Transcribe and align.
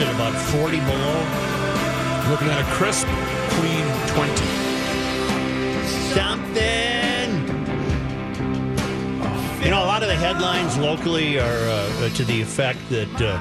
Is 0.00 0.08
it, 0.08 0.14
about 0.14 0.34
40 0.34 0.78
below? 0.80 2.30
Looking 2.30 2.48
at 2.48 2.60
a 2.60 2.64
crisp, 2.72 3.06
clean 3.56 3.84
20. 4.08 4.36
Something. 6.14 7.30
You 9.62 9.70
know, 9.70 9.84
a 9.84 9.88
lot 9.88 10.02
of 10.02 10.08
the 10.08 10.14
headlines 10.14 10.78
locally 10.78 11.38
are 11.38 11.42
uh, 11.42 12.08
to 12.10 12.24
the 12.24 12.40
effect 12.40 12.78
that 12.88 13.20
uh, 13.20 13.38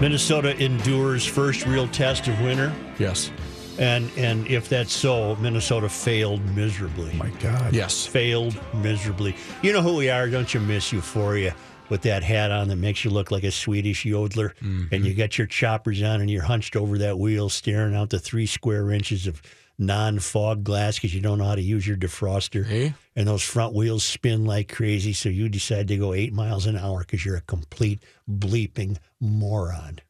Minnesota 0.00 0.56
endures 0.62 1.24
first 1.24 1.66
real 1.66 1.88
test 1.88 2.28
of 2.28 2.38
winter. 2.40 2.72
Yes. 2.98 3.30
And 3.78 4.10
and 4.18 4.46
if 4.48 4.68
that's 4.68 4.92
so, 4.92 5.36
Minnesota 5.36 5.88
failed 5.88 6.44
miserably. 6.54 7.14
My 7.14 7.30
God. 7.40 7.72
Yes. 7.72 8.06
failed 8.06 8.60
miserably. 8.74 9.34
You 9.62 9.72
know 9.72 9.80
who 9.80 9.96
we 9.96 10.10
are, 10.10 10.28
don't 10.28 10.52
you? 10.52 10.60
Miss 10.60 10.92
Euphoria 10.92 11.54
with 11.90 12.02
that 12.02 12.22
hat 12.22 12.50
on 12.50 12.68
that 12.68 12.76
makes 12.76 13.04
you 13.04 13.10
look 13.10 13.30
like 13.30 13.44
a 13.44 13.50
Swedish 13.50 14.04
yodeler, 14.04 14.52
and 14.92 15.04
you 15.04 15.12
got 15.14 15.36
your 15.36 15.46
choppers 15.46 16.00
on, 16.02 16.20
and 16.20 16.30
you're 16.30 16.42
hunched 16.44 16.76
over 16.76 16.96
that 16.98 17.18
wheel, 17.18 17.48
staring 17.48 17.94
out 17.94 18.10
the 18.10 18.18
three 18.18 18.46
square 18.46 18.90
inches 18.92 19.26
of 19.26 19.42
non-fog 19.78 20.62
glass 20.62 20.96
because 20.96 21.14
you 21.14 21.20
don't 21.22 21.38
know 21.38 21.44
how 21.46 21.54
to 21.54 21.62
use 21.62 21.86
your 21.86 21.96
defroster, 21.96 22.66
Hey. 22.66 22.92
and 23.16 23.26
those 23.26 23.42
front 23.42 23.74
wheels 23.74 24.04
spin 24.04 24.44
like 24.44 24.70
crazy. 24.72 25.12
So 25.14 25.28
you 25.30 25.48
decide 25.48 25.88
to 25.88 25.96
go 25.96 26.12
eight 26.14 26.32
miles 26.34 26.66
an 26.66 26.76
hour 26.76 27.00
because 27.00 27.24
you're 27.24 27.36
a 27.36 27.40
complete 27.42 28.02
bleeping 28.30 28.98
moron. 29.20 30.00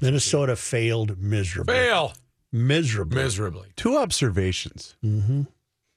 Minnesota 0.00 0.56
failed 0.56 1.18
miserably. 1.18 1.74
Fail 1.74 2.12
Miserably. 2.50 3.16
miserably. 3.22 3.68
Two 3.76 3.96
observations. 3.98 4.96
hmm 5.02 5.42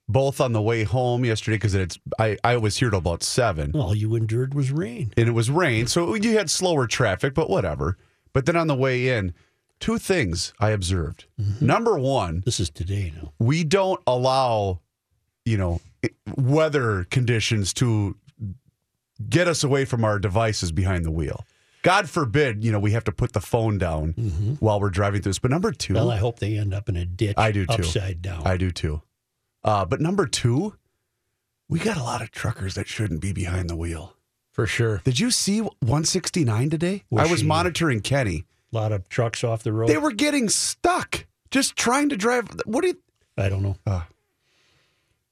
Both 0.08 0.39
on 0.39 0.53
the 0.53 0.61
way 0.61 0.84
home 0.84 1.25
yesterday 1.25 1.56
because 1.58 1.73
it's 1.73 1.98
I, 2.20 2.38
I 2.44 2.58
was 2.58 2.78
here 2.78 2.92
till 2.92 3.00
about 3.00 3.23
seven. 3.23 3.72
All 3.73 3.95
you 3.95 4.16
endured 4.16 4.53
was 4.53 4.72
rain. 4.72 5.11
and 5.17 5.28
it 5.28 5.31
was 5.31 5.50
rain, 5.50 5.88
so 5.88 6.14
you 6.14 6.38
had 6.38 6.50
slower 6.50 6.86
traffic, 6.86 7.34
but 7.34 7.50
whatever. 7.50 7.98
But 8.31 8.45
then 8.45 8.56
on 8.56 8.67
the 8.67 8.76
way 8.76 9.08
in, 9.09 9.33
two 9.80 9.98
things 9.98 10.53
I 10.59 10.70
observed. 10.72 11.26
Mm-hmm. 11.42 11.66
Number 11.66 11.98
one, 11.98 12.44
This 12.45 12.59
is 12.59 12.70
today 12.70 13.14
now. 13.16 13.33
we 13.39 13.64
don't 13.64 14.00
allow, 14.06 14.81
you 15.44 15.58
know, 15.58 15.81
weather 16.38 17.06
conditions 17.09 17.73
to 17.76 18.16
get 19.28 19.48
us 19.48 19.64
away 19.64 19.86
from 19.86 20.03
our 20.06 20.20
devices 20.20 20.72
behind 20.72 21.06
the 21.06 21.11
wheel. 21.11 21.45
God 21.81 22.09
forbid, 22.09 22.64
you 22.64 22.72
know, 22.72 22.80
we 22.80 22.92
have 22.92 23.03
to 23.06 23.11
put 23.11 23.33
the 23.33 23.42
phone 23.42 23.78
down 23.78 24.14
mm-hmm. 24.14 24.53
while 24.56 24.80
we're 24.80 24.89
driving 24.89 25.22
through 25.22 25.31
this. 25.31 25.39
But 25.39 25.52
number 25.52 25.72
two, 25.72 25.94
Well, 25.94 26.11
I 26.11 26.17
hope 26.17 26.39
they 26.39 26.58
end 26.58 26.73
up 26.73 26.89
in 26.89 26.95
a 26.95 27.06
ditch. 27.06 27.36
I 27.38 27.52
do 27.52 27.66
too. 27.66 27.73
Upside 27.73 28.22
down. 28.22 28.45
I 28.45 28.58
do 28.58 28.72
too. 28.72 29.02
Uh, 29.66 29.83
but 29.83 29.99
number 29.99 30.25
two, 30.27 30.75
we 31.67 31.80
got 31.80 31.97
a 31.97 32.03
lot 32.03 32.21
of 32.21 32.30
truckers 32.31 32.75
that 32.75 32.88
shouldn't 32.88 33.19
be 33.19 33.33
behind 33.33 33.69
the 33.69 33.75
wheel. 33.75 34.16
For 34.52 34.66
sure. 34.67 35.02
Did 35.03 35.19
you 35.19 35.31
see 35.31 35.59
169 35.59 36.69
today? 36.69 37.03
Was 37.09 37.27
I 37.27 37.31
was 37.31 37.39
she- 37.41 37.45
monitoring 37.47 37.99
Kenny. 37.99 38.45
a 38.71 38.76
lot 38.76 38.92
of 38.93 39.09
trucks 39.09 39.43
off 39.43 39.64
the 39.64 39.73
road. 39.73 39.89
They 39.89 39.98
were 39.98 40.11
getting 40.14 40.48
stuck 40.48 41.26
just 41.52 41.76
trying 41.76 42.09
to 42.09 42.15
drive. 42.15 42.48
What 42.65 42.81
do 42.83 42.89
you? 42.89 42.98
I 43.37 43.49
don't 43.49 43.64
know. 43.64 43.76
Uh. 43.86 44.02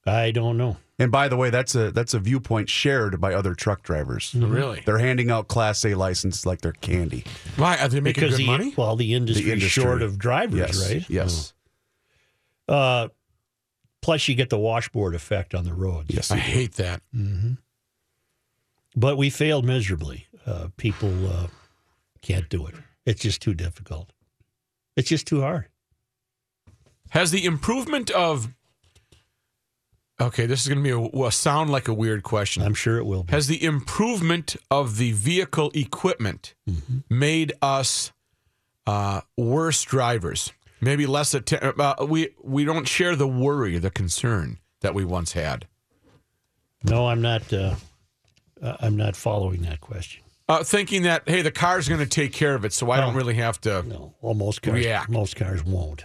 I 0.06 0.32
don't 0.32 0.58
know. 0.58 0.76
And 0.98 1.10
by 1.10 1.28
the 1.28 1.36
way, 1.36 1.48
that's 1.50 1.74
a 1.74 1.90
that's 1.90 2.12
a 2.14 2.18
viewpoint 2.18 2.68
shared 2.68 3.20
by 3.20 3.32
other 3.34 3.54
truck 3.54 3.82
drivers. 3.82 4.34
Really? 4.34 4.82
They're 4.84 4.98
handing 4.98 5.30
out 5.30 5.48
Class 5.48 5.84
A 5.86 5.94
licenses 5.94 6.44
like 6.44 6.60
they're 6.60 6.72
candy. 6.72 7.24
Why? 7.56 7.78
Are 7.78 7.88
they 7.88 8.00
making 8.00 8.22
because 8.22 8.36
good 8.36 8.42
the, 8.44 8.46
money? 8.46 8.74
Well, 8.76 8.94
the 8.96 9.14
industry, 9.14 9.46
The 9.46 9.52
industry. 9.52 9.82
short 9.82 10.02
of 10.02 10.18
drivers, 10.18 10.58
Yes, 10.58 10.90
right? 10.92 11.04
yes, 11.10 11.54
Uh, 12.68 13.08
plus, 14.04 14.28
you 14.28 14.34
get 14.34 14.50
the 14.50 14.58
washboard 14.58 15.14
effect 15.14 15.54
on 15.54 15.64
the 15.64 15.72
roads. 15.72 16.10
yes. 16.14 16.30
I 16.30 16.36
they 16.36 16.42
do. 16.42 16.50
hate 16.50 16.72
that. 16.74 17.00
But 18.94 19.16
we 19.16 19.30
failed 19.30 19.64
miserably. 19.64 20.26
Uh, 20.46 20.68
people 20.76 21.26
uh, 21.26 21.46
can't 22.20 22.48
do 22.50 22.66
it. 22.66 22.74
It's 23.06 23.22
just 23.22 23.40
too 23.40 23.54
difficult. 23.54 24.12
It's 24.94 25.08
just 25.08 25.26
too 25.26 25.40
hard. 25.40 25.66
Has 27.10 27.30
the 27.30 27.44
improvement 27.44 28.10
of. 28.10 28.48
Okay, 30.20 30.46
this 30.46 30.60
is 30.62 30.68
going 30.68 30.78
to 30.78 30.84
be 30.84 30.90
a, 30.90 31.00
will 31.00 31.30
sound 31.30 31.70
like 31.70 31.88
a 31.88 31.94
weird 31.94 32.22
question. 32.22 32.62
I'm 32.62 32.74
sure 32.74 32.98
it 32.98 33.04
will 33.04 33.24
be. 33.24 33.32
Has 33.32 33.46
the 33.48 33.64
improvement 33.64 34.54
of 34.70 34.96
the 34.98 35.10
vehicle 35.12 35.72
equipment 35.74 36.54
made 37.10 37.52
us 37.60 38.12
uh, 38.86 39.22
worse 39.36 39.82
drivers? 39.82 40.52
Maybe 40.84 41.06
less 41.06 41.34
atten- 41.34 41.80
uh, 41.80 41.94
we 42.06 42.28
we 42.42 42.64
don't 42.64 42.86
share 42.86 43.16
the 43.16 43.26
worry, 43.26 43.78
the 43.78 43.90
concern 43.90 44.58
that 44.80 44.94
we 44.94 45.04
once 45.04 45.32
had. 45.32 45.66
No, 46.84 47.08
I'm 47.08 47.22
not. 47.22 47.50
Uh, 47.52 47.76
uh, 48.62 48.76
I'm 48.80 48.96
not 48.96 49.16
following 49.16 49.62
that 49.62 49.80
question. 49.80 50.22
Uh, 50.46 50.62
thinking 50.62 51.02
that 51.02 51.22
hey, 51.26 51.40
the 51.40 51.50
car's 51.50 51.88
going 51.88 52.00
to 52.00 52.06
take 52.06 52.32
care 52.34 52.54
of 52.54 52.64
it, 52.66 52.72
so 52.72 52.90
I 52.90 53.00
don't 53.00 53.14
really 53.14 53.34
have 53.34 53.58
to. 53.62 53.82
No, 53.82 54.14
well, 54.20 54.34
most 54.34 54.60
cars, 54.60 54.74
React. 54.74 55.08
most 55.10 55.36
cars 55.36 55.64
won't 55.64 56.04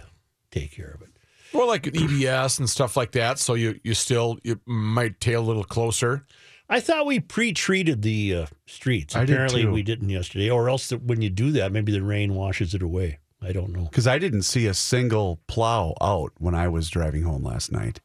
take 0.50 0.72
care 0.72 0.90
of 0.94 1.02
it. 1.02 1.08
Well, 1.52 1.66
like 1.66 1.82
EBS 1.82 2.58
and 2.58 2.70
stuff 2.70 2.96
like 2.96 3.12
that. 3.12 3.38
So 3.38 3.54
you 3.54 3.78
you 3.84 3.92
still 3.92 4.38
you 4.42 4.60
might 4.64 5.20
tail 5.20 5.42
a 5.42 5.46
little 5.46 5.64
closer. 5.64 6.24
I 6.70 6.80
thought 6.80 7.04
we 7.04 7.18
pre-treated 7.18 8.02
the 8.02 8.34
uh, 8.34 8.46
streets. 8.66 9.14
Did 9.14 9.24
Apparently, 9.24 9.62
too. 9.62 9.72
we 9.72 9.82
didn't 9.82 10.08
yesterday, 10.08 10.48
or 10.48 10.68
else 10.68 10.88
the, 10.88 10.98
when 10.98 11.20
you 11.20 11.28
do 11.28 11.50
that, 11.52 11.72
maybe 11.72 11.90
the 11.90 12.02
rain 12.02 12.34
washes 12.34 12.74
it 12.74 12.82
away. 12.82 13.18
I 13.42 13.52
don't 13.52 13.72
know. 13.72 13.84
Because 13.84 14.06
I 14.06 14.18
didn't 14.18 14.42
see 14.42 14.66
a 14.66 14.74
single 14.74 15.40
plow 15.46 15.94
out 16.00 16.32
when 16.38 16.54
I 16.54 16.68
was 16.68 16.90
driving 16.90 17.22
home 17.22 17.42
last 17.42 17.72
night. 17.72 18.00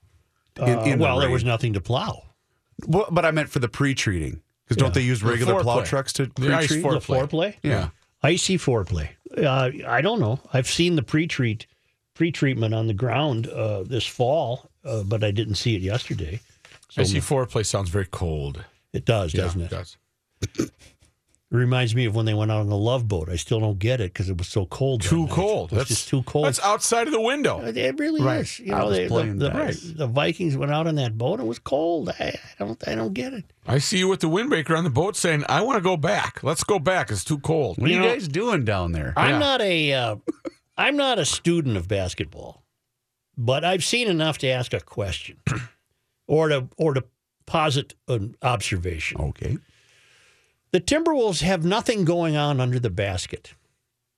In- 0.58 0.64
Uh, 0.64 0.82
in 0.84 0.98
the 1.00 1.04
well, 1.04 1.20
there 1.20 1.30
was 1.30 1.44
nothing 1.44 1.74
to 1.74 1.82
plow. 1.82 2.24
Well, 2.88 3.08
but 3.12 3.26
I 3.26 3.32
meant 3.32 3.50
for 3.50 3.60
the 3.60 3.68
pre-treating. 3.70 4.42
Because 4.68 4.78
Yeah. 4.78 4.84
don't 4.86 4.94
they 4.94 5.02
use 5.02 5.20
The 5.20 5.28
regular 5.28 5.62
plow 5.62 5.82
foreplay. 5.82 5.86
trucks 5.86 6.14
to 6.14 6.26
The 6.36 6.54
ice 6.54 6.68
pre-treat? 6.68 6.82
fore- 6.82 6.94
The 6.94 7.00
Foreplay. 7.00 7.28
foreplay, 7.30 7.56
Yeah. 7.64 7.90
icy 8.24 8.58
foreplay. 8.58 9.10
Uh, 9.38 9.72
I 9.88 10.02
don't 10.02 10.20
know. 10.20 10.40
I've 10.54 10.68
seen 10.68 10.96
the 10.96 11.04
pre-treat 11.04 11.68
pre-treatment 12.16 12.74
on 12.74 12.88
the 12.88 12.94
ground 12.94 13.46
uh, 13.48 13.84
this 13.84 14.06
fall, 14.08 14.70
uh, 14.86 15.04
but 15.04 15.22
I 15.24 15.32
didn't 15.32 15.56
see 15.56 15.76
it 15.76 15.82
yesterday. 15.82 16.40
So 16.90 17.02
I 17.02 17.06
see 17.06 17.18
foreplay 17.20 17.66
sounds 17.66 17.90
very 17.90 18.06
cold. 18.08 18.64
it 18.94 19.04
does, 19.04 19.34
doesn't 19.34 19.60
yeah, 19.60 19.66
it? 19.66 19.70
does. 19.70 20.72
It 21.56 21.60
reminds 21.60 21.96
me 21.96 22.06
of 22.06 22.16
when 22.16 22.26
they 22.26 22.34
went 22.34 22.52
out 22.52 22.60
on 22.60 22.68
the 22.70 22.76
Love 22.78 23.08
Boat. 23.08 23.30
I 23.30 23.38
still 23.38 23.60
don't 23.62 23.80
get 23.80 24.02
it 24.02 24.12
because 24.12 24.30
it 24.30 24.38
was 24.38 24.48
so 24.48 24.66
cold. 24.66 25.02
Too 25.02 25.22
night. 25.26 25.32
cold. 25.32 25.72
It 25.72 25.78
was 25.78 25.88
just 25.88 26.10
too 26.10 26.22
cold. 26.24 26.48
That's 26.48 26.60
outside 26.60 27.08
of 27.08 27.14
the 27.14 27.22
window. 27.22 27.62
It 27.64 27.98
really 27.98 28.22
Right. 28.22 28.42
is. 28.42 28.60
You 28.60 28.74
I 28.74 28.80
know, 28.80 28.86
was 28.88 28.98
they, 28.98 29.08
playing 29.08 29.38
the, 29.40 29.46
the, 29.46 29.52
dice. 29.52 29.82
the 29.96 30.08
Vikings 30.08 30.58
went 30.58 30.72
out 30.74 30.86
on 30.88 30.96
that 30.96 31.18
boat. 31.18 31.40
It 31.40 31.46
was 31.46 31.60
cold. 31.60 32.10
I, 32.20 32.38
I 32.60 32.66
don't. 32.66 32.88
I 32.88 32.96
don't 32.96 33.14
get 33.14 33.34
it. 33.34 33.46
I 33.68 33.78
see 33.78 33.98
you 34.00 34.08
with 34.10 34.20
the 34.20 34.28
windbreaker 34.28 34.78
on 34.78 34.84
the 34.84 34.90
boat 34.90 35.16
saying, 35.16 35.46
"I 35.48 35.62
want 35.62 35.78
to 35.78 35.82
go 35.82 35.96
back. 35.96 36.44
Let's 36.44 36.64
go 36.64 36.78
back. 36.78 37.10
It's 37.10 37.24
too 37.24 37.40
cold." 37.40 37.78
What 37.78 37.90
are 37.90 37.94
you 37.94 38.00
know- 38.00 38.08
guys 38.10 38.28
doing 38.28 38.66
down 38.66 38.92
there? 38.92 39.14
I'm 39.16 39.32
Yeah. 39.36 39.40
not 39.40 39.62
a. 39.62 39.94
Uh, 39.94 40.16
I'm 40.78 40.98
not 40.98 41.20
a 41.20 41.26
student 41.26 41.78
of 41.78 41.88
basketball, 41.88 42.66
but 43.38 43.64
I've 43.64 43.84
seen 43.84 44.10
enough 44.10 44.38
to 44.40 44.48
ask 44.50 44.74
a 44.74 44.82
question, 44.82 45.38
or 46.28 46.50
to 46.50 46.68
or 46.78 46.94
to 46.96 47.04
posit 47.46 47.94
an 48.10 48.36
observation. 48.42 49.22
Okay. 49.22 49.58
The 50.76 50.82
Timberwolves 50.82 51.42
have 51.42 51.64
nothing 51.64 52.04
going 52.04 52.36
on 52.36 52.60
under 52.60 52.80
the 52.80 52.90
basket, 52.90 53.54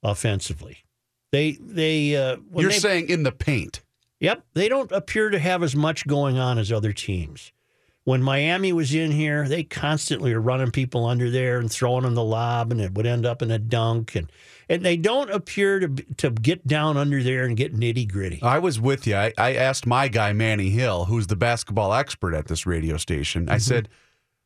offensively. 0.02 0.86
They 1.32 1.52
they 1.52 2.16
uh, 2.16 2.38
You're 2.52 2.72
they- 2.72 2.80
saying 2.80 3.10
in 3.10 3.22
the 3.22 3.32
paint. 3.32 3.84
Yep, 4.22 4.44
they 4.56 4.68
don't 4.68 4.92
appear 4.92 5.30
to 5.30 5.38
have 5.38 5.62
as 5.62 5.76
much 5.76 6.08
going 6.08 6.40
on 6.40 6.58
as 6.58 6.72
other 6.72 6.94
teams. 6.94 7.52
When 8.06 8.24
Miami 8.24 8.74
was 8.74 8.92
in 8.96 9.12
here, 9.12 9.48
they 9.48 9.66
constantly 9.66 10.34
are 10.34 10.42
running 10.42 10.72
people 10.72 11.06
under 11.06 11.30
there 11.30 11.60
and 11.60 11.72
throwing 11.72 12.02
them 12.06 12.16
the 12.16 12.24
lob, 12.24 12.72
and 12.72 12.82
it 12.82 12.96
would 12.96 13.06
end 13.06 13.28
up 13.28 13.44
in 13.44 13.52
a 13.52 13.60
dunk. 13.60 14.16
And 14.16 14.32
and 14.68 14.84
they 14.84 14.98
don't 14.98 15.30
appear 15.30 15.80
to 15.82 15.90
to 15.90 16.32
get 16.32 16.66
down 16.66 16.98
under 16.98 17.22
there 17.22 17.46
and 17.46 17.56
get 17.56 17.76
nitty 17.76 18.12
gritty. 18.12 18.42
I 18.42 18.58
was 18.58 18.80
with 18.80 19.06
you. 19.06 19.16
I, 19.16 19.32
I 19.38 19.54
asked 19.54 19.86
my 19.86 20.08
guy, 20.08 20.34
Manny 20.34 20.72
Hill, 20.72 21.06
who's 21.06 21.28
the 21.28 21.36
basketball 21.36 21.94
expert 21.94 22.34
at 22.34 22.48
this 22.48 22.66
radio 22.66 22.98
station, 22.98 23.48
I 23.48 23.60
said, 23.60 23.90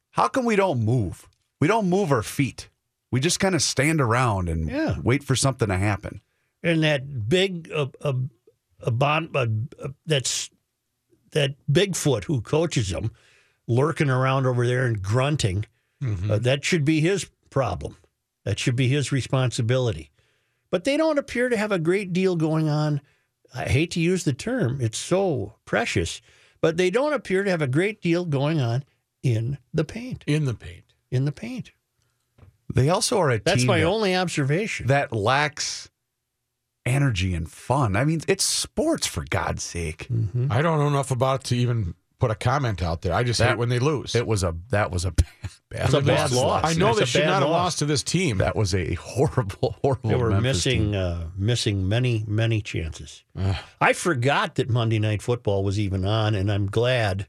How 0.10 0.28
come 0.28 0.44
we 0.44 0.58
don't 0.58 0.84
move? 0.84 1.30
We 1.62 1.68
don't 1.68 1.88
move 1.90 2.12
our 2.12 2.24
feet. 2.24 2.68
We 3.12 3.20
just 3.22 3.40
kind 3.40 3.56
of 3.56 3.62
stand 3.62 4.02
around 4.02 4.50
and 4.50 4.68
Yeah. 4.70 4.98
wait 5.02 5.24
for 5.24 5.36
something 5.38 5.68
to 5.70 5.78
happen. 5.78 6.20
And 6.64 6.84
that 6.84 7.30
big 7.30 7.72
uh, 7.74 7.88
uh, 8.02 8.14
a 8.82 8.92
bond 8.92 9.30
uh, 9.36 9.48
uh, 9.82 9.90
that's 10.06 10.50
that 11.32 11.56
Bigfoot 11.72 12.26
who 12.26 12.42
coaches 12.42 12.90
them, 12.90 13.12
lurking 13.68 14.10
around 14.10 14.46
over 14.46 14.68
there 14.68 14.86
and 14.86 15.02
grunting. 15.02 15.66
Uh, 16.04 16.40
that 16.40 16.66
should 16.66 16.84
be 16.84 17.00
his 17.00 17.30
problem. 17.52 17.96
That 18.44 18.58
should 18.58 18.76
be 18.76 18.88
his 18.88 19.12
responsibility. 19.12 20.10
But 20.72 20.84
they 20.84 20.98
don't 20.98 21.20
appear 21.20 21.48
to 21.48 21.56
have 21.58 21.72
a 21.72 21.78
great 21.80 22.12
deal 22.12 22.36
going 22.36 22.68
on. 22.70 23.02
I 23.54 23.66
hate 23.66 23.92
to 23.92 24.00
use 24.00 24.24
the 24.24 24.34
term; 24.34 24.82
it's 24.82 24.98
so 24.98 25.56
precious. 25.66 26.22
But 26.60 26.78
they 26.78 26.90
don't 26.90 27.14
appear 27.14 27.44
to 27.44 27.52
have 27.52 27.62
a 27.62 27.68
great 27.68 28.02
deal 28.02 28.26
going 28.26 28.60
on 28.60 28.84
in 29.22 29.58
the 29.74 29.84
paint. 29.84 30.24
in 30.26 30.46
the 30.46 30.54
paint. 30.56 30.91
In 31.12 31.26
the 31.26 31.32
paint. 31.32 31.72
They 32.74 32.90
also 32.90 33.18
are 33.20 33.30
a 33.32 33.40
That's 33.40 33.60
team 33.60 33.68
my 33.68 33.80
that, 33.80 33.86
only 33.86 34.16
observation. 34.16 34.88
that 34.88 35.12
lacks 35.12 35.90
energy 36.86 37.34
and 37.34 37.50
fun. 37.52 37.96
I 37.96 38.06
mean, 38.06 38.22
it's 38.28 38.46
sports 38.46 39.06
for 39.06 39.26
God's 39.30 39.64
sake. 39.64 40.08
I 40.50 40.62
don't 40.62 40.80
know 40.80 40.88
enough 40.88 41.12
about 41.12 41.42
it 41.42 41.48
to 41.48 41.58
even 41.58 41.96
put 42.20 42.32
a 42.32 42.36
comment 42.36 42.82
out 42.82 43.02
there. 43.02 43.14
I 43.14 43.24
just 43.24 43.40
That- 43.40 43.50
hate 43.50 43.58
when 43.58 43.70
they 43.70 43.80
lose. 43.80 44.16
It 44.16 44.26
was 44.26 44.44
a 44.44 44.56
that 44.70 44.90
was 44.92 45.04
a 45.06 45.12
bad, 45.12 45.28
bad, 45.70 45.94
a 45.94 46.02
bad 46.02 46.32
loss. 46.32 46.34
loss. 46.34 46.64
I 46.64 46.74
know 46.80 46.90
It's 46.92 47.00
they 47.00 47.06
should 47.06 47.22
bad 47.24 47.28
not 47.28 47.42
have 47.42 47.50
lost 47.52 47.80
to 47.80 47.86
this 47.86 48.04
team. 48.04 48.38
That 48.38 48.56
was 48.56 48.74
a 48.74 48.94
horrible, 48.94 49.76
horrible. 49.84 50.10
They 50.10 50.16
were 50.16 50.30
Memphis 50.30 50.66
missing 50.66 50.92
team. 50.94 50.96
uh, 50.96 51.24
missing 51.36 51.90
many 51.90 52.24
many 52.28 52.62
chances. 52.62 53.24
I 53.82 53.94
forgot 53.94 54.56
that 54.56 54.70
Monday 54.70 55.00
Night 55.00 55.22
Football 55.22 55.64
was 55.64 55.78
even 55.80 56.06
on, 56.06 56.36
and 56.36 56.52
I'm 56.52 56.68
glad 56.68 57.28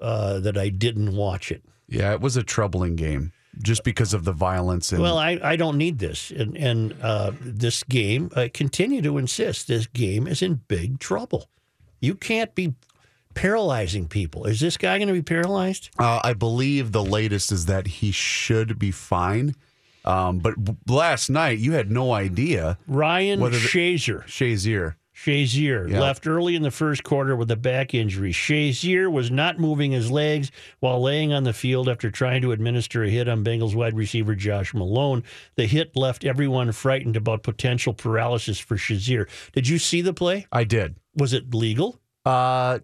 uh, 0.00 0.40
that 0.40 0.58
I 0.58 0.70
didn't 0.70 1.14
watch 1.14 1.52
it. 1.52 1.62
Yeah, 1.88 2.12
it 2.12 2.20
was 2.20 2.36
a 2.36 2.42
troubling 2.42 2.96
game 2.96 3.32
just 3.58 3.84
because 3.84 4.14
of 4.14 4.24
the 4.24 4.32
violence 4.32 4.92
and 4.92 5.02
Well, 5.02 5.18
I, 5.18 5.38
I 5.42 5.56
don't 5.56 5.76
need 5.76 5.98
this, 5.98 6.30
and 6.30 6.56
and 6.56 6.94
uh, 7.02 7.32
this 7.40 7.82
game. 7.82 8.30
I 8.34 8.48
continue 8.48 9.02
to 9.02 9.18
insist 9.18 9.68
this 9.68 9.86
game 9.86 10.26
is 10.26 10.42
in 10.42 10.62
big 10.68 10.98
trouble. 10.98 11.48
You 12.00 12.14
can't 12.14 12.54
be 12.54 12.74
paralyzing 13.34 14.08
people. 14.08 14.44
Is 14.46 14.60
this 14.60 14.76
guy 14.76 14.98
going 14.98 15.08
to 15.08 15.14
be 15.14 15.22
paralyzed? 15.22 15.90
Uh, 15.98 16.20
I 16.22 16.32
believe 16.32 16.92
the 16.92 17.04
latest 17.04 17.52
is 17.52 17.66
that 17.66 17.86
he 17.86 18.10
should 18.10 18.78
be 18.78 18.90
fine. 18.90 19.54
Um, 20.04 20.40
but 20.40 20.62
b- 20.62 20.76
last 20.88 21.30
night 21.30 21.58
you 21.58 21.72
had 21.72 21.90
no 21.90 22.12
idea 22.12 22.76
Ryan 22.88 23.38
the- 23.40 23.50
Shazier. 23.50 24.94
Shazier. 25.14 25.88
Yeah. 25.88 26.00
left 26.00 26.26
early 26.26 26.56
in 26.56 26.62
the 26.62 26.70
first 26.70 27.04
quarter 27.04 27.36
with 27.36 27.50
a 27.50 27.56
back 27.56 27.94
injury. 27.94 28.32
Shazier 28.32 29.10
was 29.12 29.30
not 29.30 29.58
moving 29.58 29.92
his 29.92 30.10
legs 30.10 30.50
while 30.80 31.02
laying 31.02 31.32
on 31.32 31.44
the 31.44 31.52
field 31.52 31.88
after 31.88 32.10
trying 32.10 32.42
to 32.42 32.52
administer 32.52 33.04
a 33.04 33.10
hit 33.10 33.28
on 33.28 33.44
Bengals 33.44 33.74
wide 33.74 33.94
receiver 33.94 34.34
Josh 34.34 34.72
Malone. 34.72 35.22
The 35.56 35.66
hit 35.66 35.94
left 35.96 36.24
everyone 36.24 36.72
frightened 36.72 37.16
about 37.16 37.42
potential 37.42 37.92
paralysis 37.92 38.58
for 38.58 38.76
Shazier. 38.76 39.28
Did 39.52 39.68
you 39.68 39.78
see 39.78 40.00
the 40.00 40.14
play? 40.14 40.46
I 40.50 40.64
did. 40.64 40.96
Was 41.14 41.34
it 41.34 41.54
legal? 41.54 42.00
Uh, 42.24 42.78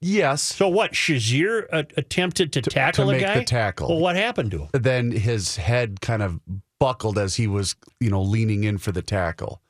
yes. 0.00 0.42
So 0.42 0.68
what? 0.68 0.92
Shazier 0.92 1.66
uh, 1.72 1.84
attempted 1.96 2.52
to, 2.52 2.62
tackle 2.62 3.10
to 3.10 3.16
a 3.16 3.20
guy. 3.20 3.38
the 3.38 3.44
tackle. 3.44 3.88
Well, 3.88 4.00
what 4.00 4.16
happened 4.16 4.50
to 4.50 4.58
him? 4.64 4.68
Then 4.72 5.10
his 5.10 5.56
head 5.56 6.00
kind 6.02 6.22
of 6.22 6.38
buckled 6.78 7.16
as 7.16 7.36
he 7.36 7.46
was, 7.46 7.74
you 7.98 8.10
know, 8.10 8.22
leaning 8.22 8.64
in 8.64 8.76
for 8.76 8.92
the 8.92 9.02
tackle. 9.02 9.62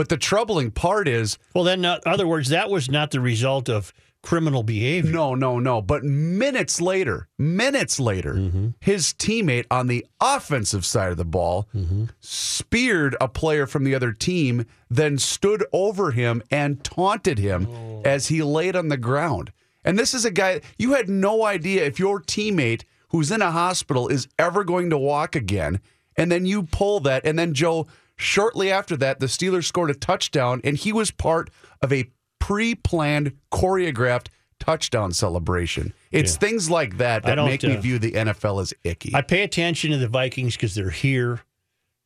But 0.00 0.08
the 0.08 0.16
troubling 0.16 0.70
part 0.70 1.06
is 1.08 1.36
Well, 1.54 1.64
then, 1.64 1.84
in 1.84 1.98
other 2.06 2.26
words, 2.26 2.48
that 2.48 2.70
was 2.70 2.90
not 2.90 3.10
the 3.10 3.20
result 3.20 3.68
of 3.68 3.92
criminal 4.22 4.62
behavior. 4.62 5.12
no, 5.12 5.34
no, 5.34 5.58
no. 5.58 5.82
But 5.82 6.04
minutes 6.04 6.80
later, 6.80 7.28
minutes 7.38 8.00
later, 8.00 8.32
Mm-hmm. 8.34 8.68
his 8.80 9.12
teammate 9.12 9.66
on 9.70 9.88
the 9.88 10.06
offensive 10.18 10.86
side 10.86 11.10
of 11.10 11.18
the 11.18 11.26
ball 11.26 11.68
Mm-hmm. 11.76 12.04
speared 12.20 13.14
a 13.20 13.28
player 13.28 13.66
from 13.66 13.84
the 13.84 13.94
other 13.94 14.12
team, 14.12 14.64
then 14.88 15.18
stood 15.18 15.64
over 15.70 16.12
him 16.12 16.42
and 16.50 16.82
taunted 16.82 17.38
him 17.38 17.66
Oh. 17.70 18.00
as 18.06 18.28
he 18.28 18.42
laid 18.42 18.76
on 18.76 18.88
the 18.88 18.96
ground. 18.96 19.52
And 19.84 19.98
this 19.98 20.14
is 20.14 20.24
a 20.24 20.30
guy 20.30 20.62
you 20.78 20.94
had 20.94 21.10
no 21.10 21.44
idea 21.44 21.84
if 21.84 21.98
your 21.98 22.22
teammate 22.22 22.84
who's 23.10 23.30
in 23.30 23.42
a 23.42 23.50
hospital 23.50 24.08
is 24.08 24.28
ever 24.38 24.64
going 24.64 24.88
to 24.88 24.96
walk 24.98 25.36
again. 25.36 25.78
And 26.16 26.32
then 26.32 26.46
you 26.46 26.62
pull 26.62 27.00
that. 27.00 27.26
And 27.26 27.38
then, 27.38 27.52
Joe, 27.52 27.86
shortly 28.20 28.70
after 28.70 28.96
that, 28.98 29.20
the 29.20 29.26
Steelers 29.26 29.64
scored 29.64 29.90
a 29.90 29.94
touchdown, 29.94 30.60
and 30.64 30.76
he 30.76 30.92
was 30.92 31.10
part 31.10 31.50
of 31.82 31.92
a 31.92 32.10
pre 32.38 32.74
planned, 32.74 33.32
choreographed 33.52 34.28
touchdown 34.58 35.12
celebration. 35.12 35.92
It's 36.12 36.36
things 36.36 36.70
like 36.70 36.98
that 36.98 37.22
that 37.24 37.36
don't, 37.36 37.46
make 37.48 37.62
me 37.62 37.76
uh, 37.76 37.80
view 37.80 37.98
the 37.98 38.12
NFL 38.12 38.60
as 38.62 38.74
icky. 38.84 39.12
I 39.14 39.22
pay 39.22 39.42
attention 39.42 39.90
to 39.92 39.96
the 39.96 40.08
Vikings 40.08 40.54
because 40.56 40.74
they're 40.74 40.90
here, 40.90 41.40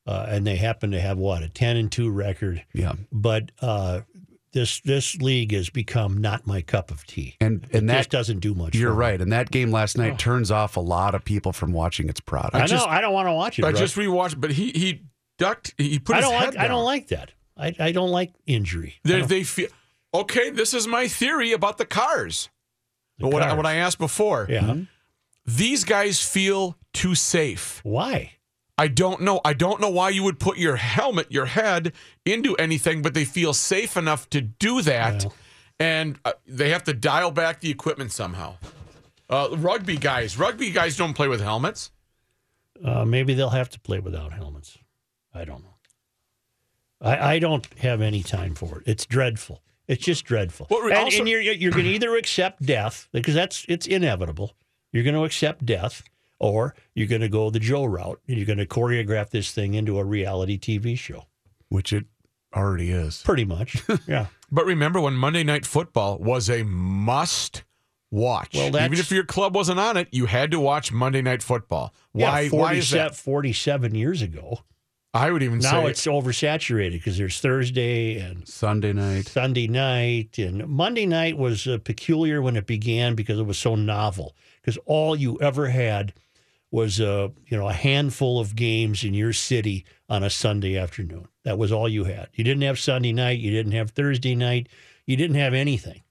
uh, 0.06 0.26
and 0.28 0.46
they 0.46 0.56
happen 0.56 0.92
to 0.92 1.00
have 1.00 1.18
what 1.18 1.42
a 1.42 1.48
ten 1.48 1.76
and 1.76 1.90
two 1.90 2.10
record. 2.10 2.62
yeah. 2.72 2.92
But 3.10 3.50
uh, 3.60 4.02
this 4.52 4.80
this 4.82 5.16
league 5.16 5.52
has 5.52 5.68
become 5.68 6.18
not 6.18 6.46
my 6.46 6.62
cup 6.62 6.92
of 6.92 7.04
tea. 7.06 7.34
And 7.40 7.64
It 7.70 7.78
and 7.78 7.88
just 7.88 8.10
that 8.10 8.16
doesn't 8.16 8.38
do 8.38 8.54
much. 8.54 8.76
you're 8.76 8.90
for 8.90 8.94
me. 8.96 9.00
right. 9.00 9.20
And 9.20 9.32
that 9.32 9.50
game 9.50 9.72
last 9.72 9.98
night 9.98 10.16
turns 10.18 10.52
off 10.52 10.76
a 10.76 10.80
lot 10.80 11.16
of 11.16 11.24
people 11.24 11.52
from 11.52 11.72
watching 11.72 12.08
its 12.08 12.20
product. 12.20 12.54
I, 12.54 12.60
know. 12.60 12.66
just- 12.66 12.86
I 12.86 13.00
don't 13.00 13.12
want 13.12 13.26
to 13.26 13.32
watch 13.32 13.58
it. 13.58 13.64
I 13.64 13.70
Russ. 13.70 13.80
just 13.80 13.96
rewatched, 13.96 14.40
but 14.40 14.52
he 14.52 14.70
he 14.70 15.02
ducked. 15.38 15.74
He 15.78 15.98
put 15.98 16.14
I 16.16 16.18
his 16.18 16.26
don't 16.26 16.34
head 16.34 16.44
like. 16.46 16.54
down. 16.54 16.64
I 16.64 16.68
don't 16.68 16.84
like 16.84 17.08
that. 17.08 17.30
I, 17.56 17.74
I 17.78 17.92
don't 17.92 18.10
like 18.10 18.32
injury. 18.46 18.96
They, 19.04 19.18
don't- 19.18 19.28
they 19.28 19.44
feel 19.44 19.68
okay. 20.12 20.50
This 20.50 20.74
is 20.74 20.86
my 20.86 21.06
theory 21.08 21.52
about 21.52 21.78
the 21.78 21.84
cars. 21.86 22.48
The 23.18 23.28
what, 23.28 23.42
I, 23.42 23.52
what 23.54 23.64
I 23.66 23.76
asked 23.76 23.98
before. 23.98 24.46
yeah. 24.50 24.74
These 25.46 25.84
guys 25.84 26.20
feel 26.20 26.76
too 26.92 27.14
safe. 27.14 27.80
Why? 27.84 28.32
I 28.76 28.88
don't 28.88 29.20
know. 29.20 29.40
I 29.44 29.52
don't 29.52 29.80
know 29.80 29.90
why 29.90 30.08
you 30.08 30.24
would 30.24 30.40
put 30.40 30.56
your 30.58 30.74
helmet, 30.76 31.30
your 31.30 31.46
head 31.46 31.92
into 32.24 32.56
anything, 32.56 33.02
but 33.02 33.14
they 33.14 33.24
feel 33.24 33.52
safe 33.52 33.96
enough 33.96 34.28
to 34.30 34.40
do 34.40 34.82
that, 34.82 35.26
and 35.78 36.18
uh, 36.24 36.32
they 36.46 36.70
have 36.70 36.82
to 36.84 36.92
dial 36.94 37.30
back 37.30 37.60
the 37.60 37.70
equipment 37.70 38.10
somehow. 38.10 38.56
Uh, 39.30 39.48
rugby 39.58 39.96
guys, 39.96 40.36
rugby 40.38 40.70
guys 40.70 40.96
don't 40.96 41.14
play 41.14 41.28
with 41.28 41.40
helmets. 41.40 41.92
Uh, 42.84 43.04
maybe 43.04 43.34
they'll 43.34 43.50
have 43.50 43.70
to 43.70 43.78
play 43.80 44.00
without 44.00 44.32
helmets. 44.32 44.76
I 45.34 45.44
don't 45.44 45.62
know. 45.62 45.74
I, 47.00 47.34
I 47.34 47.38
don't 47.38 47.66
have 47.78 48.00
any 48.00 48.22
time 48.22 48.54
for 48.54 48.78
it. 48.78 48.84
It's 48.86 49.04
dreadful. 49.06 49.62
It's 49.88 50.02
just 50.04 50.24
dreadful. 50.24 50.66
Well, 50.70 50.84
and, 50.84 50.94
also- 50.94 51.18
and 51.18 51.28
you're 51.28 51.40
you're 51.40 51.72
going 51.72 51.84
to 51.84 51.90
either 51.90 52.16
accept 52.16 52.62
death 52.64 53.08
because 53.12 53.34
that's 53.34 53.66
it's 53.68 53.86
inevitable. 53.86 54.54
You're 54.92 55.04
going 55.04 55.16
to 55.16 55.24
accept 55.24 55.66
death, 55.66 56.02
or 56.38 56.74
you're 56.94 57.08
going 57.08 57.20
to 57.20 57.28
go 57.28 57.50
the 57.50 57.58
Joe 57.58 57.84
route 57.84 58.20
and 58.28 58.36
you're 58.36 58.46
going 58.46 58.58
to 58.58 58.66
choreograph 58.66 59.30
this 59.30 59.50
thing 59.52 59.74
into 59.74 59.98
a 59.98 60.04
reality 60.04 60.58
TV 60.58 60.96
show. 60.96 61.24
which 61.68 61.92
it 61.92 62.04
already 62.54 62.90
is. 62.92 63.20
Pretty 63.22 63.44
much. 63.44 63.82
Yeah. 64.06 64.26
But 64.52 64.66
remember 64.66 65.00
when 65.00 65.14
Monday 65.14 65.42
Night 65.42 65.66
Football 65.66 66.18
was 66.18 66.48
a 66.48 66.62
must 66.62 67.64
watch. 68.12 68.54
Well, 68.54 68.68
Even 68.68 68.92
if 69.00 69.10
your 69.10 69.24
club 69.24 69.56
wasn't 69.56 69.80
on 69.80 69.96
it, 69.96 70.06
you 70.12 70.26
had 70.26 70.52
to 70.52 70.60
watch 70.60 70.92
Monday 70.92 71.22
Night 71.22 71.42
Football. 71.42 71.92
Why? 72.12 72.42
yeah, 72.42 72.48
why 72.50 72.74
is 72.74 72.90
that? 72.90 73.16
47 73.16 73.96
years 73.96 74.22
ago. 74.22 74.60
I 75.14 75.30
would 75.30 75.44
even 75.44 75.60
Now 75.60 75.84
say 75.84 75.90
it's 75.90 76.06
oversaturated 76.06 76.92
because 76.92 77.16
there's 77.16 77.38
Thursday 77.38 78.18
and 78.18 78.46
Sunday 78.48 78.92
night. 78.92 79.28
Sunday 79.28 79.68
night 79.68 80.36
and 80.38 80.66
Monday 80.66 81.06
night 81.06 81.38
was 81.38 81.68
uh, 81.68 81.78
peculiar 81.78 82.42
when 82.42 82.56
it 82.56 82.66
began 82.66 83.14
because 83.14 83.38
it 83.38 83.44
was 83.46 83.56
so 83.56 83.76
novel. 83.76 84.34
Because 84.60 84.76
all 84.86 85.14
you 85.14 85.38
ever 85.40 85.68
had 85.68 86.14
was 86.72 87.00
uh, 87.00 87.28
you 87.46 87.56
know 87.56 87.68
a 87.68 87.72
handful 87.72 88.40
of 88.40 88.56
games 88.56 89.04
in 89.04 89.14
your 89.14 89.32
city 89.32 89.84
on 90.08 90.24
a 90.24 90.30
Sunday 90.30 90.76
afternoon. 90.76 91.28
That 91.44 91.58
was 91.58 91.70
all 91.70 91.88
you 91.88 92.04
had. 92.04 92.28
You 92.34 92.42
didn't 92.42 92.62
have 92.62 92.80
Sunday 92.80 93.12
night. 93.12 93.38
You 93.38 93.52
didn't 93.52 93.72
have 93.72 93.92
Thursday 93.92 94.34
night. 94.34 94.68
You 95.06 95.16
didn't 95.16 95.36
have 95.36 95.54
anything. 95.54 96.02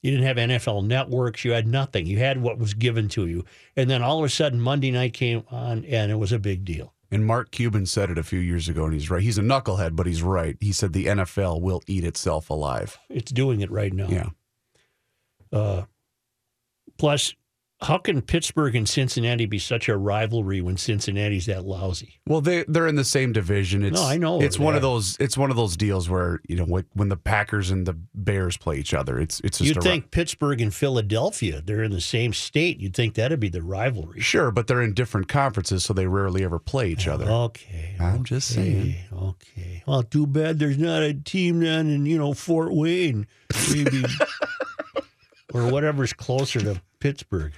You 0.00 0.12
didn't 0.12 0.26
have 0.26 0.36
NFL 0.36 0.86
networks. 0.86 1.44
You 1.44 1.52
had 1.52 1.66
nothing. 1.66 2.06
You 2.06 2.20
had 2.20 2.40
what 2.40 2.58
was 2.58 2.72
given 2.72 3.08
to 3.10 3.26
you. 3.26 3.44
And 3.76 3.90
then 3.90 4.02
all 4.02 4.20
of 4.20 4.24
a 4.24 4.28
sudden 4.30 4.60
Monday 4.60 4.92
night 4.92 5.12
came 5.12 5.42
on 5.50 5.84
and 5.84 6.10
it 6.10 6.14
was 6.14 6.32
a 6.32 6.38
big 6.38 6.64
deal. 6.64 6.94
And 7.10 7.24
Mark 7.24 7.50
Cuban 7.52 7.86
said 7.86 8.10
it 8.10 8.18
a 8.18 8.22
few 8.22 8.40
years 8.40 8.68
ago, 8.68 8.84
and 8.84 8.92
he's 8.92 9.10
right. 9.10 9.22
He's 9.22 9.38
a 9.38 9.42
knucklehead, 9.42 9.94
but 9.94 10.06
he's 10.06 10.22
right. 10.22 10.56
He 10.60 10.72
said 10.72 10.92
the 10.92 11.06
NFL 11.06 11.60
will 11.60 11.82
eat 11.86 12.04
itself 12.04 12.50
alive. 12.50 12.98
It's 13.08 13.30
doing 13.30 13.60
it 13.60 13.70
right 13.70 13.92
now. 13.92 14.08
Yeah. 14.08 14.28
Uh, 15.52 15.84
plus, 16.98 17.34
how 17.82 17.98
can 17.98 18.22
Pittsburgh 18.22 18.74
and 18.74 18.88
Cincinnati 18.88 19.44
be 19.44 19.58
such 19.58 19.88
a 19.88 19.96
rivalry 19.98 20.62
when 20.62 20.78
Cincinnati's 20.78 21.44
that 21.46 21.66
lousy? 21.66 22.18
Well, 22.26 22.40
they 22.40 22.64
they're 22.66 22.86
in 22.86 22.96
the 22.96 23.04
same 23.04 23.32
division. 23.32 23.84
It's, 23.84 24.00
No, 24.00 24.06
I 24.06 24.16
know 24.16 24.40
It's 24.40 24.58
one 24.58 24.74
of 24.74 24.80
those. 24.80 25.16
It's 25.20 25.36
one 25.36 25.50
of 25.50 25.56
those 25.56 25.76
deals 25.76 26.08
where 26.08 26.40
you 26.48 26.56
know 26.56 26.64
when, 26.64 26.86
when 26.94 27.10
the 27.10 27.18
Packers 27.18 27.70
and 27.70 27.86
the 27.86 27.92
Bears 28.14 28.56
play 28.56 28.78
each 28.78 28.94
other, 28.94 29.20
it's 29.20 29.40
it's 29.40 29.58
just 29.58 29.74
You'd 29.74 29.82
think 29.82 30.10
Pittsburgh 30.10 30.62
and 30.62 30.72
Philadelphia, 30.74 31.60
they're 31.60 31.82
in 31.82 31.92
the 31.92 32.00
same 32.00 32.32
state. 32.32 32.80
You'd 32.80 32.96
think 32.96 33.14
that'd 33.14 33.40
be 33.40 33.50
the 33.50 33.62
rivalry. 33.62 34.20
sure, 34.20 34.50
but 34.50 34.68
they're 34.68 34.82
in 34.82 34.94
different 34.94 35.28
conferences, 35.28 35.84
so 35.84 35.92
they 35.92 36.06
rarely 36.06 36.44
ever 36.44 36.58
play 36.58 36.88
each 36.88 37.06
other. 37.06 37.26
Okay. 37.26 37.94
I'm 38.00 38.24
just 38.24 38.48
saying. 38.48 38.94
Okay. 39.12 39.82
Well, 39.86 40.02
too 40.02 40.26
bad 40.26 40.58
there's 40.58 40.78
not 40.78 41.02
a 41.02 41.12
team 41.12 41.60
down 41.60 41.88
in, 41.88 42.06
you 42.06 42.16
know, 42.16 42.32
Fort 42.32 42.72
Wayne, 42.72 43.26
maybe, 43.70 44.04
or 45.54 45.70
whatever's 45.70 46.12
closer 46.12 46.60
to 46.60 46.80
Pittsburgh. 47.06 47.52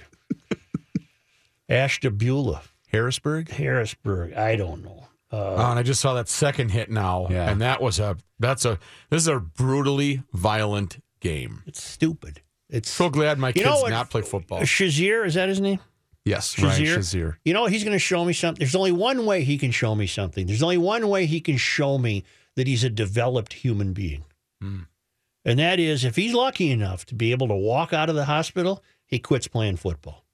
Ashtabula, 1.67 2.61
Harrisburg. 2.91 3.49
Harrisburg. 3.49 4.33
I 4.33 4.55
don't 4.55 4.83
know. 4.83 5.07
Uh, 5.31 5.37
Oh, 5.57 5.69
and 5.71 5.79
I 5.79 5.83
just 5.83 6.01
saw 6.01 6.13
that 6.15 6.29
second 6.29 6.69
hit 6.69 6.91
now, 6.91 7.27
Yeah. 7.31 7.49
and 7.49 7.61
that 7.61 7.81
was 7.81 7.99
a 7.99 8.17
that's 8.39 8.63
a 8.65 8.77
this 9.09 9.23
is 9.23 9.27
a 9.27 9.39
brutally 9.39 10.21
violent 10.33 11.03
game. 11.19 11.63
it's 11.65 11.83
stupid. 11.83 12.41
It's 12.69 12.91
So 12.91 13.09
glad 13.09 13.39
my 13.39 13.47
You 13.49 13.53
kids 13.55 13.65
know 13.65 13.79
what? 13.81 13.89
not 13.89 14.11
play 14.11 14.21
football. 14.21 14.59
Shazier. 14.61 15.25
Is 15.25 15.33
that 15.33 15.49
his 15.49 15.59
name? 15.59 15.79
Yes, 16.25 16.57
Ryan 16.59 16.79
Shazier? 16.83 16.97
Shazier. 16.99 17.37
You 17.43 17.53
know, 17.53 17.65
he's 17.65 17.83
going 17.83 17.95
to 17.95 17.99
show 17.99 18.23
me 18.23 18.33
something. 18.33 18.59
There's 18.59 18.75
only 18.75 18.91
one 18.91 19.25
way 19.25 19.43
he 19.43 19.57
can 19.57 19.71
show 19.71 19.95
me 19.95 20.05
something. 20.05 20.45
There's 20.45 20.61
only 20.61 20.77
one 20.77 21.07
way 21.09 21.25
he 21.25 21.41
can 21.41 21.57
show 21.57 21.97
me 21.97 22.23
that 22.55 22.67
he's 22.67 22.83
a 22.83 22.89
developed 22.91 23.53
human 23.53 23.93
being. 23.93 24.25
And 24.61 25.57
that 25.57 25.79
is 25.79 26.03
if 26.03 26.15
he's 26.15 26.33
lucky 26.33 26.69
enough 26.69 27.05
to 27.07 27.15
be 27.15 27.31
able 27.31 27.47
to 27.47 27.55
walk 27.55 27.93
out 27.93 28.09
of 28.09 28.15
the 28.15 28.25
hospital, 28.25 28.83
he 29.09 29.19
quits 29.19 29.47
playing 29.47 29.75
football. 29.77 30.25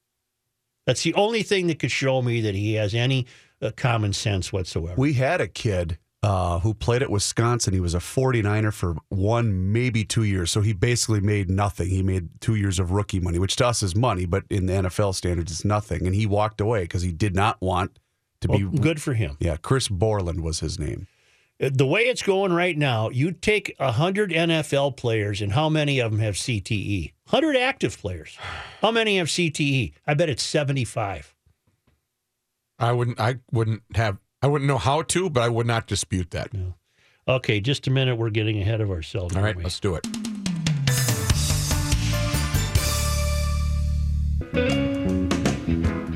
That's 0.86 1.01
the 1.03 1.13
only 1.15 1.41
thing 1.41 1.67
that 1.67 1.79
could 1.79 1.91
show 1.91 2.22
me 2.22 2.41
that 2.41 2.53
he 2.53 2.74
has 2.75 2.94
any 2.94 3.25
uh, 3.62 3.72
common 3.75 4.13
sense 4.13 4.53
whatsoever. 4.53 4.94
We 4.98 5.13
had 5.13 5.41
a 5.41 5.48
kid 5.48 5.98
uh, 6.22 6.60
who 6.60 6.74
played 6.75 7.01
at 7.01 7.10
Wisconsin. 7.10 7.74
He 7.74 7.79
was 7.79 7.96
a 7.96 8.00
49er 8.00 8.72
for 8.74 8.96
one, 9.10 9.72
maybe 9.74 10.03
two 10.03 10.24
years. 10.24 10.51
So 10.51 10.62
he 10.62 10.74
basically 10.74 11.22
made 11.22 11.50
nothing. 11.50 11.89
He 11.89 12.03
made 12.03 12.29
two 12.39 12.55
years 12.55 12.77
of 12.77 12.91
rookie 12.91 13.20
money, 13.20 13.39
which 13.39 13.55
to 13.58 13.65
us 13.67 13.82
is 13.82 13.96
money, 13.96 14.25
but 14.25 14.44
in 14.50 14.67
the 14.67 14.74
NFL 14.74 15.15
standards, 15.15 15.51
it's 15.51 15.65
nothing. 15.65 16.05
And 16.05 16.13
he 16.15 16.25
walked 16.27 16.62
away 16.62 16.84
because 16.84 17.01
he 17.01 17.12
did 17.12 17.36
not 17.36 17.60
want 17.62 17.98
to 18.41 18.48
Well, 18.50 18.60
be. 18.60 18.77
good 18.77 19.01
for 19.01 19.13
him. 19.15 19.38
Yeah, 19.39 19.58
Chris 19.58 19.88
Borland 19.88 20.41
was 20.41 20.60
his 20.60 20.77
name. 20.77 21.08
Uh, 21.60 21.70
The 21.74 21.88
way 21.88 22.01
it's 22.01 22.22
going 22.22 22.53
right 22.53 22.77
now, 22.77 23.10
you 23.10 23.32
take 23.32 23.74
100 23.79 24.32
NFL 24.32 24.98
players, 24.98 25.41
and 25.41 25.53
how 25.53 25.70
many 25.70 26.00
of 26.00 26.12
them 26.12 26.20
have 26.20 26.36
CTE? 26.36 27.13
100 27.29 27.55
active 27.58 27.98
players. 27.98 28.38
How 28.82 28.91
many 28.91 29.17
have 29.17 29.27
CTE? 29.27 29.94
I 30.05 30.13
bet 30.13 30.29
it's 30.29 30.44
75. 30.44 31.34
I 32.77 32.91
wouldn't. 32.91 33.20
I 33.20 33.39
wouldn't 33.51 33.82
have. 33.96 34.17
I 34.41 34.48
wouldn't 34.48 34.67
know 34.67 34.77
how 34.77 35.01
to, 35.01 35.29
but 35.29 35.41
I 35.41 35.50
would 35.50 35.65
not 35.65 35.88
dispute 35.88 36.32
that. 36.32 36.53
No. 36.53 36.75
Okay, 37.27 37.60
just 37.60 37.88
a 37.88 37.89
minute. 37.89 38.17
We're 38.17 38.29
getting 38.29 38.62
ahead 38.62 38.79
of 38.82 38.91
ourselves. 38.91 39.36
All 39.36 39.41
right, 39.41 39.55
we? 39.55 39.63
let's 39.63 39.79
do 39.79 39.96
it. 39.96 40.05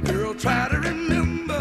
Girl, 0.06 0.34
try 0.36 0.68
to 0.70 0.78
remember 0.80 1.60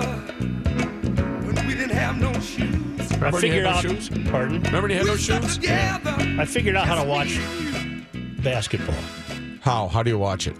when 1.46 1.66
we 1.66 1.74
didn't 1.74 1.90
have 1.96 2.18
no 2.18 2.32
shoes. 2.40 3.12
I 3.12 3.14
Remember 3.14 3.24
when 3.30 3.32
you 3.34 3.40
figured 3.40 3.66
had 3.66 3.76
out. 3.76 3.84
no 3.84 3.90
shoes? 3.94 4.08
Pardon? 4.30 4.62
Remember 4.62 4.82
when 4.82 4.90
you 4.90 4.96
had 4.96 5.04
We 5.04 5.10
those 5.10 5.20
shoes? 5.20 5.54
together. 5.56 6.14
I 6.40 6.44
figured 6.44 6.74
out 6.76 6.86
how 6.88 7.00
to 7.00 7.08
watch 7.08 7.28
Just 7.28 7.40
me 7.60 8.06
and 8.14 8.42
basketball. 8.42 8.94
How? 9.68 9.86
How 9.86 10.02
do 10.02 10.08
you 10.08 10.18
watch 10.18 10.46
it? 10.46 10.56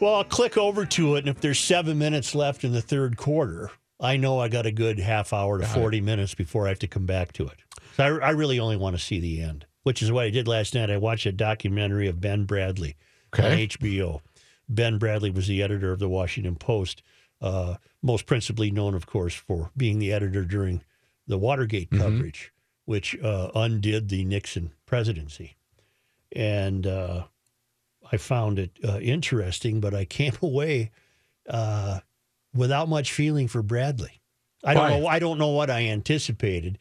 Well, 0.00 0.14
I'll 0.14 0.24
click 0.24 0.56
over 0.56 0.86
to 0.86 1.16
it, 1.16 1.18
and 1.18 1.28
if 1.28 1.42
there's 1.42 1.58
seven 1.58 1.98
minutes 1.98 2.34
left 2.34 2.64
in 2.64 2.72
the 2.72 2.80
third 2.80 3.18
quarter, 3.18 3.70
I 4.00 4.16
know 4.16 4.38
I 4.38 4.48
got 4.48 4.64
a 4.64 4.72
good 4.72 4.98
half 4.98 5.34
hour 5.34 5.58
to 5.58 5.66
40 5.66 6.00
minutes 6.00 6.34
before 6.34 6.64
I 6.64 6.70
have 6.70 6.78
to 6.78 6.86
come 6.86 7.04
back 7.04 7.34
to 7.34 7.46
it. 7.46 7.58
So 7.98 8.04
I, 8.04 8.28
I 8.28 8.30
really 8.30 8.58
only 8.58 8.78
want 8.78 8.96
to 8.96 9.02
see 9.02 9.20
the 9.20 9.42
end, 9.42 9.66
which 9.82 10.00
is 10.00 10.10
what 10.10 10.24
I 10.24 10.30
did 10.30 10.48
last 10.48 10.74
night. 10.74 10.90
I 10.90 10.96
watched 10.96 11.26
a 11.26 11.32
documentary 11.32 12.08
of 12.08 12.18
Ben 12.18 12.46
Bradlee 12.46 12.94
on 13.34 13.44
HBO. 13.44 14.20
Ben 14.66 14.98
Bradlee 14.98 15.34
was 15.34 15.46
the 15.46 15.62
editor 15.62 15.92
of 15.92 15.98
the 15.98 16.08
Washington 16.08 16.56
Post, 16.56 17.02
uh, 17.42 17.74
most 18.02 18.24
principally 18.24 18.70
known, 18.70 18.94
of 18.94 19.04
course, 19.04 19.34
for 19.34 19.70
being 19.76 19.98
the 19.98 20.14
editor 20.14 20.46
during 20.46 20.80
the 21.26 21.36
Watergate 21.36 21.90
coverage, 21.90 22.54
which 22.86 23.18
uh, 23.22 23.50
undid 23.54 24.08
the 24.08 24.24
Nixon 24.24 24.72
presidency. 24.86 25.56
And 26.34 26.86
uh, 26.86 27.24
I 28.14 28.16
found 28.16 28.58
it 28.58 28.70
uh, 28.82 28.98
interesting, 29.00 29.80
but 29.80 29.94
I 29.94 30.04
came 30.04 30.34
away 30.42 30.92
uh, 31.48 32.00
without 32.54 32.88
much 32.88 33.12
feeling 33.12 33.48
for 33.48 33.62
Bradlee. 33.62 34.20
I 34.64 34.74
don't 34.74 34.90
know. 34.90 35.06
I 35.06 35.18
don't 35.18 35.38
know 35.38 35.50
what 35.50 35.68
I 35.70 35.88
anticipated. 35.88 36.78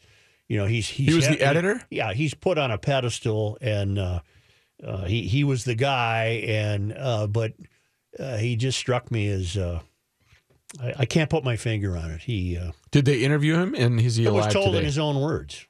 You 0.47 0.57
know, 0.57 0.65
he's, 0.65 0.87
he's 0.87 1.07
He 1.09 1.13
was 1.15 1.27
the 1.27 1.41
editor? 1.41 1.81
yeah, 1.89 2.13
he's 2.13 2.33
put 2.33 2.57
on 2.57 2.71
a 2.71 2.77
pedestal, 2.77 3.57
and 3.59 3.99
uh, 3.99 4.19
uh, 4.85 5.05
he 5.05 5.23
he 5.23 5.43
was 5.43 5.65
the 5.65 5.75
guy, 5.75 6.43
and 6.47 6.93
uh, 6.97 7.27
but 7.27 7.53
uh, 8.19 8.37
he 8.37 8.55
just 8.55 8.77
struck 8.77 9.11
me 9.11 9.27
as 9.27 9.57
uh, 9.57 9.81
I, 10.81 10.93
I 10.99 11.05
can't 11.05 11.29
put 11.29 11.43
my 11.43 11.55
finger 11.55 11.97
on 11.97 12.11
it. 12.11 12.21
He 12.21 12.57
uh, 12.57 12.71
Did 12.91 13.05
they 13.05 13.23
interview 13.23 13.55
him? 13.55 13.75
And 13.75 13.99
is 13.99 14.15
he 14.15 14.25
it 14.25 14.31
was 14.31 14.51
told 14.53 14.67
today? 14.67 14.79
in 14.79 14.85
his 14.85 14.97
own 14.97 15.19
words. 15.19 15.65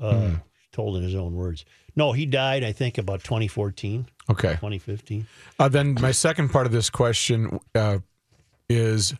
Uh, 0.00 0.30
Told 0.72 0.96
in 0.96 1.02
his 1.02 1.14
own 1.14 1.34
words. 1.34 1.64
No, 1.94 2.12
he 2.12 2.26
died. 2.26 2.62
I 2.62 2.72
think 2.72 2.98
about 2.98 3.24
2014, 3.24 4.06
okay. 4.30 4.50
2015. 4.54 5.26
Uh, 5.58 5.68
then 5.68 5.94
my 6.00 6.10
second 6.10 6.50
part 6.50 6.66
of 6.66 6.72
this 6.72 6.90
question 6.90 7.58
uh, 7.74 7.98
is 8.68 9.14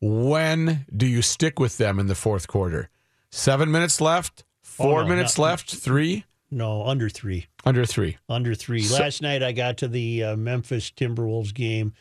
when 0.00 0.86
do 0.96 1.06
you 1.06 1.22
stick 1.22 1.58
with 1.58 1.78
them 1.78 1.98
in 1.98 2.06
the 2.06 2.14
fourth 2.14 2.46
quarter? 2.46 2.88
Seven 3.30 3.70
minutes 3.70 4.00
left. 4.00 4.44
Four 4.62 5.00
Oh, 5.00 5.02
no, 5.02 5.08
minutes 5.08 5.36
no. 5.36 5.44
left. 5.44 5.74
Three. 5.74 6.24
No, 6.50 6.84
under 6.86 7.08
three. 7.08 7.46
Under 7.64 7.84
three. 7.84 8.16
Under 8.28 8.54
three. 8.54 8.82
So- 8.82 9.00
Last 9.02 9.22
night 9.22 9.42
I 9.42 9.52
got 9.52 9.76
to 9.78 9.88
the 9.88 10.22
uh, 10.24 10.36
Memphis 10.36 10.90
Timberwolves 10.90 11.52
game 11.52 11.92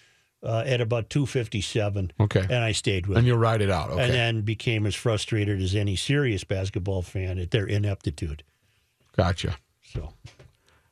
uh, 0.41 0.63
at 0.65 0.79
about 0.79 1.09
257, 1.09 2.11
Okay. 2.19 2.39
and 2.41 2.63
I 2.63 2.71
stayed 2.71 3.07
with 3.07 3.17
And 3.17 3.27
you'll 3.27 3.37
ride 3.37 3.61
it 3.61 3.69
out. 3.69 3.89
Okay. 3.91 4.03
and 4.03 4.13
then 4.13 4.41
became 4.41 4.85
as 4.85 4.95
frustrated 4.95 5.61
as 5.61 5.75
any 5.75 5.95
serious 5.97 6.43
basketball 6.45 7.01
fan 7.01 7.37
at 7.39 7.51
their 7.51 7.65
ineptitude. 7.65 8.43
Gotcha. 9.19 9.57
So 9.83 10.13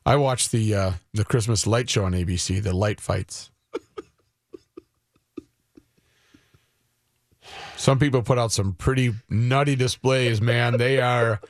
I 0.04 0.16
watched 0.16 0.52
the 0.52 0.74
uh, 0.74 0.92
the 1.14 1.24
Christmas 1.24 1.66
light 1.66 1.88
show 1.88 2.04
on 2.04 2.12
ABC, 2.12 2.62
the 2.62 2.74
light 2.74 3.00
fights. 3.00 3.50
some 7.76 7.98
people 7.98 8.22
put 8.22 8.38
out 8.38 8.52
some 8.52 8.74
pretty 8.74 9.14
nutty 9.30 9.76
displays, 9.76 10.42
man. 10.42 10.76
They 10.76 11.00
are 11.00 11.40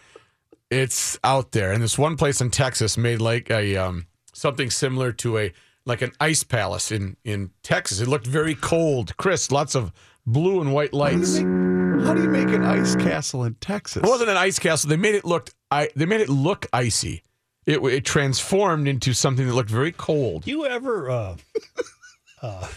it's 0.71 1.19
out 1.25 1.51
there. 1.53 1.73
And 1.73 1.83
this 1.83 1.99
one 1.99 2.17
place 2.17 2.41
in 2.41 2.51
Texas 2.51 2.97
made 2.97 3.21
like 3.21 3.51
a 3.51 3.77
um, 3.77 4.07
something 4.33 4.71
similar 4.71 5.11
to 5.13 5.39
a 5.39 5.53
like 5.85 6.01
an 6.03 6.13
ice 6.21 6.45
palace 6.45 6.93
in 6.93 7.17
in 7.25 7.51
Texas. 7.65 8.01
It 8.01 8.07
looked 8.07 8.27
very 8.29 8.55
cold. 8.55 9.17
Chris, 9.17 9.51
lots 9.51 9.75
of 9.75 9.93
blue 10.27 10.61
and 10.61 10.73
white 10.73 10.95
lights. 10.95 11.39
How 11.39 12.15
do 12.15 12.23
you 12.23 12.29
make 12.29 12.49
an 12.49 12.63
ice 12.65 12.95
castle 12.95 13.43
in 13.43 13.55
Texas? 13.55 14.05
It 14.05 14.09
wasn't 14.09 14.31
an 14.31 14.37
ice 14.37 14.61
castle. 14.61 14.89
They 14.91 14.97
made 14.97 15.17
it 15.17 15.25
look. 15.25 15.51
I 15.71 15.89
they 15.97 16.07
made 16.07 16.21
it 16.21 16.29
look 16.29 16.67
icy. 16.73 17.23
It 17.67 17.83
it 17.85 18.05
transformed 18.05 18.89
into 18.89 19.13
something 19.13 19.47
that 19.47 19.55
looked 19.55 19.71
very 19.71 19.93
cold. 19.93 20.45
do 20.45 20.51
you 20.51 20.67
ever? 20.67 21.11
Uh, 21.11 21.37
uh, 22.43 22.69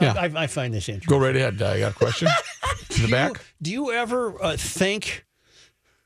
Yeah. 0.00 0.14
I, 0.14 0.24
I 0.44 0.46
find 0.48 0.72
this 0.74 0.88
interesting. 0.88 1.18
Go 1.18 1.24
right 1.24 1.36
ahead. 1.36 1.60
I 1.62 1.78
got 1.80 1.92
a 1.92 1.94
question 1.94 2.28
to 2.90 3.02
the 3.02 3.08
back. 3.08 3.40
Do 3.62 3.70
you 3.70 3.92
ever 3.92 4.42
uh, 4.42 4.56
think 4.56 5.24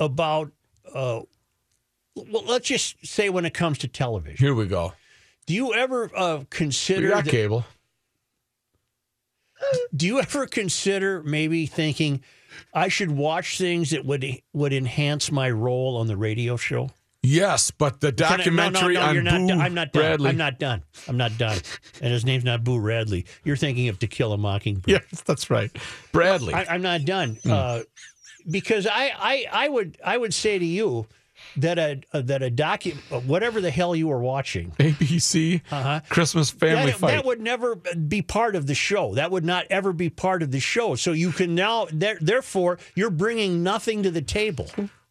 about? 0.00 0.50
Uh, 0.92 1.20
well, 2.16 2.44
let's 2.46 2.66
just 2.66 3.06
say 3.06 3.28
when 3.30 3.44
it 3.44 3.54
comes 3.54 3.78
to 3.78 3.88
television, 3.88 4.36
Here 4.38 4.54
we 4.54 4.66
go. 4.66 4.92
do 5.46 5.54
you 5.54 5.72
ever 5.72 6.10
uh, 6.16 6.42
consider? 6.50 7.08
got 7.10 7.24
that- 7.24 7.30
cable. 7.30 7.64
do 9.94 10.06
you 10.06 10.20
ever 10.20 10.46
consider 10.46 11.22
maybe 11.22 11.66
thinking 11.66 12.22
I 12.74 12.88
should 12.88 13.10
watch 13.10 13.58
things 13.58 13.90
that 13.90 14.04
would 14.04 14.24
would 14.52 14.72
enhance 14.72 15.30
my 15.32 15.50
role 15.50 15.96
on 15.96 16.06
the 16.06 16.16
radio 16.16 16.56
show? 16.56 16.90
Yes, 17.22 17.72
but 17.72 18.00
the 18.00 18.12
Can 18.12 18.24
I- 18.24 18.30
no, 18.30 18.36
documentary 18.36 18.94
no, 18.94 19.00
no, 19.00 19.06
on 19.06 19.24
not 19.24 19.34
Boo 19.42 19.48
done. 19.48 19.60
I'm 19.60 19.74
not 19.74 19.92
done. 19.92 20.18
Bradlee. 20.18 20.28
I'm 20.28 20.36
not 20.36 20.58
done. 20.60 20.82
I'm 21.08 21.16
not 21.16 21.36
done. 21.36 21.58
And 22.00 22.12
his 22.12 22.24
name's 22.24 22.44
not 22.44 22.62
Boo 22.62 22.78
Radley. 22.78 23.26
You're 23.44 23.56
thinking 23.56 23.88
of 23.88 23.98
To 23.98 24.06
Kill 24.06 24.32
a 24.32 24.38
Mockingbird. 24.38 25.02
Yes, 25.10 25.22
that's 25.22 25.50
right. 25.50 25.70
Bradlee. 26.12 26.54
I, 26.54 26.66
I'm 26.70 26.80
not 26.82 27.04
done 27.04 27.34
Hmm. 27.42 27.50
uh, 27.50 27.80
because 28.48 28.86
I, 28.86 29.12
I 29.18 29.46
I 29.52 29.68
would 29.68 29.98
I 30.04 30.16
would 30.16 30.32
say 30.32 30.58
to 30.58 30.64
you 30.64 31.06
that 31.56 31.78
a 31.78 32.00
that 32.12 32.42
a 32.42 32.50
docu 32.50 32.94
whatever 33.26 33.60
the 33.60 33.70
hell 33.70 33.94
you 33.96 34.08
were 34.08 34.20
watching 34.20 34.70
ABC 34.78 35.60
Uh-huh. 35.70 36.00
Christmas 36.08 36.50
family 36.50 36.92
that, 36.92 36.98
fight. 37.00 37.10
that 37.12 37.24
would 37.24 37.40
never 37.40 37.74
be 37.76 38.22
part 38.22 38.54
of 38.56 38.66
the 38.66 38.74
show. 38.74 39.14
That 39.14 39.30
would 39.30 39.44
not 39.44 39.66
ever 39.70 39.92
be 39.92 40.10
part 40.10 40.42
of 40.42 40.50
the 40.50 40.60
show. 40.60 40.94
So 40.94 41.12
you 41.12 41.32
can 41.32 41.54
now 41.54 41.86
there, 41.92 42.18
therefore 42.20 42.78
you're 42.94 43.10
bringing 43.10 43.62
nothing 43.62 44.02
to 44.02 44.10
the 44.10 44.22
table. 44.22 44.68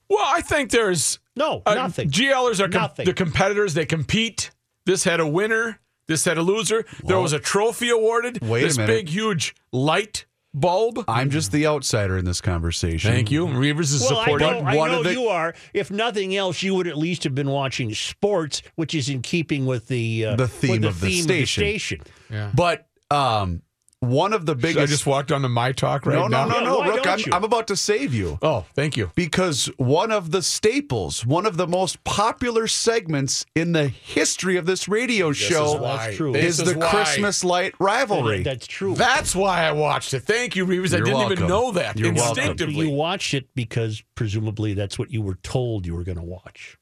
well, 0.09 0.25
I 0.25 0.41
think 0.41 0.71
there's 0.71 1.19
No, 1.35 1.61
uh, 1.65 1.75
nothing. 1.75 2.09
GLers 2.09 2.59
are 2.59 2.69
com- 2.69 2.81
Nothing. 2.83 3.05
the 3.05 3.13
competitors. 3.13 3.73
They 3.73 3.85
compete. 3.85 4.51
This 4.85 5.03
had 5.03 5.19
a 5.19 5.27
winner. 5.27 5.79
This 6.07 6.23
had 6.23 6.37
a 6.37 6.41
loser. 6.41 6.85
there 7.03 7.19
was 7.19 7.33
a 7.33 7.39
trophy 7.39 7.89
awarded. 7.89 8.39
Wait 8.41 8.63
a 8.63 8.67
this 8.67 8.77
minute. 8.77 8.93
big, 8.93 9.09
huge 9.09 9.53
light 9.73 10.25
bulb. 10.59 11.03
I'm 11.07 11.29
just 11.29 11.51
the 11.51 11.67
outsider 11.67 12.17
in 12.17 12.25
this 12.25 12.41
conversation. 12.41 13.11
Thank 13.11 13.31
you. 13.31 13.45
Reavers 13.47 13.93
is 13.93 14.01
well, 14.01 14.19
I 14.19 14.23
supporting. 14.25 14.49
know, 14.51 14.59
I 14.59 14.75
one 14.75 14.91
know 14.91 14.97
of 14.99 15.03
the- 15.05 15.13
you 15.13 15.27
are. 15.27 15.53
If 15.73 15.91
nothing 15.91 16.35
else, 16.35 16.61
you 16.63 16.75
would 16.75 16.87
at 16.87 16.97
least 16.97 17.23
have 17.23 17.35
been 17.35 17.49
watching 17.49 17.93
sports, 17.93 18.61
which 18.75 18.93
is 18.95 19.09
in 19.09 19.21
keeping 19.21 19.65
with 19.65 19.87
the 19.87 20.25
uh, 20.25 20.35
The 20.35 20.47
theme 20.47 20.71
with 20.71 20.81
the 20.81 20.87
of 20.89 20.99
the 21.01 21.07
theme 21.07 21.23
station. 21.23 21.63
station. 21.63 22.51
But 22.55 22.87
um, 23.11 23.61
one 23.99 24.31
of 24.31 24.45
the 24.45 24.53
biggest. 24.53 24.77
I 24.77 24.85
just 24.85 25.05
walked 25.07 25.31
on 25.31 25.41
to 25.41 25.49
my 25.49 25.71
talk 25.71 26.05
right 26.05 26.13
now. 26.15 26.27
no, 26.27 26.47
no, 26.47 26.59
now. 26.59 26.63
no, 26.63 26.79
Yeah, 26.81 26.85
no, 26.87 26.95
Rook. 26.97 27.07
I'm. 27.07 27.33
I'm 27.33 27.43
about 27.43 27.67
to 27.67 27.75
save 27.75 28.13
you. 28.13 28.37
Oh, 28.43 28.65
thank 28.75 28.95
you. 28.95 29.11
because 29.15 29.71
one 29.77 30.11
of 30.11 30.29
the 30.31 30.41
staples, 30.43 31.25
one 31.25 31.45
of 31.47 31.57
the 31.57 31.65
most 31.67 32.03
popular 32.03 32.67
segments 32.67 33.45
in 33.55 33.71
the 33.71 33.87
history 33.87 34.55
of 34.57 34.65
this 34.67 34.87
radio 34.87 35.31
show 35.31 35.79
That's 35.79 36.15
true. 36.15 36.35
is, 36.35 36.57
This 36.57 36.73
the 36.73 36.77
why. 36.79 36.89
Christmas 36.91 37.43
light 37.43 37.73
rivalry. 37.79 38.43
That's 38.43 38.67
true. 38.67 38.93
That's 38.93 39.35
why 39.35 39.63
I 39.65 39.71
watched 39.71 40.13
it. 40.13 40.19
Thank 40.21 40.55
you, 40.55 40.65
Reavers. 40.67 40.93
I 40.93 40.97
You're 40.97 41.05
didn't 41.05 41.17
welcome. 41.17 41.31
even 41.33 41.47
know 41.47 41.71
that 41.71 41.97
You're 41.97 42.13
welcome. 42.13 42.37
instinctively. 42.37 42.87
You 42.87 42.93
watched 42.93 43.33
it 43.33 43.47
because 43.55 44.03
presumably 44.15 44.73
that's 44.75 44.99
what 44.99 45.11
you 45.11 45.21
were 45.23 45.35
told 45.41 45.85
you 45.87 45.95
were 45.95 46.03
going 46.03 46.17
to 46.19 46.23
watch. 46.23 46.77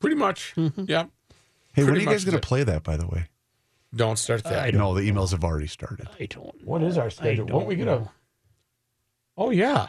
Pretty 0.00 0.16
much. 0.16 0.54
Mm-hmm. 0.56 0.84
Yeah. 0.88 1.04
Hey, 1.74 1.84
when 1.84 1.94
are 1.94 1.98
you 1.98 2.06
guys 2.06 2.24
going 2.24 2.38
to 2.40 2.44
play 2.46 2.64
that, 2.64 2.82
by 2.82 2.96
the 2.96 3.06
way? 3.06 3.26
Don't 3.94 4.18
start 4.18 4.44
that. 4.44 4.58
I 4.58 4.70
don't 4.70 4.80
No, 4.80 4.94
the 4.94 5.10
emails 5.10 5.30
have 5.30 5.44
already 5.44 5.66
started. 5.66 6.08
I 6.20 6.26
don't. 6.26 6.54
What 6.64 6.82
is 6.82 6.98
our 6.98 7.10
schedule? 7.10 7.48
I 7.48 7.52
Won't 7.54 7.66
we 7.66 7.76
don't 7.76 7.84
get 7.86 8.08
a? 8.08 8.10
Oh 9.36 9.50
yeah. 9.50 9.88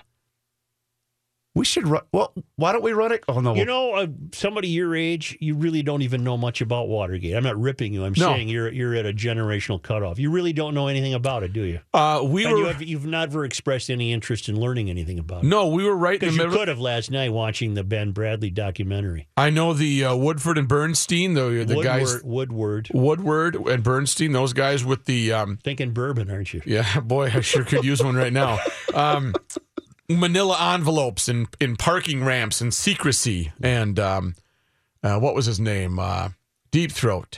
We 1.59 1.65
should 1.65 1.87
run. 1.87 2.03
Well, 2.13 2.33
why 2.55 2.71
don't 2.71 2.83
we 2.83 2.93
run 2.93 3.11
it? 3.11 3.23
Oh 3.27 3.41
no, 3.41 3.53
You 3.53 3.65
know, 3.65 3.93
uh, 3.95 4.07
somebody 4.33 4.69
your 4.69 4.95
age, 4.95 5.37
you 5.41 5.55
really 5.55 5.83
don't 5.83 6.01
even 6.03 6.23
know 6.23 6.37
much 6.37 6.61
about 6.61 6.87
Watergate. 6.87 7.35
I'm 7.35 7.43
not 7.43 7.59
ripping 7.59 7.93
you. 7.93 8.05
I'm 8.05 8.13
No. 8.17 8.27
saying 8.33 8.47
you're 8.49 8.71
you're 8.71 8.95
at 8.95 9.05
a 9.05 9.11
generational 9.13 9.81
cutoff. 9.81 10.19
You 10.19 10.31
really 10.31 10.53
don't 10.53 10.73
know 10.73 10.87
anything 10.87 11.13
about 11.13 11.43
it, 11.43 11.51
do 11.51 11.61
you? 11.63 11.81
Uh, 11.93 12.21
we 12.23 12.45
and 12.45 12.53
were 12.53 12.59
you 12.59 12.65
have, 12.67 12.81
you've 12.81 13.05
never 13.05 13.43
expressed 13.43 13.89
any 13.89 14.13
interest 14.13 14.47
in 14.47 14.59
learning 14.59 14.89
anything 14.89 15.19
about 15.19 15.43
it. 15.43 15.47
no, 15.47 15.67
we 15.67 15.83
were 15.83 15.97
right 15.97 16.13
in 16.13 16.19
the 16.19 16.25
Because 16.27 16.37
you 16.37 16.43
middle. 16.43 16.57
could 16.59 16.67
have 16.69 16.79
last 16.79 17.11
night 17.11 17.33
watching 17.33 17.73
the 17.73 17.83
Ben 17.83 18.13
Bradlee 18.13 18.53
documentary. 18.53 19.27
I 19.35 19.49
know 19.49 19.73
the 19.73 20.05
uh, 20.05 20.15
Woodford 20.15 20.57
and 20.57 20.67
Bernstein, 20.67 21.33
though 21.33 21.49
the 21.51 21.65
the 21.65 21.75
Woodward, 21.75 21.83
guys 21.83 22.23
Woodward. 22.23 22.89
Woodward 22.93 23.55
and 23.55 23.83
Bernstein, 23.83 24.31
those 24.31 24.53
guys 24.53 24.85
with 24.85 25.03
the 25.05 25.33
um, 25.33 25.59
Thinking 25.61 25.91
bourbon, 25.91 26.31
aren't 26.31 26.53
you? 26.53 26.61
Yeah, 26.65 26.99
boy, 27.03 27.31
I 27.33 27.41
sure 27.41 27.65
could 27.65 27.83
use 27.83 28.01
one 28.01 28.15
right 28.15 28.31
now. 28.31 28.59
Um, 28.93 29.33
manila 30.09 30.57
envelopes 30.73 31.29
and 31.29 31.47
in 31.59 31.75
parking 31.75 32.23
ramps 32.23 32.61
and 32.61 32.73
secrecy 32.73 33.51
and 33.61 33.99
um, 33.99 34.35
uh, 35.03 35.19
what 35.19 35.35
was 35.35 35.45
his 35.45 35.59
name? 35.59 35.99
Uh, 35.99 36.29
Deep 36.71 36.91
Throat. 36.91 37.37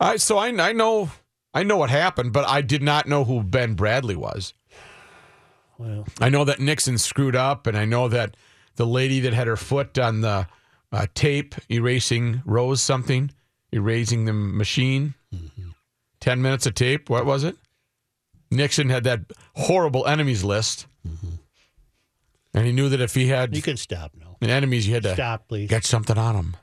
I 0.00 0.16
so 0.16 0.36
I 0.38 0.48
I 0.48 0.72
know 0.72 1.10
I 1.54 1.62
know 1.62 1.76
what 1.76 1.90
happened, 1.90 2.32
but 2.32 2.46
I 2.46 2.60
did 2.60 2.82
not 2.82 3.06
know 3.08 3.24
who 3.24 3.42
Ben 3.42 3.76
Bradlee 3.76 4.16
was. 4.16 4.52
Well, 5.78 6.06
I 6.20 6.28
know 6.28 6.44
that 6.44 6.60
Nixon 6.60 6.98
screwed 6.98 7.36
up, 7.36 7.66
and 7.66 7.76
I 7.76 7.84
know 7.84 8.08
that 8.08 8.36
the 8.76 8.86
lady 8.86 9.20
that 9.20 9.32
had 9.32 9.46
her 9.46 9.56
foot 9.56 9.98
on 9.98 10.20
the 10.22 10.46
uh, 10.92 11.06
tape 11.14 11.54
erasing 11.70 12.42
Rose 12.44 12.82
something, 12.82 13.30
erasing 13.72 14.24
the 14.24 14.32
machine. 14.32 15.14
Ten 16.20 16.42
minutes 16.42 16.66
of 16.66 16.74
tape. 16.74 17.08
What 17.08 17.26
was 17.26 17.44
it? 17.44 17.56
Nixon 18.50 18.88
had 18.88 19.04
that 19.04 19.20
horrible 19.54 20.06
enemies 20.06 20.44
list, 20.44 20.86
and 22.56 22.66
he 22.66 22.72
knew 22.72 22.88
that 22.88 23.00
if 23.00 23.14
he 23.14 23.28
had 23.28 23.54
you 23.54 23.62
can 23.62 23.76
stop 23.76 24.12
now. 24.18 24.36
enemies, 24.42 24.88
you 24.88 24.94
had 24.94 25.04
to 25.04 25.14
Stop, 25.14 25.46
please. 25.48 25.68
get 25.68 25.84
something 25.84 26.18
on 26.18 26.34
them. 26.34 26.56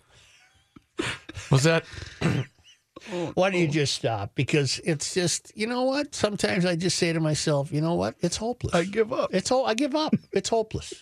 Was 1.52 1.64
that? 1.64 1.86
Why 3.34 3.50
don't 3.50 3.60
you 3.60 3.68
just 3.68 3.96
stop? 3.96 4.34
Because 4.36 4.80
it's 4.84 5.14
just, 5.14 5.52
you 5.56 5.68
know 5.68 5.84
what? 5.84 6.16
Sometimes 6.16 6.66
I 6.66 6.76
just 6.76 6.98
say 6.98 7.12
to 7.14 7.20
myself, 7.20 7.72
you 7.72 7.82
know 7.82 7.96
what? 7.96 8.16
It's 8.22 8.38
hopeless. 8.38 8.74
I 8.74 8.84
give 8.86 9.12
up. 9.12 9.34
It's 9.34 9.50
ho- 9.50 9.66
I 9.66 9.74
give 9.74 9.94
up. 9.96 10.14
It's 10.32 10.50
hopeless. 10.50 10.94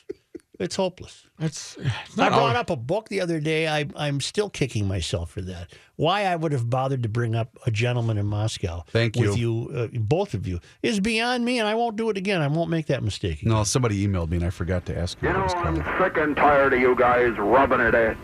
It's 0.61 0.75
hopeless. 0.75 1.25
It's, 1.39 1.75
it's 1.77 2.19
I 2.19 2.29
brought 2.29 2.33
always- 2.33 2.55
up 2.55 2.69
a 2.69 2.75
book 2.75 3.09
the 3.09 3.19
other 3.19 3.39
day. 3.39 3.67
I, 3.67 3.87
I'm 3.95 4.21
still 4.21 4.49
kicking 4.49 4.87
myself 4.87 5.31
for 5.31 5.41
that. 5.41 5.71
Why 5.95 6.25
I 6.25 6.35
would 6.35 6.51
have 6.51 6.69
bothered 6.69 7.01
to 7.03 7.09
bring 7.09 7.35
up 7.35 7.57
a 7.65 7.71
gentleman 7.71 8.17
in 8.17 8.27
Moscow 8.27 8.83
Thank 8.87 9.15
with 9.15 9.37
you, 9.37 9.71
uh, 9.75 9.87
both 9.99 10.33
of 10.35 10.47
you, 10.47 10.59
is 10.83 10.99
beyond 10.99 11.43
me, 11.45 11.59
and 11.59 11.67
I 11.67 11.73
won't 11.75 11.95
do 11.95 12.09
it 12.09 12.17
again. 12.17 12.41
I 12.41 12.47
won't 12.47 12.69
make 12.69 12.85
that 12.87 13.03
mistake. 13.03 13.41
again. 13.41 13.53
No, 13.53 13.63
somebody 13.63 14.05
emailed 14.07 14.29
me 14.29 14.37
and 14.37 14.45
I 14.45 14.49
forgot 14.51 14.85
to 14.87 14.97
ask 14.97 15.19
you. 15.21 15.27
You 15.29 15.33
know, 15.33 15.43
was 15.43 15.53
I'm 15.55 15.77
sick 15.99 16.17
and 16.17 16.35
tired 16.35 16.73
of 16.73 16.79
you 16.79 16.95
guys 16.95 17.35
rubbing 17.37 17.79
it 17.79 17.95
in. 17.95 18.15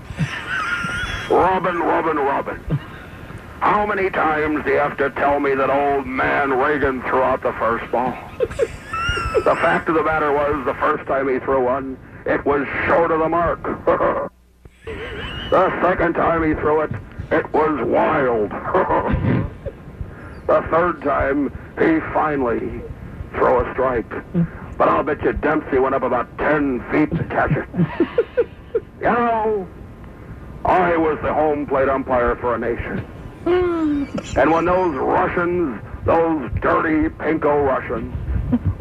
rubbing, 1.29 1.79
rubbing, 1.79 2.17
rubbing. 2.17 2.59
How 3.59 3.85
many 3.87 4.09
times 4.11 4.63
do 4.63 4.71
you 4.71 4.77
have 4.77 4.97
to 4.97 5.09
tell 5.11 5.39
me 5.39 5.55
that 5.55 5.69
old 5.71 6.05
man 6.05 6.51
Reagan 6.51 7.01
threw 7.01 7.21
out 7.23 7.41
the 7.41 7.53
first 7.53 7.91
ball? 7.91 8.13
the 8.37 9.55
fact 9.55 9.89
of 9.89 9.95
the 9.95 10.03
matter 10.03 10.31
was, 10.31 10.63
the 10.65 10.75
first 10.75 11.05
time 11.07 11.27
he 11.27 11.39
threw 11.39 11.63
one, 11.65 11.97
it 12.27 12.45
was 12.45 12.67
short 12.85 13.11
of 13.11 13.19
the 13.19 13.29
mark. 13.29 13.63
the 15.49 15.81
second 15.81 16.13
time 16.13 16.43
he 16.43 16.53
threw 16.55 16.81
it, 16.81 16.91
it 17.31 17.51
was 17.53 17.87
wild. 17.87 18.51
the 20.47 20.67
third 20.69 21.01
time, 21.01 21.49
he 21.79 21.99
finally 22.13 22.81
threw 23.33 23.59
a 23.61 23.73
strike. 23.73 24.09
But 24.77 24.89
I'll 24.89 25.03
bet 25.03 25.23
you 25.23 25.33
Dempsey 25.33 25.79
went 25.79 25.95
up 25.95 26.03
about 26.03 26.37
10 26.37 26.83
feet 26.91 27.09
to 27.17 27.23
catch 27.25 27.51
it. 27.51 27.67
you 28.99 29.03
know, 29.03 29.67
I 30.65 30.97
was 30.97 31.17
the 31.23 31.33
home 31.33 31.65
plate 31.65 31.87
umpire 31.87 32.35
for 32.35 32.55
a 32.55 32.59
nation. 32.59 33.05
And 34.35 34.51
when 34.51 34.65
those 34.65 34.95
Russians, 34.95 35.81
those 36.05 36.51
dirty 36.61 37.09
pinko 37.09 37.65
Russians, 37.65 38.13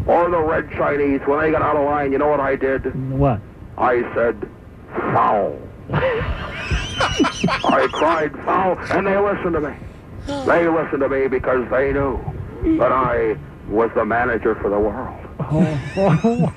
or 0.06 0.30
the 0.30 0.40
red 0.40 0.70
Chinese, 0.72 1.20
when 1.26 1.40
they 1.40 1.50
got 1.50 1.62
out 1.62 1.76
of 1.76 1.84
line, 1.84 2.12
you 2.12 2.18
know 2.18 2.28
what 2.28 2.40
I 2.40 2.56
did? 2.56 2.94
What? 3.10 3.40
I 3.76 4.02
said, 4.14 4.48
foul. 4.94 5.58
I 5.92 7.88
cried 7.92 8.32
foul, 8.44 8.78
and 8.92 9.06
they 9.06 9.16
listened 9.18 9.52
to 9.52 9.60
me. 9.60 9.74
They 10.46 10.68
listened 10.68 11.00
to 11.00 11.08
me 11.08 11.28
because 11.28 11.68
they 11.70 11.92
knew 11.92 12.18
that 12.78 12.92
I 12.92 13.36
was 13.68 13.90
the 13.94 14.04
manager 14.04 14.54
for 14.56 14.70
the 14.70 14.78
world. 14.78 15.20
Oh. 15.38 16.52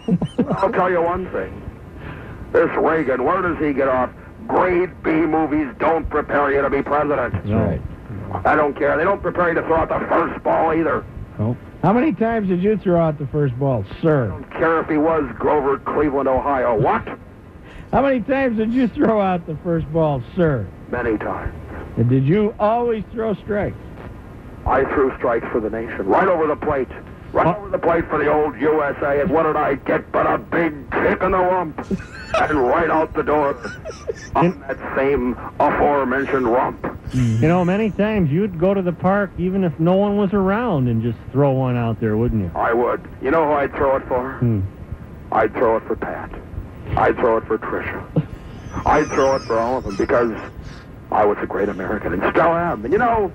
I'll 0.57 0.71
tell 0.71 0.89
you 0.89 1.01
one 1.01 1.29
thing. 1.31 1.61
This 2.51 2.69
Reagan, 2.77 3.23
where 3.23 3.41
does 3.41 3.57
he 3.59 3.73
get 3.73 3.87
off? 3.87 4.09
Grade 4.47 5.03
B 5.03 5.11
movies 5.11 5.67
don't 5.77 6.09
prepare 6.09 6.51
you 6.51 6.61
to 6.61 6.69
be 6.69 6.81
president. 6.81 7.45
No. 7.45 7.79
I 8.45 8.55
don't 8.55 8.75
care. 8.75 8.97
They 8.97 9.03
don't 9.03 9.21
prepare 9.21 9.49
you 9.49 9.55
to 9.55 9.61
throw 9.61 9.77
out 9.77 9.89
the 9.89 9.99
first 10.07 10.43
ball 10.43 10.73
either. 10.73 11.03
Oh. 11.37 11.55
How 11.81 11.93
many 11.93 12.11
times 12.11 12.49
did 12.49 12.61
you 12.61 12.77
throw 12.77 12.99
out 12.99 13.17
the 13.19 13.27
first 13.27 13.57
ball, 13.57 13.85
sir? 14.01 14.27
Don't 14.27 14.51
care 14.51 14.81
if 14.81 14.89
he 14.89 14.97
was 14.97 15.23
Grover, 15.37 15.79
Cleveland, 15.79 16.27
Ohio. 16.27 16.77
What? 16.77 17.07
How 17.93 18.01
many 18.01 18.19
times 18.19 18.57
did 18.57 18.73
you 18.73 18.89
throw 18.89 19.21
out 19.21 19.47
the 19.47 19.57
first 19.63 19.91
ball, 19.93 20.21
sir? 20.35 20.67
Many 20.89 21.17
times. 21.17 21.55
And 21.97 22.09
did 22.09 22.25
you 22.25 22.53
always 22.59 23.03
throw 23.13 23.33
strikes? 23.35 23.77
I 24.65 24.83
threw 24.93 25.15
strikes 25.17 25.47
for 25.51 25.61
the 25.61 25.69
nation, 25.69 26.05
right 26.05 26.27
over 26.27 26.47
the 26.47 26.55
plate. 26.57 26.89
Right 27.31 27.45
Oh. 27.47 27.55
over 27.59 27.69
the 27.69 27.77
plate 27.77 28.05
for 28.09 28.17
the 28.17 28.31
old 28.31 28.55
USA, 28.59 29.21
and 29.21 29.29
what 29.29 29.43
did 29.43 29.55
I 29.55 29.75
get 29.75 30.11
but 30.11 30.25
a 30.25 30.37
big 30.37 30.89
kick 30.91 31.21
in 31.21 31.31
the 31.31 31.37
rump? 31.37 31.79
and 32.41 32.59
right 32.67 32.89
out 32.89 33.13
the 33.13 33.23
door 33.23 33.55
on 34.35 34.59
that 34.67 34.77
same 34.95 35.35
aforementioned 35.59 36.47
rump. 36.47 36.85
You 37.13 37.47
know, 37.47 37.65
many 37.65 37.89
times 37.89 38.29
you'd 38.31 38.59
go 38.59 38.73
to 38.73 38.81
the 38.81 38.91
park 38.93 39.31
even 39.39 39.63
if 39.63 39.79
no 39.79 39.95
one 39.95 40.15
was 40.17 40.31
around 40.33 40.87
and 40.87 41.01
just 41.01 41.17
throw 41.31 41.51
one 41.51 41.75
out 41.75 41.99
there, 41.99 42.15
wouldn't 42.17 42.43
you? 42.43 42.51
I 42.55 42.71
would. 42.73 43.01
You 43.21 43.31
know 43.31 43.45
who 43.45 43.53
I'd 43.53 43.73
throw 43.73 43.95
it 43.95 44.03
for? 44.07 44.33
Hmm. 44.33 44.61
I'd 45.31 45.53
throw 45.53 45.77
it 45.77 45.83
for 45.83 45.95
Pat. 45.95 46.31
I'd 46.97 47.15
throw 47.17 47.37
it 47.37 47.45
for 47.45 47.57
Tricia. 47.57 48.03
I'd 48.85 49.07
throw 49.07 49.35
it 49.35 49.41
for 49.43 49.57
all 49.59 49.77
of 49.77 49.83
them 49.83 49.95
because 49.95 50.31
I 51.11 51.25
was 51.25 51.37
a 51.41 51.47
great 51.47 51.69
American 51.69 52.13
and 52.13 52.21
still 52.31 52.53
am. 52.53 52.83
And 52.85 52.93
you 52.93 52.99
know, 52.99 53.31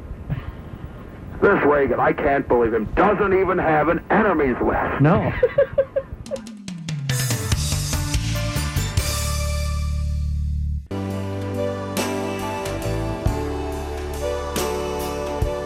this 1.40 1.62
Reagan, 1.64 2.00
I 2.00 2.12
can't 2.12 2.46
believe 2.48 2.74
him, 2.74 2.84
doesn't 2.94 3.32
even 3.32 3.58
have 3.58 3.88
an 3.88 4.04
enemies 4.10 4.56
list. 4.60 5.00
No. 5.00 5.32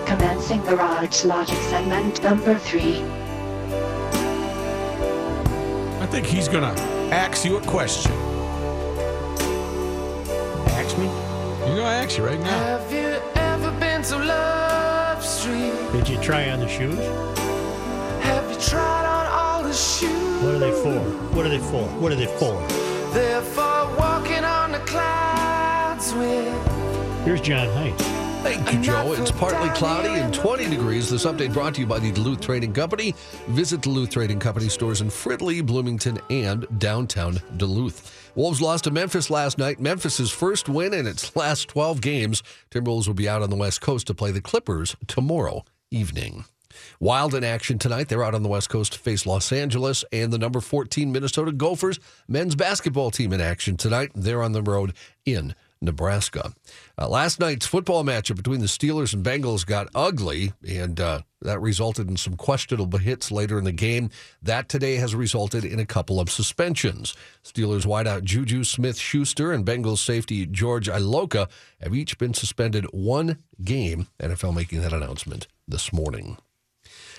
Commencing 0.07 0.63
Garage 0.63 1.25
Logic 1.25 1.57
segment 1.71 2.23
number 2.23 2.59
three. 2.59 3.03
I 6.01 6.07
think 6.11 6.27
he's 6.27 6.49
gonna 6.49 6.75
ask 7.13 7.45
you 7.45 7.57
a 7.57 7.61
question. 7.63 8.13
Ask 10.71 10.97
me. 10.99 11.07
He's 11.67 11.77
gonna 11.77 11.83
ask 11.83 12.17
you 12.17 12.25
right 12.25 12.41
now. 12.41 12.79
Have 12.79 12.93
you 12.93 13.21
ever 13.35 13.71
been 13.79 14.03
to 14.03 14.17
Love 14.17 14.68
Street? 15.49 15.93
Did 15.93 16.09
you 16.09 16.21
try 16.21 16.51
on 16.51 16.61
the 16.61 16.69
shoes? 16.69 16.99
Have 18.23 18.51
you 18.51 18.61
tried 18.61 19.07
on 19.07 19.27
all 19.27 19.63
the 19.63 19.73
shoes? 19.73 20.43
What 20.43 20.55
are 20.55 20.59
they 20.59 20.73
for? 20.73 21.01
What 21.35 21.47
are 21.47 21.49
they 21.49 21.59
for? 21.59 21.87
What 22.01 22.13
are 22.13 22.17
they 22.17 22.27
for? 22.27 22.61
They're 23.15 23.41
for 23.41 23.97
walking 23.97 24.45
on 24.45 24.73
the 24.73 24.81
clouds 24.81 26.13
with. 26.13 27.25
Here's 27.25 27.41
John 27.41 27.69
Heights. 27.69 28.18
Thank 28.43 28.73
you, 28.73 28.81
Joe. 28.81 29.15
It's 29.15 29.33
partly 29.33 29.69
cloudy 29.71 30.09
and 30.09 30.33
20 30.33 30.71
degrees. 30.71 31.11
This 31.11 31.27
update 31.27 31.53
brought 31.53 31.75
to 31.75 31.81
you 31.81 31.87
by 31.87 31.99
the 31.99 32.13
Duluth 32.13 32.41
Trading 32.41 32.73
Company. 32.73 33.15
Visit 33.49 33.81
Duluth 33.81 34.11
Trading 34.11 34.39
Company 34.39 34.69
stores 34.69 35.01
in 35.01 35.09
Fridley, 35.09 35.65
Bloomington, 35.65 36.21
and 36.31 36.67
downtown 36.79 37.41
Duluth. 37.57 38.33
Wolves 38.37 38.63
lost 38.63 38.85
to 38.85 38.93
Memphis 38.93 39.29
last 39.29 39.59
night. 39.59 39.81
Memphis's 39.81 40.31
first 40.31 40.69
win 40.69 40.95
in 40.95 41.07
its 41.07 41.35
last 41.35 41.69
12 41.69 42.01
games. 42.01 42.45
Timberwolves 42.71 43.09
will 43.09 43.15
be 43.15 43.29
out 43.29 43.43
on 43.43 43.51
the 43.51 43.57
West 43.57 43.81
Coast 43.81 44.07
to 44.07 44.15
play 44.15 44.31
the 44.31 44.41
Clippers 44.41 44.95
tomorrow 45.09 45.65
evening. 45.91 46.45
Wild 47.01 47.35
in 47.35 47.43
action 47.43 47.79
tonight. 47.79 48.09
They're 48.09 48.25
out 48.25 48.37
on 48.37 48.45
the 48.45 48.49
West 48.49 48.69
Coast 48.69 48.93
to 48.93 48.99
face 49.01 49.27
Los 49.27 49.51
Angeles 49.53 50.05
and 50.13 50.33
the 50.33 50.39
number 50.39 50.61
14 50.61 51.11
Minnesota 51.11 51.51
Gophers 51.51 51.99
men's 52.29 52.55
basketball 52.55 53.11
team 53.11 53.33
in 53.33 53.41
action 53.41 53.77
tonight. 53.77 54.13
They're 54.15 54.43
on 54.45 54.53
the 54.53 54.63
road 54.63 54.93
in 55.25 55.57
Nebraska. 55.81 56.53
Uh, 56.99 57.09
last 57.09 57.41
night's 57.41 57.67
football 57.67 58.05
matchup 58.05 58.37
between 58.37 58.61
the 58.61 58.67
Steelers 58.67 59.15
and 59.15 59.25
Bengals 59.25 59.65
got 59.65 59.89
ugly, 59.95 60.53
and 60.67 61.01
uh, 61.01 61.21
that 61.43 61.61
resulted 61.61 62.09
in 62.09 62.17
some 62.17 62.37
questionable 62.37 62.99
hits 62.99 63.31
later 63.31 63.59
in 63.59 63.65
the 63.65 63.73
game. 63.73 64.11
That 64.43 64.69
today 64.69 64.97
has 64.97 65.15
resulted 65.15 65.65
in 65.65 65.79
a 65.79 65.87
couple 65.87 66.21
of 66.21 66.31
suspensions. 66.31 67.15
Steelers 67.45 67.87
wideout 67.87 68.25
Juju 68.25 68.65
Smith 68.65 68.99
Schuster 68.99 69.53
and 69.53 69.65
Bengals 69.65 69.99
safety 69.99 70.47
George 70.47 70.89
Iloka 70.89 71.49
have 71.81 71.95
each 71.95 72.19
been 72.19 72.35
suspended 72.35 72.85
one 72.93 73.39
game. 73.63 74.09
NFL 74.21 74.55
making 74.55 74.81
that 74.83 74.93
announcement 74.93 75.47
this 75.67 75.93
morning. 75.93 76.39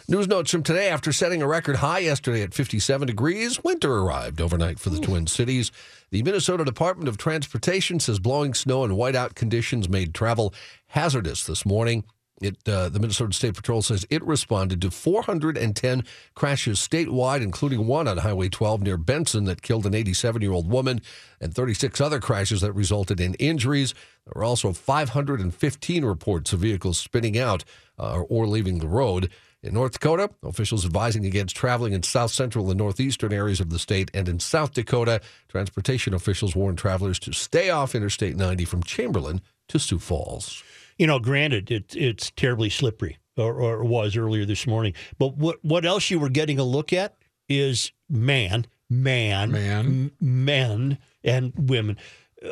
News 0.10 0.28
notes 0.28 0.50
from 0.50 0.64
today 0.64 0.90
after 0.90 1.14
setting 1.14 1.44
a 1.44 1.48
record 1.48 1.76
high 1.76 2.00
yesterday 2.00 2.42
at 2.42 2.52
57 2.52 3.06
degrees, 3.06 3.64
winter 3.64 3.94
arrived 3.94 4.42
overnight 4.42 4.80
for 4.80 4.90
the 4.90 5.00
Twin 5.00 5.28
Cities. 5.28 5.72
The 6.10 6.24
Minnesota 6.24 6.66
Department 6.66 7.08
of 7.08 7.18
Transportation 7.18 8.00
says 8.00 8.18
blowing 8.18 8.56
snow 8.56 8.84
and 8.84 8.94
whiteout 8.94 9.36
conditions 9.36 9.88
made 9.88 10.16
travel 10.16 10.52
hazardous 10.88 11.44
this 11.44 11.64
morning. 11.64 12.06
It, 12.42 12.58
uh, 12.68 12.90
the 12.90 13.00
Minnesota 13.00 13.34
State 13.34 13.54
Patrol 13.54 13.84
says 13.84 14.08
it 14.10 14.26
responded 14.26 14.82
to 14.82 14.90
410 14.90 16.04
crashes 16.34 16.80
statewide, 16.80 17.44
including 17.44 17.86
one 17.86 18.08
on 18.08 18.18
Highway 18.18 18.50
12 18.50 18.82
near 18.82 18.98
Benson 18.98 19.44
that 19.44 19.62
killed 19.62 19.86
an 19.86 19.94
87 19.94 20.42
year 20.42 20.54
old 20.54 20.72
woman, 20.72 21.02
and 21.40 21.54
36 21.54 22.02
other 22.02 22.20
crashes 22.20 22.62
that 22.62 22.74
resulted 22.74 23.20
in 23.22 23.36
injuries. 23.36 23.94
There 24.26 24.34
were 24.34 24.44
also 24.44 24.74
515 24.74 26.04
reports 26.04 26.52
of 26.52 26.62
vehicles 26.62 26.98
spinning 26.98 27.38
out 27.38 27.64
uh, 28.00 28.22
or 28.22 28.48
leaving 28.48 28.80
the 28.80 28.88
road. 28.88 29.30
In 29.62 29.74
North 29.74 29.94
Dakota, 29.94 30.30
officials 30.44 30.86
advising 30.86 31.26
against 31.26 31.56
traveling 31.56 31.92
in 31.92 32.02
south 32.04 32.32
central 32.32 32.70
and 32.70 32.78
northeastern 32.78 33.34
areas 33.34 33.60
of 33.60 33.70
the 33.70 33.80
state. 33.80 34.10
And 34.14 34.30
in 34.30 34.40
South 34.40 34.74
Dakota, 34.74 35.20
transportation 35.50 36.14
officials 36.14 36.56
warn 36.56 36.78
travelers 36.78 37.20
to 37.20 37.34
stay 37.34 37.70
off 37.70 37.94
Interstate 37.94 38.38
90 38.38 38.64
from 38.66 38.84
Chamberlain 38.84 39.42
to 39.68 39.78
Sioux 39.78 40.00
Falls. 40.00 40.64
You 40.98 41.08
know, 41.08 41.20
granted, 41.20 41.72
it, 41.72 41.96
it's 41.96 42.32
terribly 42.32 42.70
slippery, 42.70 43.18
or, 43.38 43.54
or 43.54 43.84
was 43.84 44.16
earlier 44.16 44.46
this 44.46 44.66
morning. 44.66 44.94
But 45.18 45.36
what 45.38 45.64
what 45.64 45.86
else 45.86 46.10
you 46.10 46.20
were 46.20 46.30
getting 46.30 46.60
a 46.60 46.64
look 46.64 46.94
at 46.94 47.16
is 47.50 47.92
man, 48.10 48.66
man, 48.90 49.52
Man. 49.52 49.86
m- 49.86 50.12
men, 50.20 50.98
and 51.24 51.54
women 51.58 51.98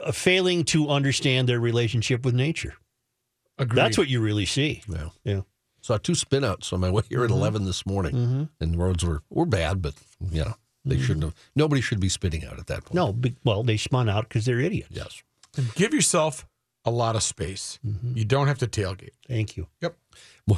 uh, 0.03 0.11
failing 0.11 0.63
to 0.65 0.89
understand 0.89 1.47
their 1.47 1.59
relationship 1.59 2.25
with 2.25 2.35
nature. 2.35 2.75
Agreed. 3.57 3.77
That's 3.77 3.97
what 3.97 4.07
you 4.07 4.21
really 4.21 4.45
see. 4.45 4.81
Yeah. 4.87 5.09
Yeah. 5.23 5.41
Saw 5.87 5.97
two 5.97 6.11
spinouts 6.11 6.73
on 6.73 6.81
my 6.81 6.89
way 6.89 7.03
here 7.07 7.23
at 7.23 7.29
mm-hmm. 7.29 7.39
11 7.39 7.63
this 7.63 7.85
morning, 7.85 8.13
mm-hmm. 8.13 8.43
and 8.59 8.73
the 8.73 8.77
roads 8.77 9.05
were, 9.05 9.21
were 9.29 9.45
bad, 9.45 9.81
but, 9.81 9.93
you 10.19 10.43
know, 10.43 10.53
they 10.83 10.95
mm-hmm. 10.95 11.03
shouldn't 11.05 11.23
have. 11.23 11.35
Nobody 11.55 11.79
should 11.79 12.01
be 12.01 12.09
spitting 12.09 12.43
out 12.43 12.59
at 12.59 12.67
that 12.67 12.83
point. 12.83 12.93
No, 12.93 13.13
be- 13.13 13.37
well, 13.45 13.63
they 13.63 13.77
spun 13.77 14.09
out 14.09 14.27
because 14.27 14.43
they're 14.43 14.59
idiots. 14.59 14.89
Yes. 14.91 15.23
Give 15.75 15.93
yourself 15.93 16.45
a 16.83 16.91
lot 16.91 17.15
of 17.15 17.23
space. 17.23 17.79
You 18.13 18.25
don't 18.25 18.47
have 18.47 18.57
to 18.57 18.67
tailgate. 18.67 19.11
Thank 19.29 19.55
you. 19.55 19.67
Yep. 19.79 19.95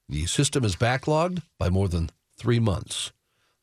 The 0.09 0.25
system 0.25 0.63
is 0.63 0.75
backlogged 0.75 1.41
by 1.59 1.69
more 1.69 1.87
than 1.87 2.09
three 2.37 2.59
months. 2.59 3.11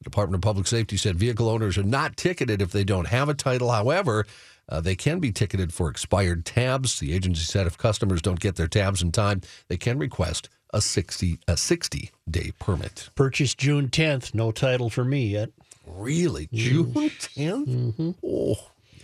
The 0.00 0.04
Department 0.04 0.36
of 0.36 0.42
Public 0.42 0.66
Safety 0.66 0.96
said 0.96 1.16
vehicle 1.16 1.48
owners 1.48 1.78
are 1.78 1.82
not 1.82 2.16
ticketed 2.16 2.60
if 2.60 2.72
they 2.72 2.84
don't 2.84 3.06
have 3.06 3.28
a 3.28 3.34
title. 3.34 3.70
However, 3.70 4.26
uh, 4.68 4.80
they 4.80 4.96
can 4.96 5.20
be 5.20 5.32
ticketed 5.32 5.72
for 5.72 5.88
expired 5.88 6.44
tabs. 6.44 6.98
The 6.98 7.14
agency 7.14 7.44
said 7.44 7.66
if 7.66 7.78
customers 7.78 8.20
don't 8.20 8.40
get 8.40 8.56
their 8.56 8.68
tabs 8.68 9.02
in 9.02 9.12
time, 9.12 9.40
they 9.68 9.76
can 9.76 9.98
request 9.98 10.48
a 10.72 10.80
60 10.80 11.38
a 11.46 11.56
60 11.56 12.10
day 12.28 12.52
permit. 12.58 13.08
Purchased 13.14 13.58
June 13.58 13.88
10th. 13.88 14.34
No 14.34 14.50
title 14.50 14.90
for 14.90 15.04
me 15.04 15.28
yet. 15.28 15.50
Really? 15.94 16.48
June 16.52 16.92
10th? 16.92 18.14
Oh, 18.24 18.56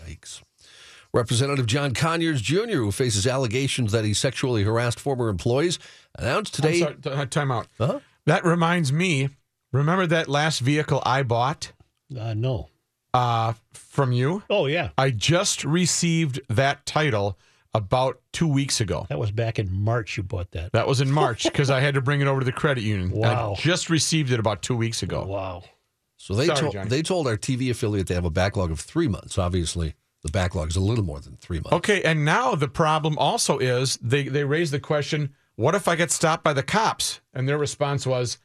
yikes. 0.07 0.43
Representative 1.13 1.67
John 1.67 1.93
Conyers 1.95 2.41
Jr., 2.41 2.77
who 2.79 2.93
faces 2.93 3.27
allegations 3.27 3.93
that 3.93 4.05
he 4.05 4.15
sexually 4.15 4.63
harassed 4.63 5.01
former 5.01 5.29
employees, 5.29 5.79
announced 6.17 6.59
I'm 6.59 6.63
today. 6.73 6.81
sorry, 6.81 6.97
uh, 7.05 7.27
time 7.27 7.51
out. 7.51 7.67
Huh? 7.79 8.01
That 8.27 8.45
reminds 8.45 8.93
me. 8.93 9.31
Remember 9.73 10.07
that 10.07 10.29
last 10.29 10.61
vehicle 10.61 11.03
I 11.07 11.23
bought 11.23 11.73
Uh, 12.17 12.35
no. 12.35 12.69
uh, 13.15 13.55
from 13.73 14.13
you? 14.13 14.43
Oh, 14.51 14.67
yeah. 14.67 14.91
I 14.99 15.11
just 15.11 15.65
received 15.65 16.41
that 16.49 16.87
title 16.87 17.39
about 17.75 18.21
two 18.33 18.49
weeks 18.49 18.81
ago. 18.81 19.07
That 19.09 19.19
was 19.19 19.31
back 19.31 19.59
in 19.59 19.73
March 19.73 20.17
you 20.17 20.23
bought 20.25 20.51
that. 20.53 20.73
That 20.73 20.87
was 20.89 21.01
in 21.01 21.11
March 21.11 21.45
because 21.45 21.71
I 21.71 21.81
had 21.81 21.95
to 21.95 22.01
bring 22.01 22.21
it 22.21 22.27
over 22.27 22.41
to 22.41 22.45
the 22.47 22.53
credit 22.53 22.83
union. 22.83 23.11
Wow. 23.15 23.55
I 23.57 23.61
just 23.61 23.91
received 23.91 24.33
it 24.33 24.41
about 24.41 24.63
two 24.63 24.77
weeks 24.77 25.03
ago. 25.05 25.25
Wow. 25.25 25.63
So 26.21 26.35
they 26.35 26.47
Sorry, 26.49 26.59
told 26.61 26.73
Johnny. 26.75 26.89
they 26.91 27.01
told 27.01 27.27
our 27.27 27.39
TV 27.39 27.71
affiliate 27.71 28.07
they 28.07 28.15
have 28.15 28.27
a 28.27 28.31
backlog 28.31 28.71
of 28.71 28.79
three 28.79 29.09
months. 29.09 29.39
Obviously, 29.39 29.95
the 30.23 30.31
backlog 30.31 30.69
is 30.69 30.77
a 30.77 30.81
little 30.81 31.03
more 31.03 31.19
than 31.19 31.39
three 31.39 31.57
months. 31.61 31.73
Okay, 31.73 32.03
and 32.03 32.27
now 32.27 32.55
the 32.55 32.69
problem 32.69 33.17
also 33.17 33.57
is 33.57 33.99
they 34.03 34.25
they 34.25 34.45
raised 34.45 34.71
the 34.71 34.81
question: 34.81 35.31
What 35.57 35.75
if 35.75 35.89
I 35.89 35.97
get 35.97 36.11
stopped 36.11 36.45
by 36.45 36.53
the 36.53 36.63
cops? 36.63 37.23
And 37.33 37.49
their 37.49 37.57
response 37.57 38.07
was, 38.07 38.37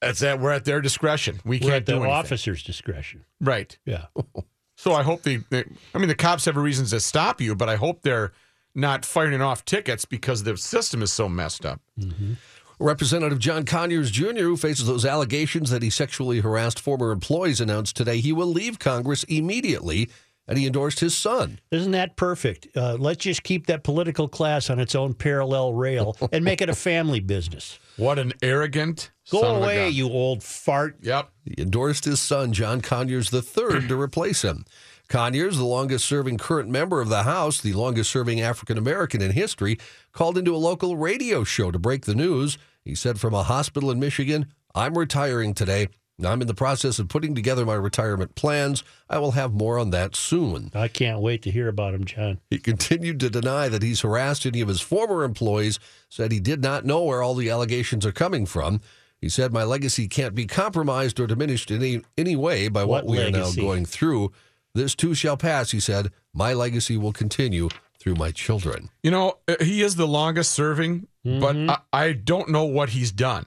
"That's 0.00 0.18
that. 0.18 0.40
We're 0.40 0.50
at 0.50 0.64
their 0.64 0.80
discretion. 0.80 1.38
We 1.44 1.58
We're 1.58 1.60
can't 1.60 1.72
at 1.74 1.86
the 1.86 1.92
do 1.92 1.98
anything." 1.98 2.12
officer's 2.12 2.64
discretion. 2.64 3.24
Right. 3.40 3.78
Yeah. 3.84 4.06
So 4.78 4.92
I 4.92 5.02
hope 5.04 5.22
they, 5.22 5.36
they. 5.48 5.64
I 5.94 5.98
mean, 5.98 6.08
the 6.08 6.14
cops 6.14 6.44
have 6.44 6.56
reasons 6.58 6.90
to 6.90 7.00
stop 7.00 7.40
you, 7.40 7.54
but 7.54 7.66
I 7.70 7.76
hope 7.76 8.02
they're 8.02 8.32
not 8.74 9.06
firing 9.06 9.40
off 9.40 9.64
tickets 9.64 10.04
because 10.04 10.42
the 10.42 10.54
system 10.58 11.00
is 11.00 11.10
so 11.10 11.30
messed 11.30 11.64
up. 11.64 11.80
Mm-hmm. 11.98 12.34
Representative 12.78 13.38
John 13.38 13.64
Conyers 13.64 14.10
Jr., 14.10 14.42
who 14.42 14.56
faces 14.56 14.86
those 14.86 15.04
allegations 15.04 15.70
that 15.70 15.82
he 15.82 15.90
sexually 15.90 16.40
harassed 16.40 16.78
former 16.78 17.10
employees, 17.10 17.60
announced 17.60 17.96
today 17.96 18.18
he 18.20 18.32
will 18.32 18.46
leave 18.46 18.78
Congress 18.78 19.24
immediately, 19.24 20.10
and 20.46 20.58
he 20.58 20.66
endorsed 20.66 21.00
his 21.00 21.16
son. 21.16 21.58
Isn't 21.70 21.92
that 21.92 22.16
perfect? 22.16 22.68
Uh, 22.76 22.96
let's 22.98 23.24
just 23.24 23.42
keep 23.42 23.66
that 23.66 23.82
political 23.82 24.28
class 24.28 24.68
on 24.70 24.78
its 24.78 24.94
own 24.94 25.14
parallel 25.14 25.72
rail 25.72 26.16
and 26.32 26.44
make 26.44 26.60
it 26.60 26.68
a 26.68 26.74
family 26.74 27.20
business. 27.20 27.78
What 27.96 28.18
an 28.18 28.32
arrogant. 28.42 29.10
Go 29.30 29.40
son 29.40 29.56
of 29.56 29.62
a 29.62 29.64
away, 29.64 29.76
gun. 29.86 29.94
you 29.94 30.08
old 30.08 30.42
fart. 30.42 30.98
Yep. 31.00 31.30
He 31.44 31.62
endorsed 31.62 32.04
his 32.04 32.20
son, 32.20 32.52
John 32.52 32.80
Conyers 32.82 33.32
III, 33.32 33.88
to 33.88 34.00
replace 34.00 34.42
him. 34.42 34.64
Conyers, 35.08 35.56
the 35.56 35.64
longest 35.64 36.04
serving 36.04 36.38
current 36.38 36.68
member 36.68 37.00
of 37.00 37.08
the 37.08 37.22
House, 37.22 37.60
the 37.60 37.72
longest 37.72 38.10
serving 38.10 38.40
African 38.40 38.76
American 38.76 39.22
in 39.22 39.32
history, 39.32 39.78
called 40.12 40.36
into 40.36 40.54
a 40.54 40.58
local 40.58 40.96
radio 40.96 41.44
show 41.44 41.70
to 41.70 41.78
break 41.78 42.06
the 42.06 42.14
news. 42.14 42.58
He 42.84 42.94
said 42.94 43.20
from 43.20 43.34
a 43.34 43.44
hospital 43.44 43.90
in 43.90 44.00
Michigan, 44.00 44.46
I'm 44.74 44.96
retiring 44.96 45.54
today. 45.54 45.88
I'm 46.24 46.40
in 46.40 46.46
the 46.46 46.54
process 46.54 46.98
of 46.98 47.08
putting 47.08 47.34
together 47.34 47.66
my 47.66 47.74
retirement 47.74 48.34
plans. 48.34 48.82
I 49.08 49.18
will 49.18 49.32
have 49.32 49.52
more 49.52 49.78
on 49.78 49.90
that 49.90 50.16
soon. 50.16 50.70
I 50.74 50.88
can't 50.88 51.20
wait 51.20 51.42
to 51.42 51.50
hear 51.50 51.68
about 51.68 51.92
him, 51.92 52.04
John. 52.04 52.40
He 52.48 52.58
continued 52.58 53.20
to 53.20 53.28
deny 53.28 53.68
that 53.68 53.82
he's 53.82 54.00
harassed 54.00 54.46
any 54.46 54.62
of 54.62 54.68
his 54.68 54.80
former 54.80 55.24
employees, 55.24 55.78
said 56.08 56.32
he 56.32 56.40
did 56.40 56.62
not 56.62 56.86
know 56.86 57.02
where 57.04 57.22
all 57.22 57.34
the 57.34 57.50
allegations 57.50 58.06
are 58.06 58.12
coming 58.12 58.46
from. 58.46 58.80
He 59.20 59.28
said, 59.28 59.52
My 59.52 59.64
legacy 59.64 60.08
can't 60.08 60.34
be 60.34 60.46
compromised 60.46 61.20
or 61.20 61.26
diminished 61.26 61.70
in 61.70 61.82
any, 61.82 62.02
any 62.16 62.36
way 62.36 62.68
by 62.68 62.84
what, 62.84 63.04
What 63.04 63.10
we 63.10 63.22
are 63.22 63.30
now 63.30 63.50
going 63.52 63.84
through. 63.84 64.32
This 64.76 64.94
too 64.94 65.14
shall 65.14 65.36
pass, 65.36 65.70
he 65.70 65.80
said. 65.80 66.12
My 66.34 66.52
legacy 66.52 66.96
will 66.98 67.12
continue 67.12 67.70
through 67.98 68.14
my 68.14 68.30
children. 68.30 68.90
You 69.02 69.10
know, 69.10 69.38
uh, 69.48 69.56
he 69.60 69.82
is 69.82 69.96
the 69.96 70.06
longest 70.06 70.52
serving, 70.52 71.08
but 71.24 71.56
I, 71.56 71.78
I 71.92 72.12
don't 72.12 72.50
know 72.50 72.64
what 72.64 72.90
he's 72.90 73.10
done. 73.10 73.46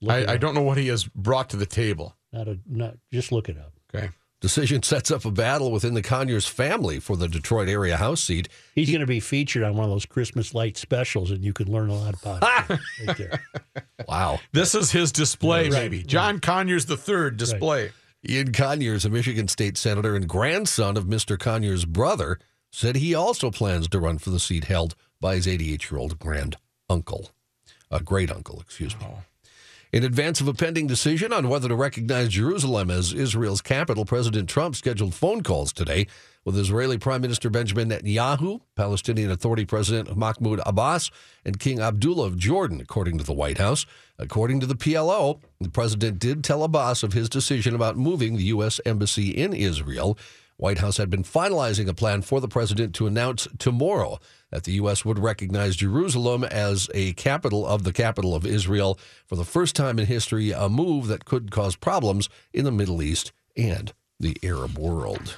Look 0.00 0.18
it 0.18 0.28
I, 0.28 0.34
I 0.34 0.36
don't 0.36 0.54
know 0.54 0.62
what 0.62 0.76
he 0.76 0.88
has 0.88 1.04
brought 1.04 1.50
to 1.50 1.56
the 1.56 1.66
table. 1.66 2.16
Not 2.32 2.48
a, 2.48 2.58
not, 2.66 2.96
just 3.12 3.30
look 3.32 3.48
it 3.48 3.56
up. 3.56 3.72
Okay. 3.94 4.10
Decision 4.40 4.82
sets 4.82 5.10
up 5.10 5.24
a 5.24 5.30
battle 5.30 5.72
within 5.72 5.94
the 5.94 6.02
Conyers 6.02 6.46
family 6.46 7.00
for 7.00 7.16
the 7.16 7.26
Detroit 7.26 7.68
area 7.68 7.96
House 7.96 8.22
seat. 8.22 8.48
He's 8.74 8.90
going 8.90 9.00
to 9.00 9.06
be 9.06 9.20
featured 9.20 9.62
on 9.62 9.76
one 9.76 9.84
of 9.84 9.90
those 9.90 10.04
Christmas 10.04 10.52
light 10.52 10.76
specials, 10.76 11.30
and 11.30 11.42
you 11.42 11.52
can 11.52 11.72
learn 11.72 11.88
a 11.88 11.94
lot 11.94 12.14
about 12.20 12.42
it 12.70 12.80
right 13.06 13.16
there. 13.16 13.40
Wow. 14.06 14.40
This 14.52 14.74
is 14.74 14.90
his 14.90 15.10
display, 15.10 15.70
Right, 15.70 15.72
maybe. 15.72 16.02
John 16.02 16.40
Conyers 16.40 16.86
the 16.86 16.96
third 16.96 17.36
display. 17.38 17.92
Ian 18.28 18.52
Conyers, 18.52 19.04
a 19.04 19.10
Michigan 19.10 19.48
state 19.48 19.76
senator 19.76 20.14
and 20.14 20.28
grandson 20.28 20.96
of 20.96 21.04
Mr. 21.04 21.38
Conyers' 21.38 21.84
brother, 21.84 22.38
said 22.70 22.96
he 22.96 23.14
also 23.14 23.50
plans 23.50 23.88
to 23.88 24.00
run 24.00 24.18
for 24.18 24.30
the 24.30 24.40
seat 24.40 24.64
held 24.64 24.94
by 25.20 25.36
his 25.36 25.48
88 25.48 25.90
year 25.90 25.98
old 25.98 26.18
grand 26.18 26.56
uncle, 26.88 27.30
a 27.90 27.96
uh, 27.96 27.98
great 28.00 28.30
uncle, 28.30 28.60
excuse 28.60 28.98
me. 28.98 29.06
Oh. 29.08 29.22
In 29.92 30.04
advance 30.04 30.40
of 30.40 30.48
a 30.48 30.54
pending 30.54 30.86
decision 30.86 31.32
on 31.32 31.48
whether 31.48 31.68
to 31.68 31.74
recognize 31.74 32.28
Jerusalem 32.30 32.90
as 32.90 33.12
Israel's 33.12 33.62
capital, 33.62 34.04
President 34.04 34.48
Trump 34.48 34.76
scheduled 34.76 35.14
phone 35.14 35.42
calls 35.42 35.72
today 35.72 36.06
with 36.46 36.56
Israeli 36.56 36.96
Prime 36.96 37.20
Minister 37.20 37.50
Benjamin 37.50 37.90
Netanyahu, 37.90 38.60
Palestinian 38.76 39.32
Authority 39.32 39.66
President 39.66 40.16
Mahmoud 40.16 40.60
Abbas, 40.64 41.10
and 41.44 41.58
King 41.58 41.80
Abdullah 41.80 42.28
of 42.28 42.38
Jordan, 42.38 42.80
according 42.80 43.18
to 43.18 43.24
the 43.24 43.32
White 43.32 43.58
House. 43.58 43.84
According 44.16 44.60
to 44.60 44.66
the 44.66 44.76
PLO, 44.76 45.40
the 45.60 45.68
president 45.68 46.20
did 46.20 46.44
tell 46.44 46.62
Abbas 46.62 47.02
of 47.02 47.12
his 47.12 47.28
decision 47.28 47.74
about 47.74 47.98
moving 47.98 48.36
the 48.36 48.44
U.S. 48.44 48.80
Embassy 48.86 49.30
in 49.30 49.52
Israel. 49.52 50.16
White 50.56 50.78
House 50.78 50.98
had 50.98 51.10
been 51.10 51.24
finalizing 51.24 51.88
a 51.88 51.92
plan 51.92 52.22
for 52.22 52.40
the 52.40 52.48
president 52.48 52.94
to 52.94 53.08
announce 53.08 53.48
tomorrow 53.58 54.20
that 54.50 54.62
the 54.62 54.72
U.S. 54.74 55.04
would 55.04 55.18
recognize 55.18 55.74
Jerusalem 55.74 56.44
as 56.44 56.88
a 56.94 57.12
capital 57.14 57.66
of 57.66 57.82
the 57.82 57.92
capital 57.92 58.36
of 58.36 58.46
Israel 58.46 59.00
for 59.26 59.34
the 59.34 59.44
first 59.44 59.74
time 59.74 59.98
in 59.98 60.06
history, 60.06 60.52
a 60.52 60.68
move 60.68 61.08
that 61.08 61.24
could 61.24 61.50
cause 61.50 61.74
problems 61.74 62.28
in 62.54 62.64
the 62.64 62.72
Middle 62.72 63.02
East 63.02 63.32
and 63.56 63.92
the 64.20 64.36
Arab 64.44 64.78
world. 64.78 65.36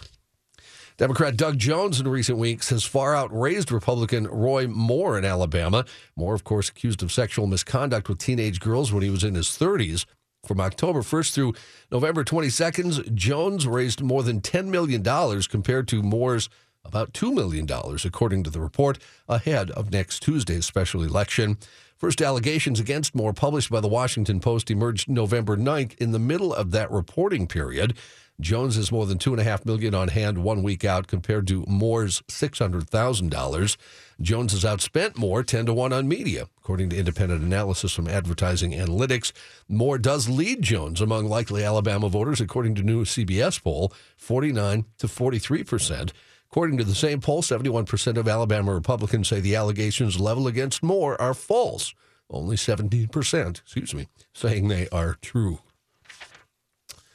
Democrat 0.99 1.37
Doug 1.37 1.59
Jones 1.59 2.01
in 2.01 2.09
recent 2.09 2.39
weeks 2.39 2.71
has 2.71 2.83
far 2.83 3.15
outraised 3.15 3.71
Republican 3.71 4.27
Roy 4.27 4.67
Moore 4.67 5.17
in 5.17 5.25
Alabama. 5.25 5.85
Moore, 6.17 6.35
of 6.35 6.43
course, 6.43 6.69
accused 6.69 7.05
of 7.05 7.13
sexual 7.13 7.47
misconduct 7.47 8.09
with 8.09 8.19
teenage 8.19 8.59
girls 8.59 8.93
when 8.93 9.05
he 9.05 9.09
was 9.09 9.23
in 9.23 9.37
his 9.37 9.47
30s. 9.47 10.07
From 10.45 10.61
October 10.61 11.03
1st 11.03 11.33
through 11.33 11.55
November 11.93 12.25
22nd, 12.25 13.15
Jones 13.15 13.65
raised 13.65 14.03
more 14.03 14.25
than 14.25 14.41
$10 14.41 14.67
million 14.67 15.05
compared 15.49 15.87
to 15.87 16.03
Moore's 16.03 16.49
about 16.85 17.13
$2 17.13 17.33
million, 17.33 17.69
according 18.05 18.43
to 18.43 18.51
the 18.51 18.61
report, 18.61 18.99
ahead 19.29 19.71
of 19.73 19.93
next 19.93 20.25
Tuesday's 20.25 20.67
special 20.67 21.05
election. 21.05 21.59
First 21.97 22.21
allegations 22.21 22.81
against 22.81 23.15
Moore, 23.15 23.33
published 23.33 23.71
by 23.71 23.81
the 23.81 23.89
Washington 23.89 24.41
Post, 24.41 24.69
emerged 24.69 25.09
November 25.09 25.57
9th 25.57 25.97
in 25.99 26.11
the 26.11 26.19
middle 26.19 26.53
of 26.53 26.73
that 26.73 26.91
reporting 26.91 27.47
period. 27.47 27.97
Jones 28.41 28.77
has 28.77 28.93
more 28.93 29.05
than 29.05 29.19
two 29.19 29.33
and 29.33 29.41
a 29.41 29.45
half 29.45 29.67
million 29.67 29.95
on 29.95 30.09
hand 30.09 30.39
one 30.39 30.63
week 30.63 30.85
out 30.85 31.09
compared 31.09 31.47
to 31.49 31.65
Moore's 31.67 32.23
six 32.29 32.61
hundred 32.61 32.89
thousand 32.89 33.31
dollars. 33.31 33.77
Jones 34.21 34.53
has 34.53 34.63
outspent 34.63 35.17
Moore 35.17 35.43
ten 35.43 35.67
to 35.67 35.75
one 35.75 35.93
on 35.93 36.07
media, 36.07 36.49
according 36.59 36.91
to 36.91 36.97
independent 36.97 37.43
analysis 37.43 37.93
from 37.93 38.07
Advertising 38.07 38.71
Analytics. 38.73 39.33
Moore 39.69 39.99
does 39.99 40.29
lead 40.29 40.63
Jones 40.63 41.01
among 41.01 41.27
likely 41.27 41.65
Alabama 41.65 42.09
voters, 42.09 42.41
according 42.41 42.77
to 42.77 42.83
new 42.83 43.05
CBS 43.05 43.61
poll, 43.61 43.93
forty 44.17 44.53
nine 44.53 44.85
to 44.99 45.09
forty 45.09 45.41
three 45.41 45.65
percent. 45.65 46.13
According 46.51 46.79
to 46.79 46.85
the 46.85 46.95
same 46.95 47.21
poll, 47.21 47.43
71% 47.43 48.17
of 48.17 48.27
Alabama 48.27 48.73
Republicans 48.73 49.29
say 49.29 49.39
the 49.39 49.55
allegations 49.55 50.19
leveled 50.19 50.47
against 50.47 50.83
Moore 50.83 51.21
are 51.21 51.35
false. 51.35 51.93
Only 52.31 52.57
17%, 52.57 53.61
excuse 53.61 53.95
me, 53.95 54.09
saying 54.33 54.69
they 54.69 54.89
are 54.89 55.19
true. 55.21 55.59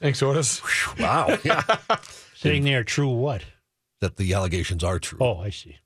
Thanks, 0.03 0.21
Otis. 0.21 0.61
Wow. 0.99 1.37
Yeah. 1.45 1.63
Saying 2.35 2.65
they 2.65 2.75
are 2.75 2.83
true 2.83 3.07
what? 3.07 3.43
that 4.01 4.17
the 4.17 4.33
allegations 4.33 4.83
are 4.83 4.99
true. 4.99 5.17
Oh, 5.21 5.37
I 5.37 5.49
see. 5.49 5.77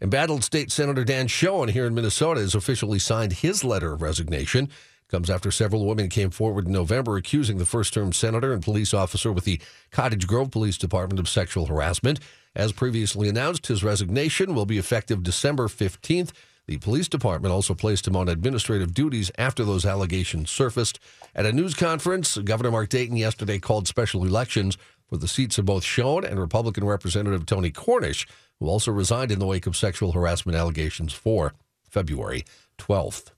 Embattled 0.00 0.42
State 0.42 0.72
Senator 0.72 1.04
Dan 1.04 1.26
Schoen 1.28 1.68
here 1.68 1.84
in 1.86 1.94
Minnesota 1.94 2.40
has 2.40 2.54
officially 2.54 2.98
signed 2.98 3.34
his 3.34 3.62
letter 3.62 3.92
of 3.92 4.00
resignation. 4.00 4.70
Comes 5.08 5.28
after 5.28 5.50
several 5.50 5.84
women 5.84 6.08
came 6.08 6.30
forward 6.30 6.66
in 6.66 6.72
November 6.72 7.18
accusing 7.18 7.58
the 7.58 7.66
first 7.66 7.92
term 7.92 8.14
senator 8.14 8.54
and 8.54 8.62
police 8.62 8.94
officer 8.94 9.30
with 9.30 9.44
the 9.44 9.60
Cottage 9.90 10.26
Grove 10.26 10.50
Police 10.50 10.78
Department 10.78 11.20
of 11.20 11.28
sexual 11.28 11.66
harassment. 11.66 12.18
As 12.56 12.72
previously 12.72 13.28
announced, 13.28 13.66
his 13.66 13.84
resignation 13.84 14.54
will 14.54 14.66
be 14.66 14.78
effective 14.78 15.22
December 15.22 15.68
15th. 15.68 16.30
The 16.70 16.78
police 16.78 17.08
department 17.08 17.52
also 17.52 17.74
placed 17.74 18.06
him 18.06 18.14
on 18.14 18.28
administrative 18.28 18.94
duties 18.94 19.32
after 19.36 19.64
those 19.64 19.84
allegations 19.84 20.52
surfaced. 20.52 21.00
At 21.34 21.44
a 21.44 21.52
news 21.52 21.74
conference, 21.74 22.38
Governor 22.38 22.70
Mark 22.70 22.90
Dayton 22.90 23.16
yesterday 23.16 23.58
called 23.58 23.88
special 23.88 24.24
elections 24.24 24.78
for 25.08 25.16
the 25.16 25.26
seats 25.26 25.58
of 25.58 25.64
both 25.64 25.82
Schoen 25.82 26.24
and 26.24 26.38
Republican 26.38 26.84
Representative 26.84 27.44
Tony 27.44 27.72
Cornish, 27.72 28.24
who 28.60 28.68
also 28.68 28.92
resigned 28.92 29.32
in 29.32 29.40
the 29.40 29.46
wake 29.46 29.66
of 29.66 29.76
sexual 29.76 30.12
harassment 30.12 30.56
allegations 30.56 31.12
for 31.12 31.54
February 31.88 32.44
12th. 32.78 33.32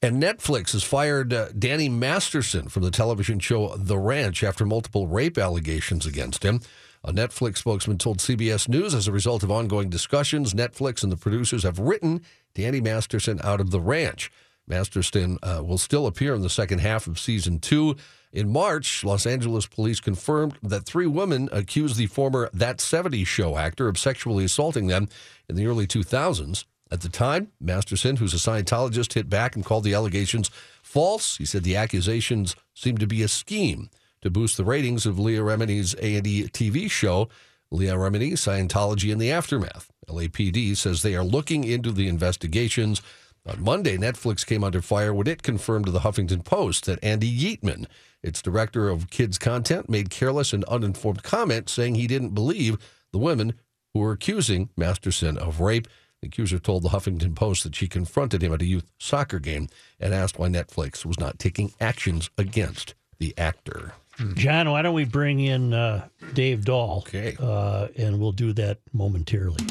And 0.00 0.22
Netflix 0.22 0.72
has 0.72 0.82
fired 0.82 1.34
uh, 1.34 1.48
Danny 1.58 1.90
Masterson 1.90 2.68
from 2.68 2.84
the 2.84 2.90
television 2.90 3.38
show 3.38 3.76
The 3.76 3.98
Ranch 3.98 4.42
after 4.42 4.64
multiple 4.64 5.06
rape 5.06 5.36
allegations 5.36 6.06
against 6.06 6.42
him. 6.42 6.62
A 7.04 7.12
Netflix 7.12 7.58
spokesman 7.58 7.98
told 7.98 8.18
CBS 8.18 8.68
News 8.68 8.94
as 8.94 9.06
a 9.06 9.12
result 9.12 9.42
of 9.42 9.50
ongoing 9.50 9.88
discussions, 9.88 10.54
Netflix 10.54 11.02
and 11.02 11.12
the 11.12 11.16
producers 11.16 11.62
have 11.62 11.78
written 11.78 12.22
Danny 12.54 12.80
Masterson 12.80 13.40
out 13.42 13.60
of 13.60 13.70
The 13.70 13.80
Ranch. 13.80 14.30
Masterson 14.66 15.38
uh, 15.42 15.62
will 15.64 15.78
still 15.78 16.06
appear 16.06 16.34
in 16.34 16.42
the 16.42 16.50
second 16.50 16.80
half 16.80 17.06
of 17.06 17.18
season 17.18 17.58
two. 17.60 17.96
In 18.32 18.50
March, 18.50 19.04
Los 19.04 19.24
Angeles 19.24 19.66
police 19.66 20.00
confirmed 20.00 20.58
that 20.62 20.84
three 20.84 21.06
women 21.06 21.48
accused 21.52 21.96
the 21.96 22.06
former 22.06 22.50
That 22.52 22.78
70s 22.78 23.26
Show 23.26 23.56
actor 23.56 23.88
of 23.88 23.98
sexually 23.98 24.44
assaulting 24.44 24.88
them 24.88 25.08
in 25.48 25.56
the 25.56 25.66
early 25.66 25.86
2000s. 25.86 26.64
At 26.90 27.00
the 27.00 27.08
time, 27.08 27.52
Masterson, 27.60 28.16
who's 28.16 28.34
a 28.34 28.36
Scientologist, 28.36 29.14
hit 29.14 29.28
back 29.28 29.56
and 29.56 29.64
called 29.64 29.84
the 29.84 29.94
allegations 29.94 30.50
false. 30.82 31.36
He 31.36 31.44
said 31.44 31.64
the 31.64 31.76
accusations 31.76 32.54
seemed 32.74 33.00
to 33.00 33.06
be 33.06 33.22
a 33.22 33.28
scheme 33.28 33.90
to 34.26 34.30
boost 34.30 34.56
the 34.56 34.64
ratings 34.64 35.06
of 35.06 35.20
Leah 35.20 35.40
Remini's 35.40 35.94
A&E 35.94 36.48
TV 36.48 36.90
show, 36.90 37.28
Leah 37.70 37.94
Remini, 37.94 38.32
Scientology 38.32 39.12
in 39.12 39.18
the 39.18 39.30
Aftermath. 39.30 39.88
LAPD 40.08 40.76
says 40.76 41.02
they 41.02 41.14
are 41.14 41.22
looking 41.22 41.62
into 41.62 41.92
the 41.92 42.08
investigations. 42.08 43.00
On 43.46 43.62
Monday, 43.62 43.96
Netflix 43.96 44.44
came 44.44 44.64
under 44.64 44.82
fire 44.82 45.14
when 45.14 45.28
it 45.28 45.44
confirmed 45.44 45.86
to 45.86 45.92
the 45.92 46.00
Huffington 46.00 46.44
Post 46.44 46.86
that 46.86 47.02
Andy 47.04 47.32
Yeatman, 47.32 47.86
its 48.20 48.42
director 48.42 48.88
of 48.88 49.10
kids 49.10 49.38
content, 49.38 49.88
made 49.88 50.10
careless 50.10 50.52
and 50.52 50.64
uninformed 50.64 51.22
comments 51.22 51.72
saying 51.72 51.94
he 51.94 52.08
didn't 52.08 52.34
believe 52.34 52.78
the 53.12 53.18
women 53.18 53.54
who 53.94 54.00
were 54.00 54.10
accusing 54.10 54.70
Masterson 54.76 55.38
of 55.38 55.60
rape. 55.60 55.86
The 56.20 56.26
accuser 56.26 56.58
told 56.58 56.82
the 56.82 56.88
Huffington 56.88 57.36
Post 57.36 57.62
that 57.62 57.76
she 57.76 57.86
confronted 57.86 58.42
him 58.42 58.52
at 58.52 58.62
a 58.62 58.66
youth 58.66 58.90
soccer 58.98 59.38
game 59.38 59.68
and 60.00 60.12
asked 60.12 60.36
why 60.36 60.48
Netflix 60.48 61.04
was 61.04 61.20
not 61.20 61.38
taking 61.38 61.72
actions 61.80 62.28
against 62.36 62.96
the 63.18 63.32
actor. 63.38 63.92
John, 64.34 64.70
why 64.70 64.82
don't 64.82 64.94
we 64.94 65.04
bring 65.04 65.40
in 65.40 65.74
uh, 65.74 66.08
Dave 66.32 66.64
Dahl? 66.64 67.04
Okay. 67.06 67.36
Uh, 67.38 67.88
and 67.96 68.18
we'll 68.18 68.32
do 68.32 68.52
that 68.54 68.78
momentarily. 68.92 69.62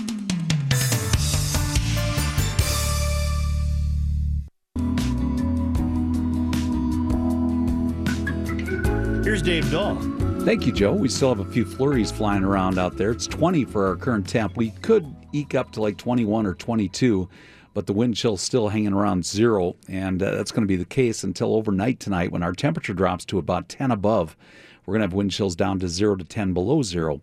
Here's 9.23 9.41
Dave 9.41 9.69
Dahl. 9.71 9.95
Thank 10.41 10.67
you, 10.67 10.71
Joe. 10.71 10.93
We 10.93 11.09
still 11.09 11.29
have 11.29 11.39
a 11.39 11.51
few 11.51 11.65
flurries 11.65 12.11
flying 12.11 12.43
around 12.43 12.77
out 12.77 12.97
there. 12.97 13.09
It's 13.09 13.25
20 13.25 13.65
for 13.65 13.87
our 13.87 13.95
current 13.95 14.27
temp. 14.27 14.55
We 14.55 14.69
could 14.83 15.11
eke 15.33 15.55
up 15.55 15.71
to 15.71 15.81
like 15.81 15.97
21 15.97 16.45
or 16.45 16.53
22, 16.53 17.27
but 17.75 17.87
the 17.87 17.93
wind 17.93 18.15
chill's 18.15 18.41
still 18.41 18.69
hanging 18.69 18.93
around 18.93 19.25
zero, 19.25 19.75
and 19.89 20.23
uh, 20.23 20.31
that's 20.31 20.51
going 20.51 20.63
to 20.63 20.67
be 20.67 20.77
the 20.77 20.85
case 20.85 21.25
until 21.25 21.53
overnight 21.53 21.99
tonight 21.99 22.31
when 22.31 22.41
our 22.41 22.53
temperature 22.53 22.93
drops 22.93 23.25
to 23.25 23.37
about 23.37 23.67
10 23.67 23.91
above. 23.91 24.37
We're 24.85 24.93
going 24.93 25.01
to 25.01 25.07
have 25.07 25.13
wind 25.13 25.31
chills 25.31 25.57
down 25.57 25.79
to 25.79 25.89
0 25.89 26.15
to 26.15 26.23
10 26.23 26.53
below 26.53 26.83
zero. 26.83 27.21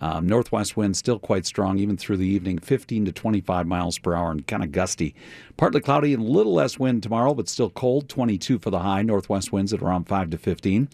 Um, 0.00 0.28
northwest 0.28 0.76
wind 0.76 0.96
still 0.96 1.18
quite 1.18 1.46
strong 1.46 1.78
even 1.78 1.96
through 1.96 2.18
the 2.18 2.28
evening, 2.28 2.60
15 2.60 3.06
to 3.06 3.12
25 3.12 3.66
miles 3.66 3.98
per 3.98 4.14
hour 4.14 4.30
and 4.30 4.46
kind 4.46 4.62
of 4.62 4.70
gusty. 4.70 5.16
Partly 5.56 5.80
cloudy 5.80 6.14
and 6.14 6.22
a 6.22 6.30
little 6.30 6.54
less 6.54 6.78
wind 6.78 7.02
tomorrow, 7.02 7.34
but 7.34 7.48
still 7.48 7.68
cold, 7.68 8.08
22 8.08 8.60
for 8.60 8.70
the 8.70 8.78
high. 8.78 9.02
Northwest 9.02 9.50
winds 9.50 9.72
at 9.72 9.82
around 9.82 10.04
5 10.04 10.30
to 10.30 10.38
15. 10.38 10.88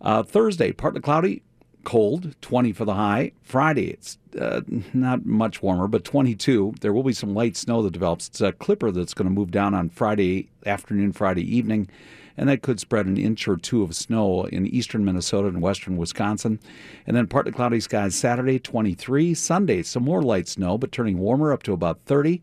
Uh, 0.00 0.24
Thursday, 0.24 0.72
partly 0.72 1.00
cloudy, 1.00 1.44
cold, 1.84 2.34
20 2.40 2.72
for 2.72 2.84
the 2.84 2.94
high. 2.94 3.32
Friday, 3.42 3.90
it's 3.90 4.18
uh, 4.40 4.62
not 4.92 5.24
much 5.24 5.62
warmer, 5.62 5.86
but 5.86 6.04
22. 6.04 6.74
There 6.80 6.92
will 6.92 7.02
be 7.02 7.12
some 7.12 7.34
light 7.34 7.56
snow 7.56 7.82
that 7.82 7.92
develops. 7.92 8.28
It's 8.28 8.40
a 8.40 8.52
clipper 8.52 8.90
that's 8.90 9.14
going 9.14 9.28
to 9.28 9.34
move 9.34 9.50
down 9.50 9.74
on 9.74 9.90
Friday 9.90 10.48
afternoon, 10.66 11.12
Friday 11.12 11.42
evening, 11.56 11.88
and 12.36 12.48
that 12.48 12.62
could 12.62 12.80
spread 12.80 13.06
an 13.06 13.16
inch 13.16 13.46
or 13.46 13.56
two 13.56 13.82
of 13.82 13.94
snow 13.94 14.44
in 14.46 14.66
eastern 14.66 15.04
Minnesota 15.04 15.48
and 15.48 15.62
western 15.62 15.96
Wisconsin. 15.96 16.58
And 17.06 17.16
then 17.16 17.26
partly 17.26 17.52
cloudy 17.52 17.80
skies 17.80 18.14
Saturday, 18.14 18.58
23. 18.58 19.34
Sunday, 19.34 19.82
some 19.82 20.04
more 20.04 20.22
light 20.22 20.48
snow, 20.48 20.76
but 20.76 20.90
turning 20.90 21.18
warmer 21.18 21.52
up 21.52 21.62
to 21.64 21.72
about 21.72 22.00
30. 22.06 22.42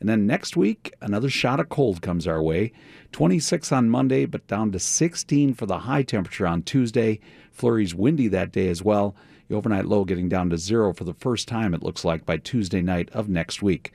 And 0.00 0.08
then 0.08 0.26
next 0.26 0.56
week, 0.56 0.94
another 1.02 1.28
shot 1.28 1.60
of 1.60 1.68
cold 1.68 2.00
comes 2.00 2.26
our 2.26 2.42
way. 2.42 2.72
26 3.12 3.70
on 3.70 3.90
Monday, 3.90 4.24
but 4.24 4.46
down 4.46 4.72
to 4.72 4.78
16 4.78 5.54
for 5.54 5.66
the 5.66 5.80
high 5.80 6.02
temperature 6.02 6.46
on 6.46 6.62
Tuesday. 6.62 7.20
Flurries 7.60 7.94
windy 7.94 8.26
that 8.28 8.52
day 8.52 8.68
as 8.68 8.82
well. 8.82 9.14
The 9.48 9.54
overnight 9.54 9.84
low 9.84 10.06
getting 10.06 10.30
down 10.30 10.48
to 10.48 10.56
zero 10.56 10.94
for 10.94 11.04
the 11.04 11.12
first 11.12 11.46
time, 11.46 11.74
it 11.74 11.82
looks 11.82 12.06
like, 12.06 12.24
by 12.24 12.38
Tuesday 12.38 12.80
night 12.80 13.10
of 13.12 13.28
next 13.28 13.60
week. 13.60 13.92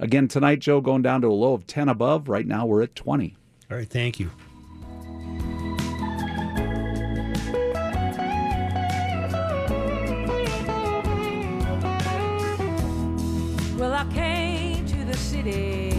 Again, 0.00 0.26
tonight, 0.26 0.58
Joe, 0.58 0.80
going 0.80 1.02
down 1.02 1.20
to 1.20 1.28
a 1.28 1.32
low 1.32 1.54
of 1.54 1.64
10 1.64 1.88
above. 1.88 2.28
Right 2.28 2.44
now, 2.44 2.66
we're 2.66 2.82
at 2.82 2.96
20. 2.96 3.36
All 3.70 3.76
right, 3.76 3.88
thank 3.88 4.18
you. 4.18 4.32
Well, 13.78 13.94
I 13.94 14.10
came 14.12 14.86
to 14.86 15.04
the 15.04 15.16
city. 15.16 15.92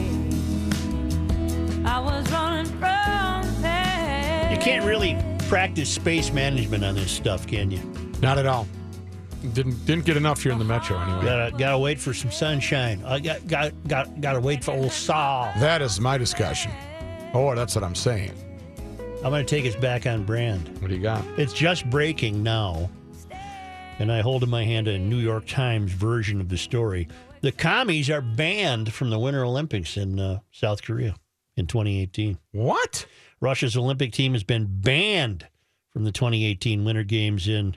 I 1.85 1.97
was 2.01 2.29
running 2.29 2.65
from 2.65 3.63
pain. 3.63 4.51
You 4.51 4.57
can't 4.57 4.83
really 4.83 5.24
practice 5.47 5.89
space 5.89 6.31
management 6.31 6.83
on 6.83 6.95
this 6.95 7.11
stuff, 7.11 7.47
can 7.47 7.71
you? 7.71 7.79
Not 8.21 8.37
at 8.37 8.45
all. 8.45 8.67
Didn't 9.53 9.85
didn't 9.85 10.05
get 10.05 10.17
enough 10.17 10.41
here 10.41 10.51
in 10.51 10.59
the 10.59 10.65
metro 10.65 10.97
anyway. 10.99 11.23
Gotta 11.23 11.57
gotta 11.57 11.77
wait 11.77 11.99
for 11.99 12.13
some 12.13 12.31
sunshine. 12.31 13.03
I 13.05 13.19
got 13.19 13.45
got 13.47 13.87
got 13.87 14.21
gotta 14.21 14.39
wait 14.39 14.63
for 14.63 14.71
old 14.71 14.91
Saul. 14.91 15.51
That 15.59 15.81
is 15.81 15.99
my 15.99 16.17
discussion. 16.17 16.71
Or 17.33 17.55
that's 17.55 17.75
what 17.75 17.83
I'm 17.83 17.95
saying. 17.95 18.33
I'm 19.17 19.31
gonna 19.31 19.43
take 19.43 19.65
us 19.65 19.75
back 19.75 20.07
on 20.07 20.23
brand. 20.23 20.69
What 20.79 20.89
do 20.89 20.95
you 20.95 21.01
got? 21.01 21.23
It's 21.37 21.53
just 21.53 21.87
breaking 21.89 22.41
now, 22.41 22.89
and 23.99 24.11
I 24.11 24.21
hold 24.21 24.41
in 24.43 24.49
my 24.49 24.63
hand 24.63 24.87
a 24.87 24.97
New 24.97 25.17
York 25.19 25.45
Times 25.45 25.91
version 25.91 26.41
of 26.41 26.49
the 26.49 26.57
story. 26.57 27.07
The 27.41 27.51
commies 27.51 28.09
are 28.09 28.21
banned 28.21 28.93
from 28.93 29.11
the 29.11 29.19
Winter 29.19 29.43
Olympics 29.43 29.97
in 29.97 30.19
uh, 30.19 30.39
South 30.51 30.81
Korea 30.81 31.15
in 31.55 31.67
2018. 31.67 32.39
What? 32.51 33.05
Russia's 33.39 33.77
Olympic 33.77 34.11
team 34.11 34.33
has 34.33 34.43
been 34.43 34.67
banned 34.69 35.47
from 35.91 36.03
the 36.03 36.11
2018 36.11 36.83
Winter 36.83 37.03
Games 37.03 37.47
in 37.47 37.75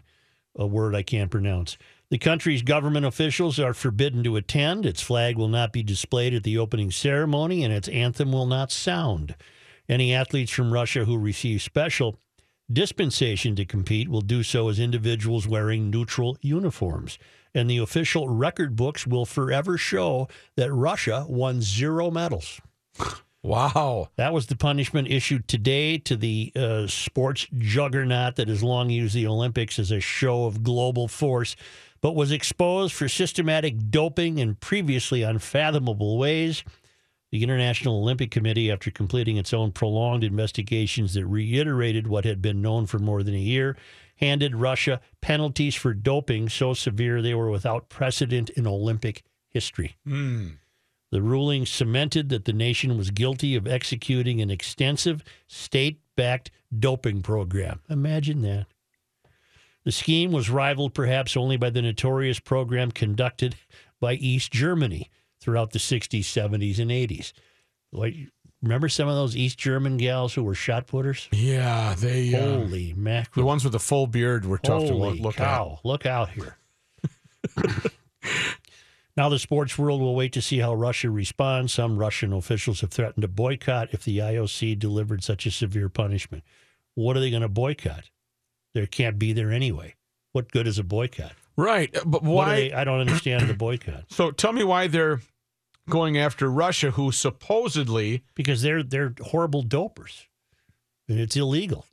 a 0.56 0.66
word 0.66 0.94
I 0.94 1.02
can't 1.02 1.30
pronounce. 1.30 1.76
The 2.10 2.18
country's 2.18 2.62
government 2.62 3.04
officials 3.04 3.60
are 3.60 3.74
forbidden 3.74 4.24
to 4.24 4.36
attend. 4.36 4.86
Its 4.86 5.02
flag 5.02 5.36
will 5.36 5.48
not 5.48 5.72
be 5.72 5.82
displayed 5.82 6.34
at 6.34 6.42
the 6.42 6.56
opening 6.58 6.90
ceremony, 6.90 7.62
and 7.62 7.72
its 7.72 7.88
anthem 7.88 8.32
will 8.32 8.46
not 8.46 8.72
sound. 8.72 9.36
Any 9.88 10.14
athletes 10.14 10.50
from 10.50 10.72
Russia 10.72 11.04
who 11.04 11.18
receive 11.18 11.62
special 11.62 12.18
dispensation 12.70 13.56
to 13.56 13.64
compete 13.64 14.08
will 14.08 14.20
do 14.20 14.42
so 14.42 14.68
as 14.68 14.78
individuals 14.78 15.46
wearing 15.46 15.90
neutral 15.90 16.36
uniforms. 16.40 17.18
And 17.54 17.68
the 17.68 17.78
official 17.78 18.28
record 18.28 18.76
books 18.76 19.06
will 19.06 19.26
forever 19.26 19.78
show 19.78 20.28
that 20.56 20.72
Russia 20.72 21.24
won 21.28 21.62
zero 21.62 22.10
medals. 22.10 22.60
Wow. 23.48 24.10
That 24.16 24.34
was 24.34 24.48
the 24.48 24.56
punishment 24.56 25.08
issued 25.08 25.48
today 25.48 25.96
to 25.98 26.16
the 26.16 26.52
uh, 26.54 26.86
sports 26.86 27.46
juggernaut 27.56 28.36
that 28.36 28.48
has 28.48 28.62
long 28.62 28.90
used 28.90 29.14
the 29.14 29.26
Olympics 29.26 29.78
as 29.78 29.90
a 29.90 30.00
show 30.00 30.44
of 30.44 30.62
global 30.62 31.08
force, 31.08 31.56
but 32.02 32.14
was 32.14 32.30
exposed 32.30 32.92
for 32.92 33.08
systematic 33.08 33.90
doping 33.90 34.38
in 34.38 34.56
previously 34.56 35.22
unfathomable 35.22 36.18
ways. 36.18 36.62
The 37.32 37.42
International 37.42 38.02
Olympic 38.02 38.30
Committee, 38.30 38.70
after 38.70 38.90
completing 38.90 39.38
its 39.38 39.54
own 39.54 39.72
prolonged 39.72 40.24
investigations 40.24 41.14
that 41.14 41.24
reiterated 41.24 42.06
what 42.06 42.26
had 42.26 42.42
been 42.42 42.60
known 42.60 42.84
for 42.84 42.98
more 42.98 43.22
than 43.22 43.34
a 43.34 43.38
year, 43.38 43.78
handed 44.16 44.56
Russia 44.56 45.00
penalties 45.22 45.74
for 45.74 45.94
doping 45.94 46.50
so 46.50 46.74
severe 46.74 47.22
they 47.22 47.34
were 47.34 47.50
without 47.50 47.88
precedent 47.88 48.50
in 48.50 48.66
Olympic 48.66 49.22
history. 49.48 49.96
The 51.10 51.22
ruling 51.22 51.64
cemented 51.64 52.28
that 52.28 52.44
the 52.44 52.52
nation 52.52 52.98
was 52.98 53.10
guilty 53.10 53.54
of 53.54 53.66
executing 53.66 54.40
an 54.40 54.50
extensive 54.50 55.24
state 55.46 56.00
backed 56.16 56.50
doping 56.76 57.22
program. 57.22 57.80
Imagine 57.88 58.42
that. 58.42 58.66
The 59.84 59.92
scheme 59.92 60.32
was 60.32 60.50
rivaled 60.50 60.92
perhaps 60.92 61.36
only 61.36 61.56
by 61.56 61.70
the 61.70 61.80
notorious 61.80 62.40
program 62.40 62.90
conducted 62.90 63.54
by 64.00 64.14
East 64.14 64.52
Germany 64.52 65.10
throughout 65.40 65.70
the 65.72 65.78
60s, 65.78 66.20
70s, 66.20 66.78
and 66.78 66.90
80s. 66.90 67.32
Like, 67.90 68.14
remember 68.60 68.90
some 68.90 69.08
of 69.08 69.14
those 69.14 69.34
East 69.34 69.56
German 69.56 69.96
gals 69.96 70.34
who 70.34 70.44
were 70.44 70.54
shot 70.54 70.88
putters? 70.88 71.28
Yeah, 71.32 71.94
they. 71.94 72.34
Uh, 72.34 72.58
Holy 72.58 72.92
the 72.92 73.44
ones 73.44 73.64
with 73.64 73.72
the 73.72 73.78
full 73.78 74.06
beard 74.06 74.44
were 74.44 74.58
tough 74.58 74.84
to 74.86 74.94
look, 74.94 75.18
look 75.20 75.36
cow. 75.36 75.80
Look 75.84 76.04
out 76.04 76.30
here. 76.30 76.58
now, 79.18 79.28
the 79.28 79.40
sports 79.40 79.76
world 79.76 80.00
will 80.00 80.14
wait 80.14 80.32
to 80.34 80.40
see 80.40 80.60
how 80.60 80.72
Russia 80.72 81.10
responds. 81.10 81.72
Some 81.72 81.98
Russian 81.98 82.32
officials 82.32 82.82
have 82.82 82.92
threatened 82.92 83.22
to 83.22 83.28
boycott 83.28 83.88
if 83.90 84.04
the 84.04 84.18
IOC 84.18 84.78
delivered 84.78 85.24
such 85.24 85.44
a 85.44 85.50
severe 85.50 85.88
punishment. 85.88 86.44
What 86.94 87.16
are 87.16 87.20
they 87.20 87.30
going 87.30 87.42
to 87.42 87.48
boycott? 87.48 88.10
They 88.74 88.86
can't 88.86 89.18
be 89.18 89.32
there 89.32 89.50
anyway. 89.50 89.96
What 90.30 90.52
good 90.52 90.68
is 90.68 90.78
a 90.78 90.84
boycott? 90.84 91.32
Right, 91.56 91.94
uh, 91.96 92.04
but 92.06 92.22
why? 92.22 92.54
they- 92.54 92.72
I 92.72 92.84
don't 92.84 93.00
understand 93.00 93.48
the 93.50 93.54
boycott 93.54 94.04
so 94.08 94.30
tell 94.30 94.52
me 94.52 94.62
why 94.62 94.86
they're 94.86 95.20
going 95.90 96.16
after 96.16 96.48
Russia, 96.48 96.92
who 96.92 97.10
supposedly 97.10 98.22
because 98.36 98.62
they're 98.62 98.84
they're 98.84 99.14
horrible 99.20 99.64
dopers, 99.64 100.26
and 101.08 101.18
it's 101.18 101.34
illegal. 101.34 101.86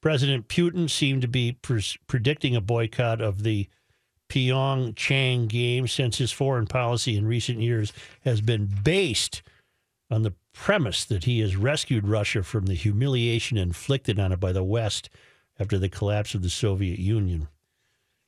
President 0.00 0.46
Putin 0.46 0.88
seemed 0.88 1.22
to 1.22 1.28
be 1.28 1.50
pres- 1.50 1.98
predicting 2.06 2.54
a 2.54 2.60
boycott 2.60 3.20
of 3.20 3.42
the 3.42 3.68
Pyeongchang 4.28 5.48
Games 5.48 5.92
since 5.92 6.18
his 6.18 6.32
foreign 6.32 6.66
policy 6.66 7.16
in 7.16 7.26
recent 7.26 7.60
years 7.60 7.92
has 8.24 8.40
been 8.40 8.66
based 8.66 9.42
on 10.10 10.22
the 10.22 10.34
premise 10.52 11.04
that 11.04 11.24
he 11.24 11.40
has 11.40 11.56
rescued 11.56 12.08
Russia 12.08 12.42
from 12.42 12.66
the 12.66 12.74
humiliation 12.74 13.58
inflicted 13.58 14.18
on 14.18 14.32
it 14.32 14.40
by 14.40 14.52
the 14.52 14.64
West 14.64 15.10
after 15.58 15.78
the 15.78 15.88
collapse 15.88 16.34
of 16.34 16.42
the 16.42 16.50
Soviet 16.50 16.98
Union. 16.98 17.48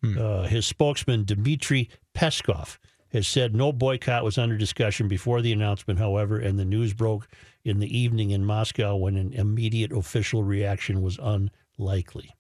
Uh, 0.02 0.42
his 0.42 0.66
spokesman, 0.66 1.24
Dmitry 1.24 1.90
Peskov, 2.14 2.78
has 3.12 3.26
said 3.26 3.54
no 3.54 3.72
boycott 3.72 4.24
was 4.24 4.38
under 4.38 4.56
discussion 4.56 5.08
before 5.08 5.40
the 5.40 5.52
announcement, 5.52 5.98
however, 5.98 6.38
and 6.38 6.58
the 6.58 6.64
news 6.64 6.92
broke 6.92 7.26
in 7.64 7.80
the 7.80 7.98
evening 7.98 8.30
in 8.30 8.44
Moscow 8.44 8.94
when 8.96 9.16
an 9.16 9.32
immediate 9.32 9.92
official 9.92 10.44
reaction 10.44 11.02
was 11.02 11.18
unlikely. 11.20 12.34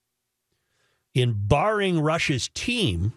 In 1.14 1.34
barring 1.36 2.00
Russia's 2.00 2.48
team, 2.54 3.14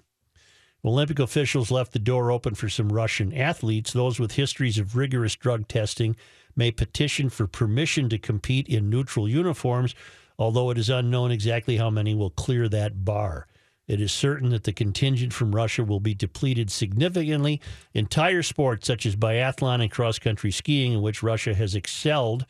Olympic 0.83 1.19
officials 1.19 1.69
left 1.69 1.93
the 1.93 1.99
door 1.99 2.31
open 2.31 2.55
for 2.55 2.67
some 2.67 2.91
Russian 2.91 3.33
athletes. 3.33 3.93
Those 3.93 4.19
with 4.19 4.33
histories 4.33 4.79
of 4.79 4.95
rigorous 4.95 5.35
drug 5.35 5.67
testing 5.67 6.15
may 6.55 6.71
petition 6.71 7.29
for 7.29 7.47
permission 7.47 8.09
to 8.09 8.17
compete 8.17 8.67
in 8.67 8.89
neutral 8.89 9.29
uniforms, 9.29 9.93
although 10.39 10.71
it 10.71 10.77
is 10.77 10.89
unknown 10.89 11.31
exactly 11.31 11.77
how 11.77 11.89
many 11.89 12.15
will 12.15 12.31
clear 12.31 12.67
that 12.67 13.05
bar. 13.05 13.47
It 13.87 14.01
is 14.01 14.11
certain 14.11 14.49
that 14.51 14.63
the 14.63 14.73
contingent 14.73 15.33
from 15.33 15.53
Russia 15.53 15.83
will 15.83 15.99
be 15.99 16.13
depleted 16.13 16.71
significantly. 16.71 17.61
Entire 17.93 18.41
sports, 18.41 18.87
such 18.87 19.05
as 19.05 19.15
biathlon 19.15 19.81
and 19.81 19.91
cross 19.91 20.17
country 20.17 20.51
skiing, 20.51 20.93
in 20.93 21.01
which 21.01 21.21
Russia 21.21 21.53
has 21.53 21.75
excelled 21.75 22.45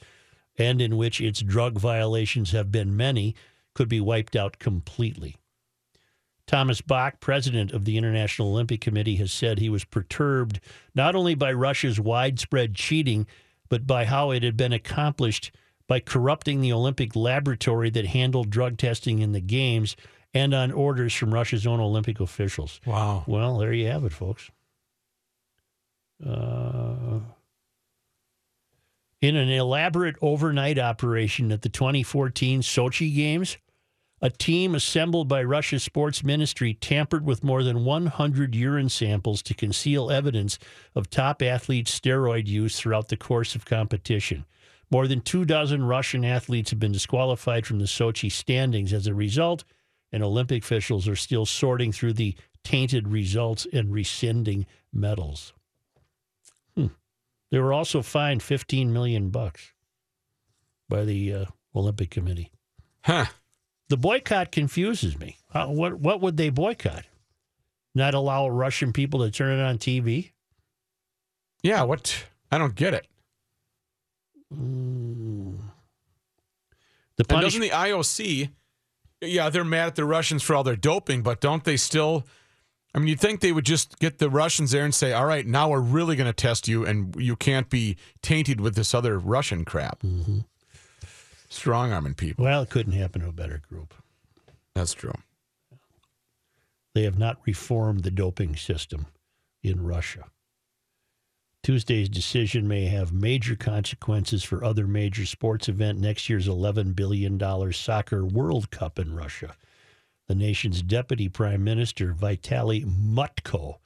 and 0.58 0.82
in 0.82 0.98
which 0.98 1.20
its 1.20 1.42
drug 1.42 1.80
violations 1.80 2.52
have 2.52 2.72
been 2.72 2.96
many, 2.96 3.36
could 3.74 3.90
be 3.90 4.00
wiped 4.00 4.36
out 4.36 4.60
completely. 4.60 5.36
Thomas 6.52 6.82
Bach, 6.82 7.22
president 7.22 7.72
of 7.72 7.86
the 7.86 7.98
International 7.98 8.50
Olympic 8.50 8.82
Committee, 8.82 9.16
has 9.16 9.32
said 9.32 9.58
he 9.58 9.70
was 9.70 9.86
perturbed 9.86 10.60
not 10.94 11.16
only 11.16 11.34
by 11.34 11.54
Russia's 11.54 11.98
widespread 11.98 12.76
cheating, 12.76 13.26
but 13.70 13.88
by 13.88 14.04
how 14.04 14.32
it 14.32 14.44
had 14.44 14.58
been 14.58 14.74
accomplished 14.74 15.56
by 15.88 16.02
corrupting 16.02 16.60
the 16.60 16.74
Olympic 16.74 17.16
laboratory 17.16 17.90
that 17.92 18.08
handled 18.08 18.50
drug 18.50 18.78
testing 18.78 19.20
in 19.20 19.32
the 19.32 19.40
Games 19.40 19.96
and 20.34 20.54
on 20.54 20.74
orders 20.74 21.14
from 21.14 21.34
Russia's 21.34 21.66
own 21.66 21.80
Olympic 21.80 22.20
officials. 22.20 22.82
wow. 22.86 23.24
Well, 23.28 23.58
there 23.58 23.72
you 23.72 23.88
have 23.88 24.04
it, 24.04 24.12
folks. 24.12 24.52
Uh, 26.22 27.22
in 29.22 29.38
an 29.38 29.48
elaborate 29.48 30.18
overnight 30.22 30.78
operation 30.78 31.50
at 31.54 31.62
the 31.62 31.70
2014 31.70 32.60
Sochi 32.60 33.16
Games, 33.16 33.58
a 34.22 34.30
team 34.30 34.76
assembled 34.76 35.28
by 35.28 35.44
Russia's 35.44 35.84
sports 35.84 36.24
ministry 36.24 36.76
tampered 36.76 37.26
with 37.26 37.44
more 37.44 37.64
than 37.64 37.84
100 37.84 38.54
urine 38.56 38.90
samples 38.90 39.42
to 39.42 39.56
conceal 39.56 40.12
evidence 40.12 40.60
of 40.94 41.10
top 41.10 41.42
athletes' 41.42 42.00
steroid 42.00 42.46
use 42.48 42.80
throughout 42.80 43.08
the 43.08 43.18
course 43.18 43.56
of 43.56 43.66
competition. 43.66 44.46
More 44.92 45.08
than 45.08 45.22
two 45.22 45.46
dozen 45.46 45.86
Russian 45.86 46.24
athletes 46.24 46.70
have 46.70 46.80
been 46.80 46.92
disqualified 46.92 47.66
from 47.66 47.80
the 47.80 47.86
Sochi 47.86 48.32
standings 48.32 48.94
as 48.94 49.08
a 49.08 49.14
result, 49.14 49.64
and 50.12 50.22
Olympic 50.22 50.64
officials 50.64 51.08
are 51.08 51.16
still 51.16 51.46
sorting 51.46 51.92
through 51.92 52.14
the 52.14 52.36
tainted 52.64 53.08
results 53.08 53.66
and 53.74 53.92
rescinding 53.92 54.68
medals. 54.94 55.54
Hmm. 56.76 56.88
They 57.50 57.60
were 57.60 57.74
also 57.74 58.02
fined 58.02 58.44
15 58.44 58.94
million 58.94 59.30
bucks 59.30 59.74
by 60.90 61.06
the 61.06 61.34
uh, 61.34 61.46
Olympic 61.74 62.12
Committee. 62.12 62.52
Huh. 63.04 63.26
The 63.92 63.98
boycott 63.98 64.54
confuses 64.54 65.20
me. 65.20 65.36
How, 65.52 65.70
what 65.70 66.00
what 66.00 66.22
would 66.22 66.38
they 66.38 66.48
boycott? 66.48 67.04
Not 67.94 68.14
allow 68.14 68.48
Russian 68.48 68.94
people 68.94 69.20
to 69.20 69.30
turn 69.30 69.60
it 69.60 69.62
on 69.62 69.80
TV? 69.80 70.32
Yeah, 71.62 71.84
what? 71.84 72.24
I 72.50 72.58
don't 72.58 72.74
get 72.74 72.94
it. 72.94 73.06
The 74.50 74.56
And 77.28 77.42
doesn't 77.42 77.60
the 77.60 77.72
IOC, 77.72 78.50
yeah, 79.20 79.50
they're 79.50 79.66
mad 79.66 79.88
at 79.88 79.96
the 79.96 80.06
Russians 80.06 80.42
for 80.42 80.56
all 80.56 80.64
their 80.64 80.78
doping, 80.78 81.22
but 81.22 81.42
don't 81.42 81.66
they 81.66 81.76
still? 81.76 82.26
I 82.96 83.00
mean, 83.00 83.10
you'd 83.10 83.20
think 83.20 83.42
they 83.42 83.52
would 83.52 83.66
just 83.66 84.00
get 84.00 84.20
the 84.20 84.30
Russians 84.30 84.72
there 84.72 84.86
and 84.86 84.96
say, 84.96 85.12
all 85.12 85.26
right, 85.26 85.46
now 85.46 85.68
we're 85.68 85.82
really 85.82 86.16
going 86.16 86.28
to 86.28 86.34
test 86.34 86.70
you, 86.70 86.86
and 86.86 87.14
you 87.18 87.36
can't 87.36 87.70
be 87.70 87.98
tainted 88.22 88.62
with 88.62 88.76
this 88.76 88.94
other 88.94 89.20
Russian 89.20 89.66
crap. 89.66 90.00
Mm-hmm. 90.00 90.40
Strong 91.52 91.92
arming 91.92 92.14
people. 92.14 92.46
well, 92.46 92.62
it 92.62 92.70
couldn't 92.70 92.94
happen 92.94 93.22
to 93.22 93.28
a 93.28 93.34
better 93.34 93.62
group. 93.68 93.94
That's 94.74 94.94
true. 94.94 95.14
They 96.96 97.04
have 97.04 97.20
not 97.20 97.40
reformed 97.46 98.04
the 98.04 98.10
doping 98.10 98.56
system 98.56 99.08
in 99.62 99.84
Russia. 99.84 100.26
Tuesday's 101.62 102.08
decision 102.08 102.70
may 102.70 102.86
have 102.86 103.12
major 103.12 103.58
consequences 103.58 104.46
for 104.46 104.64
other 104.64 104.88
major 104.88 105.26
sports 105.26 105.68
event 105.68 106.00
next 106.00 106.30
year's 106.30 106.48
$11 106.48 106.96
billion 106.96 107.38
soccer 107.74 108.26
World 108.26 108.72
Cup 108.72 108.98
in 108.98 109.14
Russia. 109.14 109.56
The 110.30 110.36
nation's 110.36 110.82
deputy 110.82 111.28
prime 111.28 111.66
minister, 111.66 112.14
Vitaly 112.14 112.86
Mutko, 112.86 113.80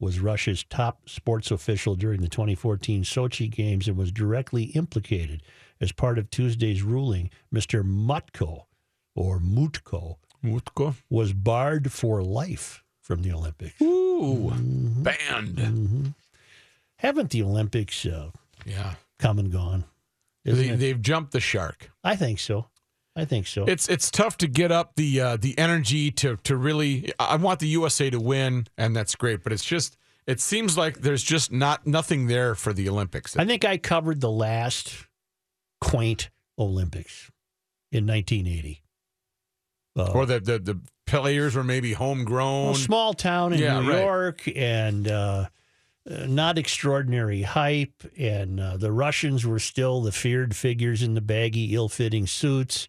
was 0.00 0.18
Russia's 0.18 0.64
top 0.64 1.10
sports 1.10 1.50
official 1.50 1.94
during 1.94 2.22
the 2.22 2.28
2014 2.28 3.04
Sochi 3.04 3.50
Games 3.50 3.86
and 3.86 3.98
was 3.98 4.10
directly 4.10 4.64
implicated 4.64 5.42
as 5.82 5.92
part 5.92 6.16
of 6.18 6.30
Tuesday's 6.30 6.82
ruling. 6.82 7.28
Mr. 7.54 7.82
Mutko, 7.84 8.62
or 9.14 9.38
Mutko, 9.40 10.16
Mutko. 10.42 10.94
was 11.10 11.34
barred 11.34 11.92
for 11.92 12.22
life 12.22 12.82
from 13.02 13.20
the 13.22 13.32
Olympics. 13.32 13.80
Ooh, 13.82 14.50
Mm-hmm. 14.54 15.02
banned. 15.02 16.14
Haven't 16.96 17.30
the 17.30 17.42
Olympics 17.42 18.06
uh, 18.06 18.30
Yeah. 18.64 18.94
come 19.18 19.38
and 19.38 19.50
gone? 19.52 19.84
They, 20.44 20.70
they've 20.70 21.00
jumped 21.02 21.32
the 21.32 21.40
shark. 21.40 21.90
I 22.02 22.16
think 22.16 22.38
so. 22.38 22.66
I 23.14 23.24
think 23.26 23.46
so. 23.46 23.64
It's 23.66 23.88
it's 23.88 24.10
tough 24.10 24.38
to 24.38 24.48
get 24.48 24.72
up 24.72 24.94
the 24.96 25.20
uh, 25.20 25.36
the 25.36 25.56
energy 25.58 26.10
to 26.12 26.36
to 26.44 26.56
really. 26.56 27.12
I 27.18 27.36
want 27.36 27.60
the 27.60 27.66
USA 27.68 28.08
to 28.08 28.18
win, 28.18 28.66
and 28.78 28.96
that's 28.96 29.14
great. 29.16 29.42
But 29.44 29.52
it's 29.52 29.64
just 29.64 29.98
it 30.26 30.40
seems 30.40 30.78
like 30.78 31.00
there's 31.02 31.22
just 31.22 31.52
not 31.52 31.86
nothing 31.86 32.26
there 32.28 32.54
for 32.54 32.72
the 32.72 32.88
Olympics. 32.88 33.36
I 33.36 33.44
think 33.44 33.64
I 33.66 33.76
covered 33.76 34.20
the 34.22 34.30
last 34.30 34.94
quaint 35.82 36.30
Olympics 36.58 37.30
in 37.90 38.06
1980. 38.06 38.82
Uh, 39.98 40.10
or 40.12 40.24
the, 40.24 40.40
the 40.40 40.58
the 40.58 40.80
players 41.06 41.54
were 41.54 41.64
maybe 41.64 41.92
homegrown. 41.92 42.74
small 42.76 43.12
town 43.12 43.52
in 43.52 43.58
Yeah, 43.58 43.80
New 43.80 43.90
right. 43.90 44.00
York 44.02 44.42
and 44.56 45.06
uh, 45.08 45.48
uh, 46.08 46.26
not 46.26 46.56
extraordinary 46.56 47.42
hype. 47.42 48.02
And 48.16 48.58
uh, 48.60 48.76
the 48.78 48.92
Russians 48.92 49.44
were 49.44 49.58
still 49.58 50.00
the 50.00 50.12
feared 50.12 50.56
figures 50.56 51.02
in 51.02 51.14
the 51.14 51.20
baggy, 51.20 51.74
ill 51.74 51.88
fitting 51.90 52.26
suits. 52.26 52.88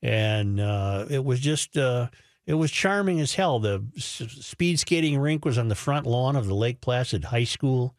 And 0.00 0.60
uh, 0.60 1.06
it 1.10 1.24
was 1.24 1.40
just, 1.40 1.76
uh, 1.76 2.08
it 2.46 2.54
was 2.54 2.70
charming 2.70 3.20
as 3.20 3.34
hell. 3.34 3.58
The 3.58 3.84
s- 3.96 4.22
speed 4.40 4.78
skating 4.78 5.18
rink 5.18 5.44
was 5.44 5.58
on 5.58 5.68
the 5.68 5.74
front 5.74 6.06
lawn 6.06 6.36
of 6.36 6.46
the 6.46 6.54
Lake 6.54 6.80
Placid 6.80 7.24
High 7.24 7.44
School. 7.44 7.94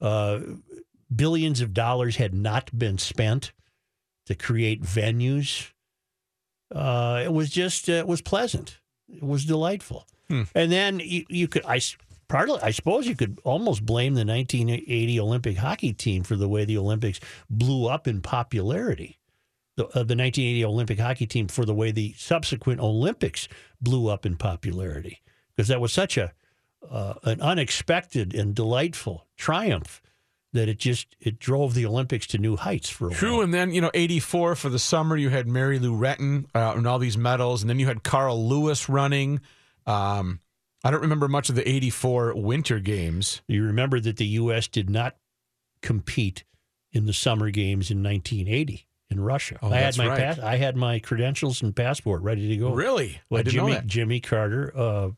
Uh, 0.00 0.38
billions 1.14 1.60
of 1.60 1.74
dollars 1.74 2.16
had 2.16 2.32
not 2.32 2.76
been 2.78 2.96
spent 2.98 3.52
to 4.26 4.34
create 4.34 4.82
venues. 4.82 5.70
Uh, 6.74 7.22
it 7.24 7.32
was 7.32 7.50
just, 7.50 7.88
uh, 7.88 7.92
it 7.92 8.06
was 8.06 8.20
pleasant. 8.22 8.80
It 9.08 9.22
was 9.22 9.44
delightful. 9.44 10.06
And 10.54 10.72
then 10.72 11.00
you, 11.00 11.24
you 11.28 11.48
could, 11.48 11.64
I 11.66 11.80
partly, 12.28 12.58
I 12.62 12.70
suppose 12.70 13.06
you 13.06 13.14
could 13.14 13.38
almost 13.44 13.84
blame 13.84 14.14
the 14.14 14.24
1980 14.24 15.20
Olympic 15.20 15.56
hockey 15.58 15.92
team 15.92 16.22
for 16.22 16.36
the 16.36 16.48
way 16.48 16.64
the 16.64 16.78
Olympics 16.78 17.20
blew 17.50 17.86
up 17.86 18.08
in 18.08 18.20
popularity. 18.20 19.18
The, 19.76 19.84
uh, 19.86 20.04
the 20.04 20.16
1980 20.16 20.64
Olympic 20.64 20.98
hockey 20.98 21.26
team 21.26 21.48
for 21.48 21.64
the 21.64 21.74
way 21.74 21.90
the 21.90 22.14
subsequent 22.16 22.80
Olympics 22.80 23.48
blew 23.80 24.08
up 24.08 24.24
in 24.24 24.36
popularity 24.36 25.20
because 25.54 25.68
that 25.68 25.80
was 25.80 25.92
such 25.92 26.16
a 26.16 26.32
uh, 26.90 27.14
an 27.22 27.40
unexpected 27.40 28.34
and 28.34 28.54
delightful 28.54 29.26
triumph 29.36 30.02
that 30.54 30.68
it 30.68 30.78
just 30.78 31.14
it 31.20 31.38
drove 31.38 31.74
the 31.74 31.84
Olympics 31.84 32.26
to 32.28 32.38
new 32.38 32.56
heights 32.56 32.88
for 32.88 33.06
a 33.06 33.08
while. 33.10 33.18
True, 33.18 33.32
while. 33.34 33.42
and 33.42 33.52
then 33.52 33.74
you 33.74 33.80
know, 33.80 33.90
'84 33.92 34.54
for 34.54 34.68
the 34.70 34.78
summer, 34.78 35.16
you 35.16 35.28
had 35.28 35.46
Mary 35.46 35.78
Lou 35.78 35.92
Retton 35.92 36.46
uh, 36.54 36.72
and 36.76 36.86
all 36.86 36.98
these 36.98 37.18
medals, 37.18 37.62
and 37.62 37.68
then 37.68 37.78
you 37.78 37.86
had 37.86 38.02
Carl 38.02 38.48
Lewis 38.48 38.88
running. 38.88 39.40
Um, 39.86 40.40
I 40.82 40.90
don't 40.90 41.02
remember 41.02 41.28
much 41.28 41.50
of 41.50 41.56
the 41.56 41.68
'84 41.68 42.34
Winter 42.36 42.78
Games. 42.78 43.42
You 43.48 43.64
remember 43.64 44.00
that 44.00 44.16
the 44.16 44.26
U.S. 44.26 44.68
did 44.68 44.88
not 44.88 45.16
compete 45.82 46.44
in 46.92 47.06
the 47.06 47.12
summer 47.12 47.50
games 47.50 47.90
in 47.90 48.02
1980 48.02 48.86
in 49.10 49.20
Russia. 49.20 49.58
Oh, 49.60 49.70
I 49.70 49.78
had 49.78 49.98
my 49.98 50.08
right. 50.08 50.18
pass, 50.18 50.38
I 50.38 50.56
had 50.56 50.76
my 50.76 51.00
credentials 51.00 51.62
and 51.62 51.74
passport 51.74 52.22
ready 52.22 52.48
to 52.48 52.56
go. 52.56 52.72
Really? 52.72 53.20
Well, 53.28 53.40
I 53.40 53.42
didn't 53.42 53.56
know 53.56 53.74
Jimmy. 53.74 53.86
Jimmy 53.86 54.20
Carter 54.20 54.72
uh, 54.76 55.10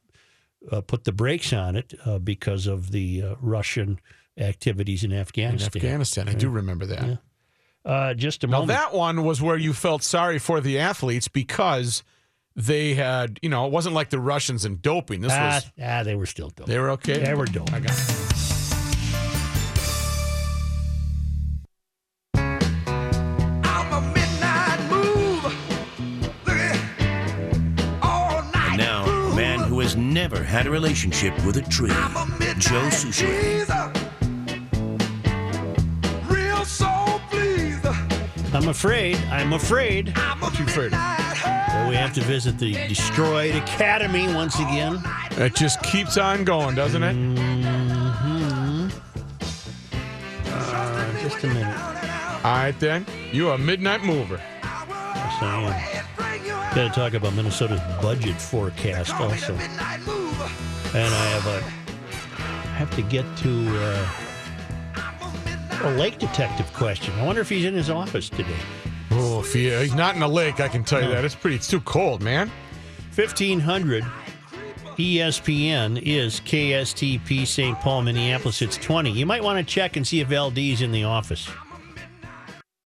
uh, 0.72 0.80
put 0.80 1.04
the 1.04 1.12
brakes 1.12 1.52
on 1.52 1.76
it 1.76 1.92
uh, 2.04 2.18
because 2.18 2.66
of 2.66 2.90
the 2.90 3.22
uh, 3.22 3.34
Russian 3.40 4.00
activities 4.38 5.04
in 5.04 5.12
In 5.12 5.18
Afghanistan. 5.18 5.66
Afghanistan, 5.82 6.28
I 6.28 6.34
do 6.34 6.48
remember 6.48 6.86
that. 6.86 7.06
Yeah. 7.06 7.16
Uh, 7.84 8.14
just 8.14 8.42
a 8.42 8.46
Now 8.46 8.60
moment. 8.60 8.68
that 8.78 8.92
one 8.94 9.22
was 9.24 9.40
where 9.40 9.56
you 9.56 9.72
felt 9.72 10.02
sorry 10.02 10.38
for 10.38 10.60
the 10.60 10.78
athletes 10.78 11.28
because 11.28 12.02
they 12.56 12.94
had, 12.94 13.38
you 13.42 13.48
know, 13.48 13.66
it 13.66 13.72
wasn't 13.72 13.94
like 13.94 14.10
the 14.10 14.18
Russians 14.18 14.64
and 14.64 14.82
doping. 14.82 15.20
This 15.20 15.32
ah, 15.32 15.46
was 15.54 15.70
ah, 15.82 16.02
they 16.02 16.16
were 16.16 16.26
still 16.26 16.48
doping. 16.50 16.72
they 16.72 16.80
were 16.80 16.90
okay. 16.90 17.22
They 17.24 17.34
were 17.34 17.44
doping. 17.46 17.74
I 17.74 17.80
got 17.80 17.92
it. 17.92 18.32
I'm 22.34 23.92
a 23.92 24.00
midnight 24.00 24.80
move. 24.90 25.44
Look 26.46 26.56
at 26.56 28.02
all 28.02 28.42
night. 28.52 28.68
And 28.70 28.78
now, 28.78 29.04
a 29.04 29.36
man 29.36 29.60
who 29.60 29.80
has 29.80 29.96
never 29.96 30.42
had 30.42 30.66
a 30.66 30.70
relationship 30.70 31.34
with 31.44 31.56
a 31.56 31.62
tree, 31.62 31.90
I'm 31.92 32.16
a 32.16 32.26
midnight 32.38 32.58
Joe 32.58 32.88
Soucheray. 32.90 33.95
I'm 38.56 38.68
afraid. 38.68 39.16
I'm 39.30 39.52
afraid 39.52 40.14
I'm 40.16 40.42
a 40.42 40.46
you 40.58 40.64
afraid 40.64 40.86
of? 40.86 40.92
that 40.92 41.86
we 41.90 41.94
have 41.94 42.14
to 42.14 42.22
visit 42.22 42.58
the 42.58 42.72
destroyed 42.88 43.54
academy 43.54 44.32
once 44.32 44.58
again. 44.58 44.98
It 45.32 45.54
just 45.54 45.82
keeps 45.82 46.16
on 46.16 46.42
going, 46.44 46.74
doesn't 46.74 47.02
it? 47.02 47.14
Mhm. 47.14 48.90
Uh, 50.46 51.22
just 51.22 51.44
a 51.44 51.48
minute. 51.48 51.76
All 52.44 52.54
right, 52.56 52.74
then. 52.80 53.04
You 53.30 53.50
are 53.50 53.56
a 53.56 53.58
midnight 53.58 54.02
mover. 54.04 54.40
Yes, 54.62 55.42
I 55.42 56.06
am. 56.18 56.74
Got 56.74 56.94
to 56.94 56.98
talk 56.98 57.12
about 57.12 57.34
Minnesota's 57.34 57.80
budget 58.00 58.40
forecast 58.40 59.12
also, 59.16 59.52
and 59.52 59.80
I 61.14 61.26
have 61.34 61.46
a 61.46 61.60
have 62.72 62.90
to 62.96 63.02
get 63.02 63.26
to 63.38 63.68
uh, 63.84 64.06
a 65.86 65.96
lake 65.96 66.18
detective 66.18 66.72
question. 66.72 67.14
I 67.18 67.24
wonder 67.24 67.40
if 67.40 67.48
he's 67.48 67.64
in 67.64 67.74
his 67.74 67.90
office 67.90 68.28
today. 68.28 68.56
Oh, 69.12 69.40
if 69.40 69.52
he, 69.52 69.72
uh, 69.72 69.80
he's 69.80 69.94
not 69.94 70.14
in 70.14 70.20
the 70.20 70.28
lake, 70.28 70.60
I 70.60 70.68
can 70.68 70.82
tell 70.82 71.02
you 71.02 71.08
that. 71.10 71.24
It's 71.24 71.34
pretty, 71.34 71.56
it's 71.56 71.68
too 71.68 71.80
cold, 71.80 72.22
man. 72.22 72.50
1500 73.14 74.04
ESPN 74.96 76.00
is 76.02 76.40
KSTP 76.40 77.46
St. 77.46 77.78
Paul, 77.80 78.02
Minneapolis. 78.02 78.62
It's 78.62 78.76
20. 78.78 79.10
You 79.10 79.26
might 79.26 79.44
want 79.44 79.58
to 79.58 79.64
check 79.64 79.96
and 79.96 80.06
see 80.06 80.20
if 80.20 80.30
LD's 80.30 80.82
in 80.82 80.90
the 80.90 81.04
office. 81.04 81.48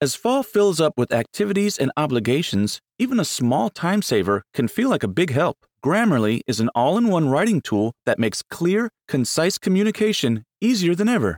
As 0.01 0.15
fall 0.15 0.43
fills 0.43 0.81
up 0.81 0.93
with 0.97 1.11
activities 1.13 1.77
and 1.77 1.91
obligations, 1.97 2.79
even 2.97 3.19
a 3.19 3.25
small 3.25 3.69
time 3.69 4.01
saver 4.01 4.43
can 4.53 4.67
feel 4.67 4.89
like 4.89 5.03
a 5.03 5.07
big 5.07 5.31
help. 5.31 5.57
Grammarly 5.83 6.41
is 6.47 6.59
an 6.59 6.69
all 6.75 6.97
in 6.97 7.07
one 7.07 7.29
writing 7.29 7.61
tool 7.61 7.93
that 8.05 8.19
makes 8.19 8.41
clear, 8.41 8.89
concise 9.07 9.57
communication 9.57 10.43
easier 10.61 10.95
than 10.95 11.07
ever, 11.07 11.37